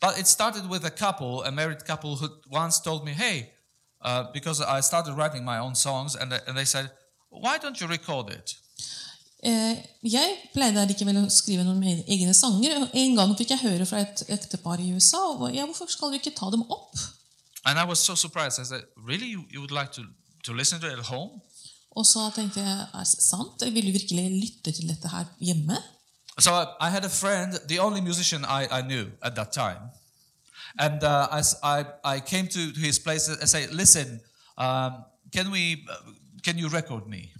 But 0.00 0.18
it 0.18 0.28
started 0.28 0.68
with 0.68 0.84
a 0.84 0.90
couple, 0.90 1.40
a 1.46 1.50
married 1.50 1.86
couple, 1.86 2.16
who 2.16 2.28
once 2.52 2.82
told 2.84 3.04
me, 3.04 3.12
"Hey," 3.14 3.48
uh, 4.04 4.30
because 4.34 4.60
I 4.60 4.82
started 4.82 5.14
writing 5.16 5.44
my 5.44 5.58
own 5.58 5.74
songs, 5.74 6.14
and 6.14 6.32
and 6.32 6.54
they 6.56 6.66
said, 6.66 6.90
"Why 7.30 7.56
don't 7.58 7.80
you 7.80 7.86
record 7.88 8.28
it?" 8.30 8.56
Eh, 9.42 9.76
Jeg 10.02 10.36
pleide 10.54 10.80
allikevel 10.80 11.16
å 11.16 11.30
skrive 11.30 11.64
noen 11.64 11.82
egne 12.08 12.34
sanger. 12.34 12.88
En 12.92 13.16
gang 13.16 13.36
fikk 13.36 13.48
jeg 13.50 13.58
høre 13.58 13.86
fra 13.86 13.98
et 14.00 14.22
ektepar 14.28 14.80
i 14.80 14.92
USA 14.92 15.18
og 15.18 15.54
ja, 15.54 15.64
hvorfor 15.66 15.88
skal 15.88 16.10
vi 16.10 16.16
ikke 16.16 16.36
ta 16.36 16.50
dem 16.50 16.62
opp. 16.70 16.96
And 17.64 17.78
I 17.78 17.84
was 17.84 17.98
so 17.98 18.14
surprised. 18.14 18.58
I 18.58 18.64
said, 18.64 18.82
"Really? 18.96 19.30
You, 19.32 19.44
you 19.50 19.60
would 19.60 19.70
like 19.70 19.92
to 19.92 20.02
to 20.44 20.52
listen 20.52 20.80
to 20.80 20.86
it 20.86 20.98
at 20.98 21.06
home?" 21.06 21.40
Og 21.94 22.06
så 22.06 22.30
tenkte 22.34 22.60
jeg 22.60 22.86
er 22.94 22.98
det 22.98 23.06
sant? 23.22 23.62
Vil 23.74 23.86
du 23.86 23.92
virkelig 23.92 24.24
lytte 24.42 24.72
til 24.72 24.88
dette 24.88 25.08
her 25.08 25.24
hjemme? 25.40 25.76
So 26.40 26.50
I, 26.80 26.90
had 26.90 27.04
a 27.04 27.08
friend, 27.08 27.52
the 27.68 27.78
only 27.80 28.00
musician 28.00 28.42
I, 28.44 28.66
I 28.78 28.82
knew 28.82 29.06
at 29.22 29.34
that 29.36 29.52
time. 29.52 29.78
And 30.78 31.02
uh, 31.04 31.28
I, 31.30 31.42
I- 31.62 32.16
I 32.16 32.20
came 32.20 32.48
to, 32.48 32.72
to 32.72 32.80
his 32.80 32.98
place 32.98 33.28
and 33.28 33.48
said, 33.48 33.70
listen, 33.72 34.20
um, 34.58 35.04
can, 35.32 35.50
we, 35.52 35.86
can 36.44 36.58
you 36.58 36.68
record 36.68 37.06
me? 37.08 37.30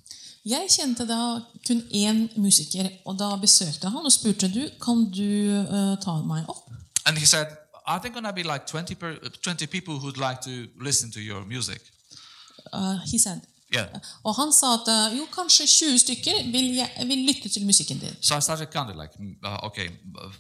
Jeg 0.47 0.69
kjente 0.71 1.07
da 1.09 1.41
kun 1.67 1.83
én 1.91 2.29
musiker, 2.37 2.89
og 3.05 3.19
da 3.19 3.37
besøkte 3.41 3.89
han 3.89 4.05
og 4.07 4.13
spurte 4.13 4.49
du, 4.55 4.69
kan 4.85 5.05
du 5.11 5.31
uh, 5.67 5.97
ta 6.05 6.15
meg 6.23 6.45
opp. 6.49 6.71
And 7.07 7.19
he 7.19 7.27
said, 7.27 7.47
are 7.87 7.99
there 8.01 8.13
going 8.13 8.25
to 8.27 8.33
be 8.33 8.43
like 8.43 8.67
20, 8.67 8.95
per, 8.95 9.15
20 9.43 9.67
people 9.67 9.95
who'd 9.99 10.19
like 10.29 10.41
to 10.43 10.69
listen 10.85 11.11
to 11.13 11.21
your 11.21 11.45
music? 11.45 11.81
Uh, 12.73 12.99
he 13.13 13.19
said. 13.19 13.41
Yeah. 13.75 14.01
Og 14.25 14.35
han 14.35 14.53
sa 14.53 14.75
at 14.79 14.89
eh, 14.89 15.19
jo, 15.19 15.27
kanskje 15.35 15.67
20 15.67 15.99
stykker 15.99 16.43
vil, 16.53 16.75
jeg, 16.79 17.07
vil 17.07 17.25
lytte 17.27 17.49
til 17.49 17.67
musikken 17.67 17.99
din. 17.99 18.17
So 18.21 18.37
I 18.37 18.41
started 18.41 18.77
of 18.77 18.97
like, 18.97 19.19
mm, 19.19 19.37
uh, 19.45 19.67
okay, 19.67 19.89
uh, 19.89 20.31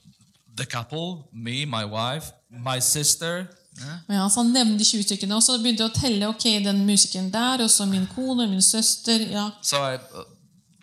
the 0.57 0.67
couple, 0.67 1.29
me, 1.33 1.65
my 1.65 1.85
wife, 1.85 2.33
my 2.51 2.81
sister. 2.81 3.47
yeah. 3.81 3.99
Men 4.09 4.17
ja, 4.17 4.29
så 4.29 4.43
Han 4.43 4.53
nevnte 4.53 4.79
de 4.79 4.85
20 4.85 5.03
stykkene, 5.03 5.35
og 5.37 5.43
så 5.43 5.59
begynte 5.59 5.83
jeg 5.83 5.91
å 5.91 6.01
telle 6.01 6.29
ok, 6.29 6.45
den 6.65 6.87
musikken 6.87 7.33
der, 7.33 7.63
og 7.65 7.71
så 7.71 7.87
min 7.87 8.07
kone, 8.15 8.47
min 8.47 8.63
søster. 8.63 9.19
ja. 9.31 9.51
So 9.63 9.77
I 9.77 9.95
uh, 9.95 10.25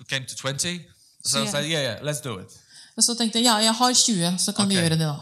came 0.10 0.26
to 0.26 0.36
20. 0.36 0.80
So 1.24 1.40
I 1.40 1.46
sa, 1.46 1.52
said, 1.52 1.66
yeah, 1.66 1.84
yeah, 1.84 2.04
let's 2.04 2.22
do 2.22 2.40
it. 2.40 2.58
Og 2.98 3.04
så 3.04 3.16
tenkte 3.16 3.40
jeg 3.40 3.46
ja, 3.46 3.56
jeg 3.56 3.74
har 3.74 3.94
20, 3.94 4.38
så 4.38 4.52
kan 4.52 4.70
vi 4.70 4.76
gjøre 4.76 4.98
det 5.00 5.08
da. 5.08 5.16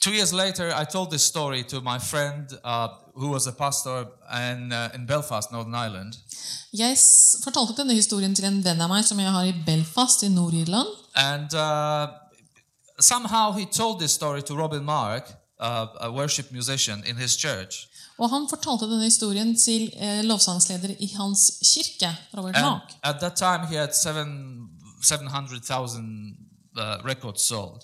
Two 0.00 0.12
years 0.12 0.32
later, 0.32 0.72
I 0.82 0.84
told 0.84 1.10
this 1.10 1.22
story 1.22 1.62
to 1.62 1.80
my 1.80 1.98
friend 1.98 2.52
uh, 2.64 2.88
who 3.20 3.28
was 3.30 3.46
a 3.46 3.52
pastor 3.52 4.06
in, 4.52 4.72
uh, 4.72 4.94
in 4.94 5.06
Belfast, 5.06 5.52
Northern 5.52 5.74
Ireland. 5.74 6.12
Jeg 6.72 6.96
fortalte 7.44 7.76
denne 7.76 7.94
historien 7.94 8.34
til 8.34 8.44
en 8.48 8.64
venn 8.64 8.80
av 8.80 8.88
meg 8.88 9.04
som 9.04 9.20
jeg 9.20 9.32
har 9.34 9.44
i 9.44 9.54
Belfast 9.66 10.22
i 10.22 10.28
Nord-Irland. 10.32 10.88
And 11.14 11.54
uh, 11.54 12.08
somehow 13.00 13.52
he 13.52 13.66
told 13.66 13.98
this 14.00 14.12
story 14.12 14.40
to 14.42 14.54
Robin 14.56 14.84
Mark, 14.84 15.24
uh, 15.60 15.86
a 16.00 16.10
worship 16.10 16.50
musician 16.50 17.04
in 17.04 17.16
his 17.16 17.36
church. 17.36 17.86
Og 18.20 18.30
han 18.30 18.46
fortalte 18.50 18.84
denne 18.84 19.04
historien 19.08 19.54
til 19.56 19.86
eh, 19.96 20.20
lovsangsleder 20.28 20.90
i 21.00 21.06
hans 21.16 21.46
kirke, 21.64 22.10
Robert 22.36 22.56
And 22.56 22.66
Mark. 22.66 22.92
at 23.02 23.16
that 23.20 23.36
time, 23.36 23.66
he 23.70 23.76
had 23.76 23.94
seven, 23.96 24.68
700,000 25.02 26.36
uh, 26.76 26.82
records 27.04 27.42
sold. 27.42 27.80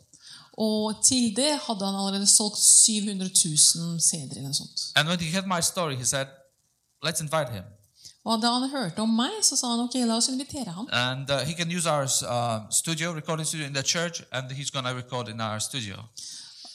Og 0.57 1.05
til 1.05 1.37
det 1.37 1.53
hadde 1.67 1.85
han 1.85 1.95
allerede 1.95 2.27
solgt 2.27 2.59
700 2.59 3.31
000 3.45 4.01
CD-er 4.01 4.37
eller 4.37 4.49
noe 4.49 4.55
sånt. 4.55 4.87
And 4.97 5.09
when 5.09 5.21
he 5.21 5.31
heard 5.31 5.47
my 5.47 5.61
story, 5.61 5.97
he 5.97 6.05
said, 6.05 6.27
let's 7.05 7.21
invite 7.21 7.53
him. 7.53 7.65
Og 8.25 8.43
da 8.43 8.51
han 8.51 8.71
hørte 8.71 8.99
om 9.01 9.13
meg, 9.15 9.31
så 9.43 9.57
sa 9.57 9.69
han 9.71 9.81
ok, 9.85 9.95
la 9.95 10.17
oss 10.17 10.29
invitere 10.29 10.73
ham. 10.75 10.89
And 10.93 11.31
uh, 11.31 11.45
he 11.47 11.55
can 11.55 11.71
use 11.71 11.87
our 11.87 12.05
uh, 12.05 12.65
studio, 12.71 13.13
recording 13.13 13.47
studio 13.47 13.67
in 13.67 13.75
the 13.75 13.83
church, 13.83 14.23
and 14.33 14.51
he's 14.51 14.71
to 14.71 14.81
record 14.97 15.29
in 15.29 15.41
our 15.41 15.61
studio. 15.61 15.97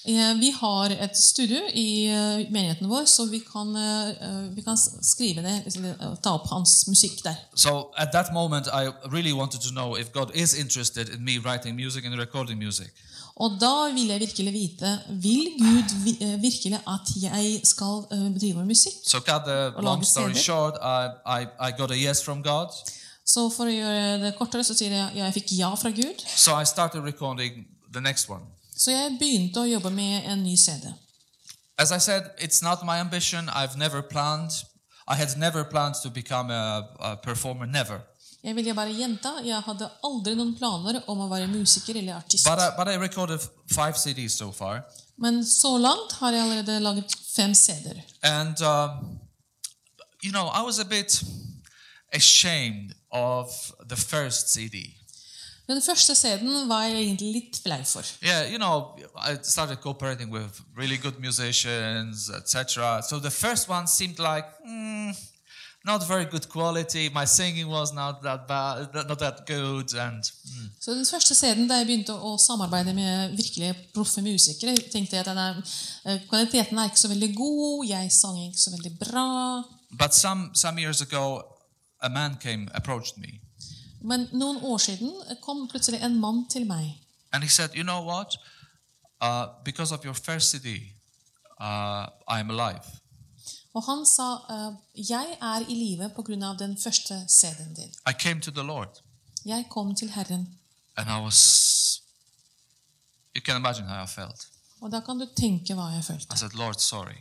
Eh, 0.05 0.39
Vi 0.39 0.51
har 0.51 0.89
et 0.89 1.17
studio 1.17 1.59
i 1.73 2.05
eh, 2.05 2.51
menigheten 2.51 2.89
vår, 2.89 3.05
så 3.05 3.25
vi 3.25 3.39
kan, 3.39 3.75
eh, 3.75 4.55
vi 4.55 4.61
kan 4.61 4.77
skrive 5.01 5.41
ned, 5.41 5.61
eller 5.65 5.89
eh, 5.89 6.15
ta 6.23 6.33
opp 6.33 6.47
hans 6.49 6.87
musikk 6.87 7.23
der. 7.23 7.35
So 7.55 7.91
at 7.97 8.09
that 8.11 8.33
moment, 8.33 8.67
I 8.67 8.89
really 9.11 9.33
wanted 9.33 9.61
to 9.61 9.69
know 9.69 9.97
if 9.97 10.11
God 10.11 10.31
is 10.33 10.53
interested 10.53 11.09
in 11.09 11.23
me 11.23 11.37
writing 11.37 11.75
music 11.75 12.05
and 12.05 12.15
recording 12.15 12.57
music. 12.57 12.87
Og 13.35 13.57
da 13.61 13.89
vil 13.93 14.07
jeg 14.11 14.19
virkelig 14.19 14.53
vite 14.53 14.89
Vil 15.23 15.53
Gud 15.59 15.93
eh, 16.21 16.41
virkelig 16.41 16.79
at 16.87 17.11
jeg 17.21 17.61
skal 17.63 18.03
eh, 18.11 18.27
drive 18.41 18.57
med 18.57 18.65
musikk? 18.65 18.97
So 19.07 19.19
cut 19.19 19.45
the 19.47 19.75
Og 19.75 19.83
long 19.83 20.05
story 20.05 20.33
short, 20.33 20.75
I, 20.81 21.07
I, 21.25 21.45
I 21.67 21.71
got 21.77 21.91
a 21.91 21.95
yes 21.95 22.23
from 22.23 22.43
God. 22.43 22.67
Så 23.25 23.49
for 23.53 23.69
å 23.69 23.73
gjøre 23.73 24.17
det 24.25 24.33
kortere 24.37 24.63
så 24.63 24.75
sier 24.75 24.91
jeg 24.91 25.15
ja, 25.15 25.25
jeg 25.25 25.37
fikk 25.39 25.53
ja 25.59 25.69
fra 25.75 25.89
Gud. 25.95 26.25
So 26.35 26.57
I 26.59 26.65
started 26.65 27.05
recording 27.05 27.65
the 27.93 28.01
next 28.01 28.29
one. 28.29 28.43
Så 28.75 28.91
jeg 28.91 29.15
begynte 29.19 29.61
å 29.61 29.69
jobbe 29.69 29.91
med 29.93 30.25
en 30.27 30.43
ny 30.43 30.55
CD. 30.57 30.89
As 31.77 31.91
I 31.91 31.99
said, 31.99 32.29
it's 32.37 32.61
not 32.61 32.83
my 32.83 32.99
ambition. 32.99 33.49
I've 33.49 33.77
never 33.77 34.01
planned. 34.01 34.51
I 35.07 35.15
had 35.15 35.37
never 35.37 35.63
planned 35.63 35.95
to 36.03 36.09
become 36.09 36.51
a, 36.51 36.89
a 36.99 37.15
performer, 37.15 37.65
never. 37.65 38.01
Jeg 38.43 38.55
vil 38.55 38.73
bare 38.73 38.93
gjenta, 38.97 39.35
jeg 39.45 39.61
hadde 39.67 39.87
aldri 40.03 40.33
noen 40.33 40.55
planer 40.57 40.97
om 41.13 41.19
å 41.21 41.27
være 41.29 41.45
musiker 41.51 41.99
eller 41.99 42.17
artist. 42.17 42.47
But 42.49 42.59
I, 42.59 42.69
but 42.77 42.89
I 42.89 42.97
recorded 42.97 43.43
five 43.69 43.99
CDs 44.01 44.33
so 44.33 44.51
far. 44.51 44.81
Men 45.21 45.45
så 45.45 45.77
langt 45.77 46.15
har 46.17 46.33
jeg 46.33 46.41
allerede 46.41 46.79
laget 46.79 47.13
fem 47.35 47.53
CD-er. 47.53 48.01
And, 48.23 48.61
um, 48.61 49.19
you 50.23 50.31
know, 50.31 50.49
I 50.49 50.65
was 50.65 50.79
a 50.79 50.85
bit 50.85 51.21
ashamed 52.13 52.95
of 53.11 53.51
the 53.89 53.95
first 53.95 54.53
CD. 54.53 54.97
Den 55.67 55.81
første 55.81 56.15
CD-en 56.15 56.69
var 56.69 56.83
jeg 56.83 57.03
egentlig 57.05 57.33
litt 57.33 57.59
flau 57.63 57.83
for. 57.85 58.03
Yeah, 58.25 58.49
you 58.49 58.57
know, 58.57 58.97
I 59.15 59.37
started 59.43 59.77
cooperating 59.77 60.33
with 60.33 60.61
really 60.77 60.97
good 60.97 61.19
musicians, 61.19 62.29
etc. 62.29 63.01
So 63.09 63.19
the 63.19 63.31
first 63.31 63.69
one 63.69 63.87
seemed 63.87 64.19
like 64.19 64.45
mm, 64.65 65.13
not 65.85 66.07
very 66.07 66.25
good 66.25 66.47
quality. 66.49 67.09
My 67.09 67.25
singing 67.25 67.67
was 67.69 67.93
not 67.93 68.21
that 68.23 68.39
bad, 68.47 68.93
not 69.09 69.19
that 69.19 69.37
good, 69.47 69.93
and 69.95 70.23
mm. 70.23 70.69
Så 70.79 70.91
den 70.93 71.05
første 71.05 71.35
CD-en 71.35 71.69
da 71.69 71.75
jeg 71.75 71.85
begynte 71.85 72.13
å 72.13 72.37
samarbeide 72.37 72.93
med 72.93 73.35
virkelig 73.37 73.75
proffe 73.93 74.21
musikere, 74.21 74.75
tenkte 74.91 75.15
jeg 75.15 75.27
at 75.27 75.37
er, 75.37 75.61
eh, 76.05 76.19
kvaliteten 76.29 76.77
er 76.77 76.83
ikke 76.89 76.99
så 76.99 77.07
veldig 77.07 77.35
god, 77.35 77.85
jeg 77.89 78.11
sang 78.11 78.37
ikke 78.47 78.59
så 78.61 78.71
veldig 78.71 78.99
bra. 78.99 79.63
but 79.99 80.13
some 80.15 80.49
some 80.55 80.77
years 80.81 81.01
ago, 81.01 81.41
a 82.01 82.09
man 82.09 82.37
came 82.41 82.67
approached 82.73 83.17
me, 83.17 83.39
Men 84.03 84.27
noen 84.33 84.57
år 84.63 84.77
siden 84.77 85.11
kom 85.41 85.67
plutselig 85.67 86.01
en 86.03 86.19
mann 86.19 86.45
til 86.49 86.65
meg. 86.65 86.97
and 87.33 87.43
he 87.43 87.49
said, 87.49 87.69
"You 87.75 87.83
know 87.83 88.01
what? 88.05 88.35
Uh, 89.21 89.45
because 89.65 89.93
of 89.93 90.03
your 90.05 90.13
first 90.15 90.49
CD, 90.51 90.67
uh, 91.61 92.05
I'm 92.29 92.49
alive." 92.49 93.00
Og 93.73 93.83
han 93.85 94.05
sa 94.05 94.27
eh, 94.55 94.73
jeg 95.09 95.37
er 95.41 95.59
i 95.69 95.73
live 95.75 96.09
pga. 96.15 96.53
den 96.59 96.77
første 96.77 97.25
CD-en 97.29 97.73
din. 97.73 97.91
I 98.09 98.13
came 98.19 98.41
to 98.41 98.51
the 98.51 98.63
Lord, 98.63 99.01
Jeg 99.45 99.65
kom 99.69 99.95
til 99.95 100.09
Herren. 100.11 100.59
and 100.97 101.07
I 101.09 101.19
was. 101.23 102.01
You 103.35 103.41
can 103.41 103.55
imagine 103.57 103.87
how 103.87 104.03
I 104.03 104.07
felt. 104.07 104.47
Og 104.81 104.91
da 104.91 104.99
kan 104.99 105.19
du 105.19 105.27
tenke 105.37 105.73
hva 105.73 105.81
jeg 105.95 106.03
følte. 106.03 106.27
I 106.33 106.37
said, 106.37 106.51
"Lord, 106.53 106.73
sorry." 106.79 107.17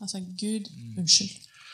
Altså, 0.00 0.18
Gud, 0.18 0.64
unnskyld. 0.98 1.30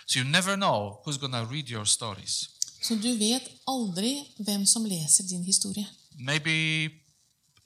So 0.06 0.18
you 0.18 0.28
never 0.28 0.56
know 0.56 0.92
who's 1.04 1.18
going 1.18 1.32
to 1.32 1.44
read 1.54 1.64
your 1.68 1.84
stories. 1.84 2.50
Så 2.82 2.94
du 2.94 3.08
vet 3.18 3.42
aldri 3.68 4.24
hvem 4.38 4.66
som 4.66 4.84
leser 4.84 5.24
din 5.28 5.44
historie. 5.44 5.86
Maybe 6.18 6.50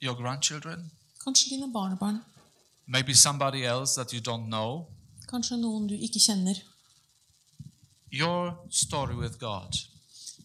your 0.03 0.15
grandchildren, 0.21 0.91
Kanskje 1.23 1.49
dine 1.49 1.73
barnebarn. 1.73 2.17
maybe 2.87 3.13
somebody 3.15 3.57
else 3.63 3.93
that 4.01 4.11
you 4.13 4.19
don't 4.33 4.45
know. 4.45 4.85
Kanskje 5.31 5.57
noen 5.57 5.87
du 5.87 5.95
ikke 5.95 6.19
kjenner. 6.19 6.55
Your 8.11 8.57
story 8.71 9.15
with 9.15 9.37
God. 9.39 9.77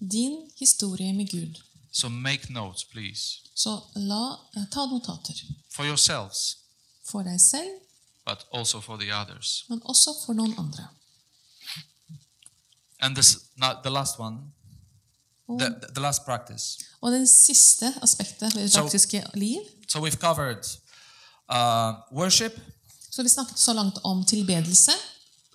Din 0.01 0.51
historie 0.59 1.13
med 1.13 1.31
Gud. 1.31 1.63
So 1.93 2.09
make 2.09 2.53
notes, 2.53 2.85
please, 2.85 3.41
Så 3.55 3.81
la, 3.97 4.33
eh, 4.57 4.63
ta 4.71 4.85
notater. 4.87 5.35
for 5.73 5.85
yourselves, 5.85 6.59
For 7.11 7.23
deg 7.23 7.41
selv, 7.41 7.71
but 8.27 8.47
also 8.53 8.81
for 8.81 8.97
the 8.97 9.13
others. 9.21 9.65
men 9.69 9.81
også 9.85 10.11
for 10.27 10.33
noen 10.35 10.55
andre. 10.59 10.87
And 13.01 13.15
this, 13.17 13.39
not 13.57 13.77
the 13.83 13.91
last 13.91 14.19
one, 14.19 14.37
Og, 15.49 15.61
the, 15.61 15.75
the 15.95 16.01
last 16.01 16.25
practice. 16.25 16.79
og 17.01 17.13
det 17.13 17.29
siste 17.29 17.95
aspektet 18.03 18.55
ved 18.55 18.63
det 18.63 18.73
praktiske 18.73 19.21
praktiske 19.21 19.39
liv. 19.39 19.61
So 19.89 20.07
we've 20.07 20.21
covered 20.21 20.65
uh, 21.49 22.17
worship, 22.19 22.53
Så 23.17 23.23
vi 23.23 23.29
snakket 23.33 23.59
så 23.59 23.73
langt 23.73 23.99
om 24.05 24.25
tilbedelse, 24.25 24.93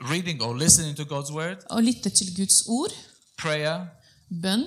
reading 0.09 0.41
or 0.41 0.55
listening 0.57 0.95
to 0.97 1.03
God's 1.03 1.31
word, 1.33 1.57
å 1.69 1.79
lytte 1.79 2.09
til 2.09 2.31
Guds 2.35 2.63
ord, 2.67 2.93
prayer, 3.37 3.85
bønn, 4.41 4.65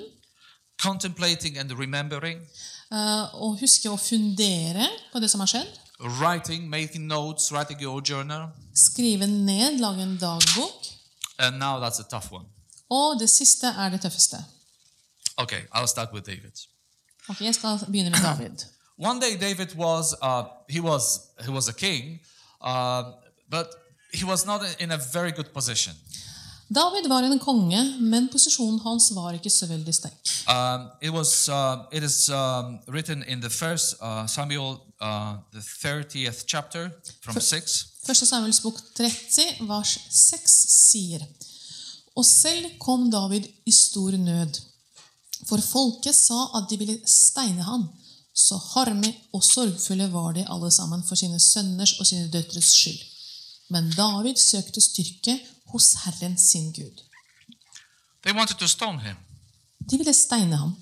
contemplating 0.83 1.59
and 1.59 1.73
remembering, 1.79 2.41
Uh, 2.93 3.27
og 3.43 3.57
huske 3.59 3.89
å 3.91 3.97
fundere 3.99 4.85
på 5.11 5.19
det 5.19 5.27
som 5.33 5.41
har 5.41 5.49
skjedd. 5.51 5.71
writing, 6.21 6.69
making 6.71 7.07
notes, 7.09 7.51
writing 7.51 7.81
your 7.83 8.01
journal. 8.01 8.49
Skrive 8.75 9.27
ned, 9.27 9.81
lage 9.81 10.03
en 10.03 10.17
dagbok. 10.21 10.87
And 11.39 11.59
now 11.59 11.81
that's 11.81 11.99
a 11.99 12.05
tough 12.11 12.31
one. 12.33 12.45
Og 12.91 13.19
det 13.19 13.31
siste 13.31 13.67
er 13.67 13.89
det 13.91 14.01
tøffeste. 14.05 14.45
Okay, 15.37 15.63
I'll 15.75 15.89
start 15.89 16.13
with 16.13 16.27
David. 16.27 16.53
Ok, 17.29 17.41
Jeg 17.41 17.55
skal 17.55 17.79
begynne 17.87 18.11
med 18.11 18.23
David. 18.23 18.65
One 18.99 19.21
day, 19.21 19.37
David 19.41 19.75
was 19.75 20.15
uh, 20.23 20.45
he 20.69 20.81
was 20.81 21.19
he 21.45 21.51
was 21.51 21.69
a 21.69 21.73
king, 21.73 22.21
uh, 22.65 23.03
but 23.51 23.67
he 24.13 24.25
was 24.25 24.47
not 24.47 24.61
in 24.81 24.91
a 24.93 24.99
very 25.13 25.33
good 25.33 25.53
position. 25.53 25.95
David 26.69 27.09
var 27.09 27.23
en 27.23 27.39
konge, 27.39 27.81
men 28.01 28.29
posisjonen 28.33 28.81
hans 28.81 29.11
var 29.15 29.37
ikke 29.37 29.51
så 29.51 29.67
veldig 29.67 29.95
sterk. 29.95 30.31
Um, 30.49 30.89
it 31.03 31.13
was 31.13 31.49
uh, 31.49 31.85
it 31.93 32.03
is 32.03 32.29
um, 32.29 32.79
written 32.89 33.23
in 33.23 33.41
the 33.41 33.51
first 33.51 33.95
uh, 34.01 34.27
Samuel, 34.27 34.81
uh, 35.01 35.37
the 35.53 35.61
thirtieth 35.61 36.47
chapter 36.47 36.91
from 37.23 37.41
six. 37.41 37.87
Første 38.07 38.27
Samuels 38.27 38.61
bok 38.61 38.81
30, 38.97 39.65
vers 39.69 39.99
6 40.11 40.57
sier 40.69 41.23
Og 42.17 42.25
selv 42.25 42.67
kom 42.79 43.11
David 43.11 43.47
i 43.67 43.73
stor 43.73 44.13
nød, 44.21 44.61
for 45.49 45.59
folket 45.59 46.15
sa 46.15 46.45
at 46.59 46.69
de 46.71 46.79
ville 46.79 46.99
steine 47.09 47.65
ham. 47.65 47.89
Så 48.35 48.57
harme 48.57 49.15
og 49.33 49.45
sorgfulle 49.45 50.13
var 50.13 50.33
de 50.33 50.47
alle 50.51 50.71
sammen 50.71 51.05
for 51.09 51.15
sine 51.15 51.41
sønners 51.41 51.93
og 52.01 52.07
sine 52.07 52.31
døtres 52.33 52.65
skyld. 52.65 53.03
Men 53.71 53.91
David 53.91 54.37
søkte 54.37 54.81
styrke 54.81 55.39
hos 55.67 55.93
Herren 56.05 56.39
sin 56.39 56.73
Gud. 56.73 57.03
De 59.91 59.97
ville 59.97 60.15
steine 60.15 60.57
ham. 60.57 60.77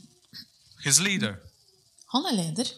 Han 2.13 2.25
er 2.25 2.33
leder. 2.33 2.69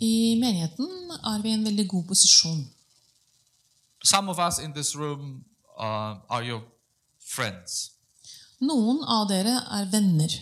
I 0.00 0.38
menigheten 0.40 1.10
er 1.10 1.42
vi 1.42 1.48
i 1.48 1.52
en 1.52 1.64
veldig 1.64 1.88
god 1.88 2.04
posisjon. 2.04 2.70
Some 4.04 4.30
of 4.30 4.38
us 4.38 4.58
in 4.58 4.72
this 4.72 4.96
room 4.96 5.44
uh, 5.78 6.18
are 6.30 6.48
your 6.48 6.62
friends. 7.36 7.90
Noen 8.62 9.02
av 9.08 9.28
dere 9.30 9.56
er 9.80 9.88
venner, 9.92 10.38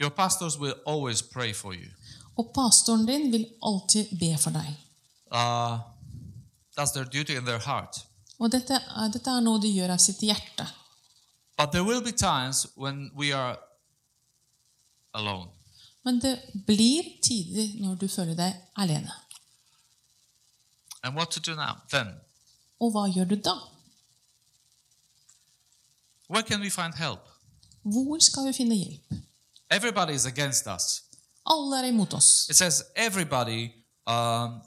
Your 0.00 0.10
pastors 0.14 0.56
will 0.58 0.74
always 0.86 1.22
pray 1.22 1.52
for 1.52 1.72
you. 1.74 1.90
og 2.38 2.52
pastoren 2.54 3.06
din 3.06 3.32
vil 3.32 3.46
alltid 3.62 4.12
be 4.20 4.36
for 4.38 4.50
deg. 4.54 4.68
Uh, 5.32 5.78
that's 6.76 6.92
their 6.94 7.04
duty 7.04 7.34
in 7.36 7.44
their 7.44 7.58
heart. 7.58 8.04
Og 8.38 8.52
dette 8.52 8.74
er, 8.78 9.08
dette 9.12 9.30
er 9.30 9.40
noe 9.42 9.58
de 9.60 9.68
gjør 9.74 9.90
av 9.96 9.98
sitt 9.98 10.20
hjerte. 10.22 10.66
But 11.58 11.72
there 11.72 11.82
will 11.84 12.00
be 12.02 12.12
times 12.12 12.66
when 12.76 13.10
we 13.16 13.32
are 13.34 13.56
alone. 15.14 15.50
Men 16.04 16.20
det 16.22 16.36
blir 16.66 17.02
tider 17.22 17.72
når 17.82 17.96
du 17.98 18.06
føler 18.08 18.34
deg 18.38 18.54
alene. 18.76 19.10
And 21.02 21.16
what 21.16 21.30
to 21.32 21.40
do 21.40 21.54
now? 21.56 21.74
Then, 21.90 22.14
Og 22.80 22.92
hva 22.94 23.08
gjør 23.10 23.24
du 23.32 23.36
da? 23.42 23.56
Where 26.28 26.42
can 26.42 26.60
we 26.60 26.70
find 26.70 26.94
help? 26.94 27.20
Hvor 27.82 28.18
skal 28.20 28.46
vi 28.46 28.52
finne 28.52 28.74
hjelp? 28.74 29.12
Everybody 29.70 30.12
is 30.12 30.26
against 30.26 30.66
us. 30.66 31.02
Alle 31.46 31.80
er 31.80 31.88
imot 31.88 32.14
oss. 32.14 32.48
It 32.50 32.56
says 32.56 32.82
everybody. 32.96 33.72
Um, 34.06 34.14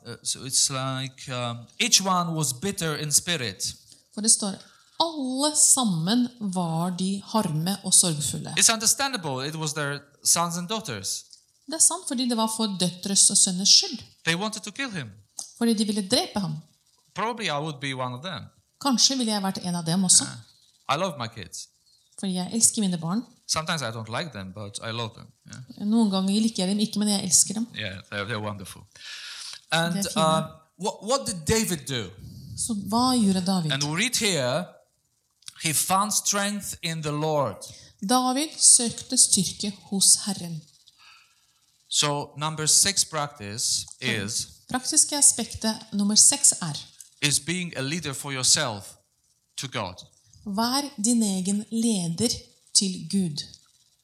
uh, 0.06 0.16
so 0.24 0.46
it's 0.46 0.70
like 0.70 1.30
um, 1.30 1.66
each 1.80 2.02
one 2.02 2.36
was 2.36 2.54
bitter 2.54 2.96
in 2.96 3.12
spirit. 3.12 3.76
For 4.14 4.22
det 4.22 4.32
står 4.32 4.56
alle 5.02 5.56
sammen 5.56 6.28
var 6.40 6.90
de 6.90 7.22
harme 7.26 7.78
og 7.84 7.94
sorgfulle. 7.94 8.54
It's 8.58 8.74
understandable. 8.74 9.48
It 9.48 9.56
was 9.56 9.74
their 9.74 10.00
sons 10.24 10.58
and 10.58 10.68
daughters. 10.68 11.26
Det 11.66 11.74
er 11.74 11.80
sant 11.80 12.08
fordi 12.08 12.30
det 12.30 12.38
var 12.38 12.50
for 12.58 12.78
døtres 12.80 13.30
og 13.30 13.38
sønners 13.38 13.70
skyld. 13.70 14.00
They 14.26 14.36
wanted 14.36 14.62
to 14.62 14.72
kill 14.72 14.92
him. 14.92 15.10
Fordi 15.58 15.74
de 15.74 15.86
ville 15.86 16.10
drepe 16.10 16.40
ham. 16.40 16.58
Probably 17.16 17.46
I 17.46 17.60
would 17.60 17.80
be 17.82 17.96
one 17.96 18.16
of 18.16 18.24
them. 18.24 18.44
Kanskje 18.82 19.18
ville 19.18 19.34
jeg 19.34 19.44
vært 19.44 19.58
en 19.64 19.76
av 19.76 19.86
dem 19.86 20.04
også. 20.04 20.26
I 20.94 20.98
love 21.04 21.18
my 21.18 21.28
kids. 21.28 21.68
For 22.20 22.28
jeg 22.28 22.50
elsker 22.54 22.82
mine 22.84 22.98
barn. 23.00 23.22
Sometimes 23.48 23.82
I 23.82 23.92
don't 23.92 24.10
like 24.18 24.32
them, 24.32 24.52
but 24.54 24.80
I 24.84 24.92
love 24.92 25.12
them. 25.16 25.28
Yeah, 25.52 25.86
Noen 25.92 26.12
ganger 26.12 26.42
liker 26.44 26.64
jeg 26.64 26.70
dem 26.72 26.80
ikke, 26.80 27.00
men 27.00 27.08
jeg 27.08 27.24
elsker 27.28 27.54
dem. 27.60 27.68
yeah 27.76 27.98
they're, 28.10 28.26
they're 28.30 28.46
wonderful. 28.50 28.82
And 29.72 30.06
uh, 30.16 30.42
what, 30.78 30.96
what 31.10 31.22
did 31.28 31.40
David 31.56 31.82
do? 31.88 32.04
Så 32.58 32.74
hva 32.92 33.16
gjorde 33.16 33.46
David? 33.46 33.72
And 33.72 33.84
we 33.84 33.96
read 34.04 34.16
here, 34.20 34.66
he 35.64 35.74
found 35.74 36.12
strength 36.14 36.76
in 36.82 37.02
the 37.02 37.12
Lord. 37.12 37.58
David 38.10 38.50
søkte 38.58 39.18
styrke 39.18 39.72
hos 39.90 40.16
Herren. 40.26 40.62
So 41.90 42.34
number 42.38 42.66
six 42.66 43.06
practice 43.06 43.86
is 44.02 44.48
Praktiske 44.70 45.18
aspektet 45.18 45.76
nummer 45.94 46.16
seks 46.16 46.54
er 46.62 46.78
is 47.22 47.40
being 47.40 47.74
a 47.78 47.82
leader 47.82 48.14
for 48.14 48.32
yourself 48.32 48.84
to 49.58 49.68
God. 49.68 49.96
Vær 50.46 50.88
din 50.98 51.24
egen 51.24 51.66
leder 51.72 52.34
til 52.74 53.08
Gud. 53.12 53.44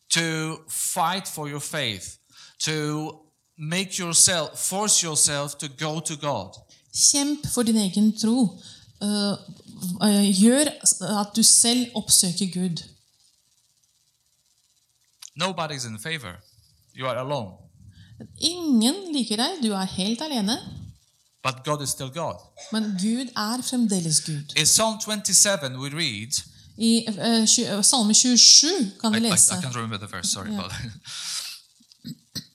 To 0.10 0.58
fight 0.70 1.28
for 1.28 1.48
your 1.48 1.60
faith, 1.60 2.18
to 2.60 3.12
make 3.58 4.00
yourself 4.00 4.60
force 4.60 5.06
yourself 5.06 5.56
to 5.56 5.68
go 5.68 6.00
to 6.00 6.16
God. 6.16 6.54
Kjemp 6.94 7.48
for 7.54 7.64
din 7.64 7.78
egen 7.78 8.18
tro. 8.18 8.60
Uh, 9.02 9.38
uh, 10.02 10.26
gjør 10.42 10.70
at 11.22 11.36
du 11.36 11.44
selv 11.44 11.88
oppsøker 11.96 12.54
Gud. 12.54 12.84
Nobody's 15.38 15.86
in 15.86 16.00
favor. 16.00 16.36
You 16.96 17.06
are 17.08 17.20
alone. 17.20 17.54
Ingen 18.42 19.14
liker 19.14 19.38
deg, 19.38 19.60
du 19.62 19.74
er 19.78 19.86
helt 19.98 20.22
alene. 20.26 20.58
But 21.48 21.64
God 21.64 21.82
is 21.82 21.90
still 21.90 22.10
God. 22.10 22.36
Men 22.72 22.84
Gud 22.84 23.28
er 23.38 23.62
fremdeles 23.62 24.22
Gud. 24.26 24.54
In 24.56 24.66
Psalm 24.66 25.00
27 25.00 25.80
we 25.80 25.90
read 25.90 26.34
I 26.78 27.06
uh, 27.08 27.84
Salme 27.84 28.14
27 28.14 28.92
kan 29.02 29.14
vi 29.14 29.20
vi 29.20 29.26
I, 29.26 29.28
I 29.28 29.32
lese 29.32 29.54
can't 29.62 29.76
remember 29.76 29.98
the 29.98 30.16
verse, 30.16 30.30
sorry 30.30 30.50
Yeah. 30.50 30.60
about 30.60 30.72
that. 30.72 30.92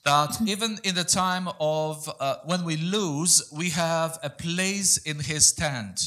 that 0.38 0.48
even 0.48 0.78
in 0.84 0.94
the 0.94 1.04
time 1.04 1.48
of 1.60 2.08
uh, 2.08 2.34
when 2.44 2.64
we 2.64 2.76
lose, 2.76 3.42
we 3.52 3.70
have 3.70 4.18
a 4.22 4.28
place 4.28 5.00
in 5.06 5.20
His 5.20 5.52
tent. 5.52 6.00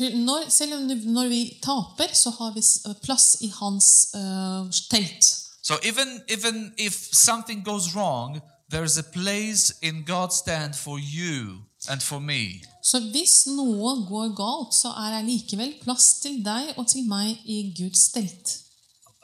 Når, 0.00 0.48
Selv 0.48 0.74
om 0.74 0.80
når 1.04 1.28
vi 1.28 1.58
taper, 1.62 2.14
så 2.14 2.30
har 2.30 2.52
vi 2.54 2.62
plass 3.02 3.36
i 3.40 3.52
hans 3.60 3.84
eh, 4.14 4.72
telt. 4.90 5.24
So 5.62 5.74
even 5.82 6.20
even 6.28 6.72
if 6.78 6.92
something 7.12 7.64
goes 7.64 7.94
wrong, 7.94 8.40
there 8.70 8.84
is 8.84 8.98
a 8.98 9.02
place 9.12 9.74
in 9.82 10.04
God's 10.06 10.42
tent 10.42 10.76
for 10.76 10.98
you 10.98 11.64
and 11.88 12.00
for 12.02 12.18
me. 12.20 12.62
Så 12.82 13.00
hvis 13.00 13.46
noe 13.46 14.06
går 14.08 14.34
galt, 14.36 14.74
så 14.74 14.88
er 14.88 15.16
det 15.16 15.24
likevel 15.28 15.74
plass 15.82 16.14
til 16.22 16.42
deg 16.44 16.74
og 16.76 16.86
til 16.88 17.06
meg 17.08 17.38
i 17.44 17.74
Guds 17.78 18.08
telt. 18.12 18.58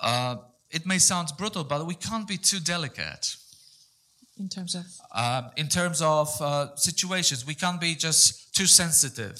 Uh, 0.03 0.37
it 0.71 0.87
may 0.87 0.99
sound 0.99 1.29
brutal, 1.39 1.65
but 1.65 1.87
we 1.87 1.95
can't 1.95 2.27
be 2.27 2.37
too 2.37 2.61
delicate. 2.61 3.37
In 4.39 4.49
terms 4.49 4.75
of 4.75 4.85
Uh, 5.15 5.43
in 5.57 5.69
terms 5.69 6.01
of 6.01 6.29
uh, 6.41 6.67
situations, 6.77 7.45
we 7.47 7.55
can't 7.55 7.81
be 7.81 7.95
just 8.07 8.55
too 8.55 8.67
sensitive. 8.67 9.35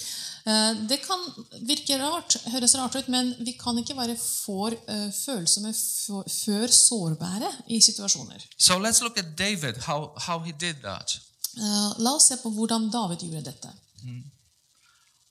Eh, 0.45 0.75
Det 0.89 0.99
kan 1.07 1.19
virke 1.67 1.97
rart, 2.03 2.37
høres 2.51 2.75
rart 2.77 2.95
ut, 2.95 3.07
men 3.07 3.33
vi 3.39 3.51
kan 3.51 3.77
ikke 3.77 3.95
være 3.97 4.17
for 4.17 4.67
eh, 4.67 5.11
følsomme 5.25 5.73
for, 5.73 6.23
for 6.27 6.67
sårbare 6.67 7.51
i 7.67 7.81
situasjoner. 7.81 8.45
So 8.57 8.73
let's 8.73 9.01
look 9.01 9.17
at 9.17 9.25
David, 9.37 9.73
how, 9.87 10.13
how 10.17 10.39
he 10.39 10.51
did 10.51 10.75
that. 10.83 11.19
Eh, 11.57 11.93
La 11.97 12.13
oss 12.15 12.27
se 12.27 12.37
på 12.37 12.49
hvordan 12.49 12.89
David 12.91 13.23
gjorde 13.27 13.45
dette. 13.51 13.69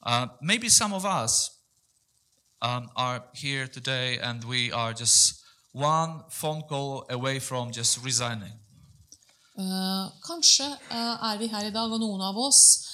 Uh, 0.06 0.26
maybe 0.40 0.68
some 0.70 0.94
of 0.94 1.04
us 1.04 1.50
um, 2.62 2.88
are 2.96 3.22
here 3.34 3.66
today 3.68 4.18
and 4.18 4.44
we 4.44 4.72
are 4.72 4.94
just 4.94 5.42
one 5.72 6.22
phone 6.30 6.62
call 6.68 7.04
away 7.10 7.38
from 7.40 7.70
just 7.72 7.98
resigning. 8.04 8.52
Uh, 9.58 10.08
Kanskje 10.24 10.64
eh, 10.90 11.32
er 11.32 11.38
vi 11.38 11.46
her 11.46 11.66
i 11.66 11.70
dag, 11.70 11.92
og 11.92 12.00
noen 12.00 12.22
av 12.22 12.38
oss 12.38 12.86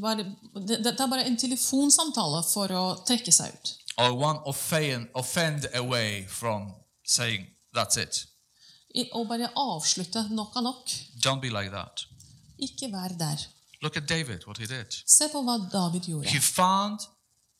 bare, 0.00 0.24
det, 0.54 0.78
det 0.84 0.94
er 1.00 1.10
bare 1.10 1.26
en 1.28 1.36
telefonsamtale 1.36 2.40
for 2.48 2.72
å 2.72 2.84
trekke 3.04 3.32
seg 3.32 3.52
ut. 3.52 3.72
Or 4.00 4.14
one 4.16 4.40
offend, 4.48 5.10
offend 5.14 5.66
away 5.74 6.24
from 6.28 6.72
saying, 7.04 7.46
that's 7.74 7.98
it. 8.00 8.24
Og 9.12 9.28
bare 9.28 9.50
avslutte 9.56 10.24
nok 10.30 10.56
av 10.56 10.62
nok. 10.62 10.90
Don't 11.24 11.40
be 11.40 11.48
like 11.48 11.70
that. 11.70 12.06
Ikke 12.58 12.90
vær 12.92 13.14
der. 13.18 13.46
Look 13.82 13.96
at 13.96 14.08
David, 14.08 14.46
what 14.46 14.58
he 14.58 14.66
did. 14.66 14.92
Se 15.06 15.28
på 15.32 15.42
hva 15.42 15.56
David 15.72 16.00
gjorde. 16.00 16.28
He 16.28 16.40
found 16.40 17.00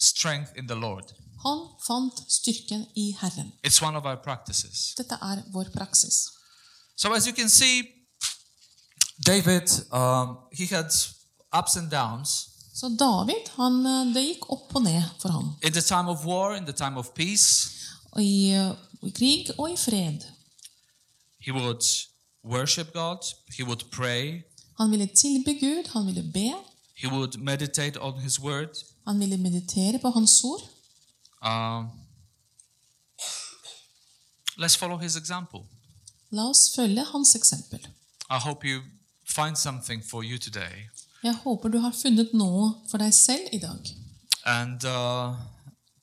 strength 0.01 0.53
in 0.59 0.69
the 0.69 0.75
Lord. 0.75 1.15
Han 1.45 1.63
fant 1.87 2.19
styrken 2.29 2.85
i 2.97 3.17
Herren. 3.21 3.53
It's 3.67 3.81
one 3.83 3.97
of 3.97 4.05
our 4.05 4.17
practices. 4.25 4.95
Dette 4.99 5.17
er 5.23 5.43
vår 5.53 5.71
praksis. 5.75 6.29
So 6.97 7.15
as 7.15 7.27
you 7.27 7.35
can 7.35 7.49
see, 7.49 7.83
David, 9.27 9.69
um, 9.93 10.37
he 10.53 10.67
had 10.67 10.93
ups 11.53 11.77
and 11.77 11.91
downs. 11.91 12.49
Så 12.75 12.89
David, 12.89 13.49
han, 13.57 13.87
eh, 13.87 14.15
det 14.15 14.25
gikk 14.25 14.51
opp 14.53 14.75
og 14.75 14.83
ned 14.83 15.03
for 15.21 15.29
ham. 15.29 15.57
In 15.63 15.73
the 15.73 15.83
time 15.83 16.09
of 16.09 16.25
war, 16.25 16.55
in 16.57 16.65
the 16.65 16.73
time 16.73 16.99
of 16.99 17.09
peace, 17.15 17.71
I, 18.17 18.53
eh, 18.53 18.73
I 19.03 19.11
krig 19.11 19.51
og 19.59 19.71
i 19.73 19.77
fred. 19.77 20.25
He 21.41 21.51
would 21.53 21.83
worship 22.45 22.93
God, 22.93 23.19
he 23.57 23.63
would 23.65 23.83
pray, 23.91 24.43
Han 24.79 24.91
ville 24.91 25.07
tilbe 25.07 25.61
Gud, 25.61 25.87
han 25.93 26.07
ville 26.07 26.23
be, 26.33 26.53
he 26.97 27.09
would 27.09 27.39
meditate 27.39 28.01
on 28.01 28.21
his 28.21 28.41
word. 28.41 28.69
han 29.07 29.21
ville 29.21 29.37
meditere 29.37 29.99
på 29.99 30.11
hans 30.11 30.45
ord. 30.45 30.61
Um, 31.43 31.89
let's 34.59 34.77
follow 34.77 34.99
his 34.99 35.17
example. 35.17 35.61
La 36.31 36.43
oss 36.49 36.75
følge 36.77 37.05
hans 37.13 37.35
eksempel. 37.35 37.81
I 38.31 38.39
hope 38.39 38.65
you 38.69 38.83
find 39.25 39.57
something 39.57 40.03
for 40.11 40.23
you 40.23 40.39
today 40.39 40.89
Jeg 41.23 41.35
håper 41.35 41.69
du 41.69 41.79
har 41.79 41.93
funnet 42.03 42.31
noe 42.35 42.75
for 42.91 42.99
deg 42.99 43.15
selv 43.15 43.49
i 43.53 43.59
dag. 43.59 43.97
and 44.47 44.85
uh, 44.85 45.35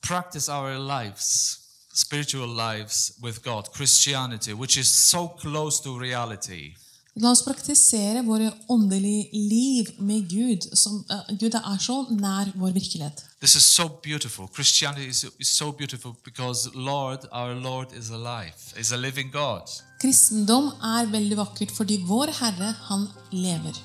practice 0.00 0.48
our 0.52 0.78
lives, 0.78 1.58
spiritual 1.98 2.48
lives 2.48 3.12
with 3.22 3.42
God, 3.42 3.72
Christianity, 3.72 4.52
which 4.52 4.76
is 4.76 4.88
so 4.88 5.28
close 5.28 5.82
to 5.82 5.98
reality. 5.98 6.74
La 7.18 7.30
oss 7.30 7.42
praktisere 7.42 8.22
våre 8.22 8.52
åndelige 8.70 9.28
liv 9.32 9.88
med 9.98 10.28
Gud. 10.30 10.76
Som, 10.78 11.04
uh, 11.10 11.38
Gud 11.40 11.54
er 11.54 11.78
så 11.82 11.96
nær 12.10 12.52
vår 12.54 12.70
virkelighet. 12.76 13.24
This 13.40 13.56
is 13.56 13.62
so 13.62 13.88
beautiful. 13.88 14.46
Christianity 14.54 15.08
is, 15.08 15.24
is 15.38 15.48
so 15.48 15.72
beautiful 15.72 16.14
because 16.24 16.70
Lord, 16.74 17.26
our 17.32 17.54
Lord, 17.54 17.92
is 17.92 18.10
alive, 18.10 18.54
is 18.76 18.92
a 18.92 18.96
living 18.96 19.32
God. 19.32 19.66
Kristendom 20.00 20.70
er 20.82 21.10
veldig 21.10 21.36
vakkert 21.36 21.74
fordi 21.74 21.98
vår 22.06 22.30
Herre, 22.38 22.74
han 22.86 23.08
lever. 23.32 23.82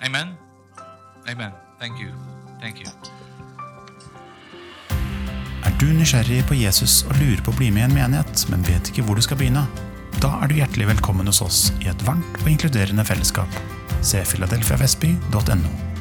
Amen. 0.00 0.36
Amen. 1.26 1.50
Thank 1.80 1.98
you. 1.98 2.10
Thank 2.60 2.78
you. 2.78 2.86
Er 2.86 3.23
du 5.84 5.92
nysgjerrig 5.98 6.44
på 6.48 6.56
Jesus 6.56 7.02
og 7.08 7.18
lurer 7.20 7.42
på 7.44 7.52
å 7.52 7.58
bli 7.58 7.70
med 7.74 7.82
i 7.82 7.86
en 7.88 7.96
menighet, 7.96 8.44
men 8.52 8.64
vet 8.64 8.88
ikke 8.88 9.04
hvor 9.04 9.18
du 9.18 9.24
skal 9.24 9.40
begynne? 9.40 9.66
Da 10.22 10.30
er 10.40 10.48
du 10.48 10.56
hjertelig 10.56 10.88
velkommen 10.94 11.28
hos 11.28 11.42
oss 11.44 11.64
i 11.82 11.90
et 11.92 12.06
varmt 12.06 12.38
og 12.42 12.52
inkluderende 12.52 13.04
fellesskap. 13.04 13.58
Se 14.04 14.22
filadelfiavestby.no. 14.32 15.93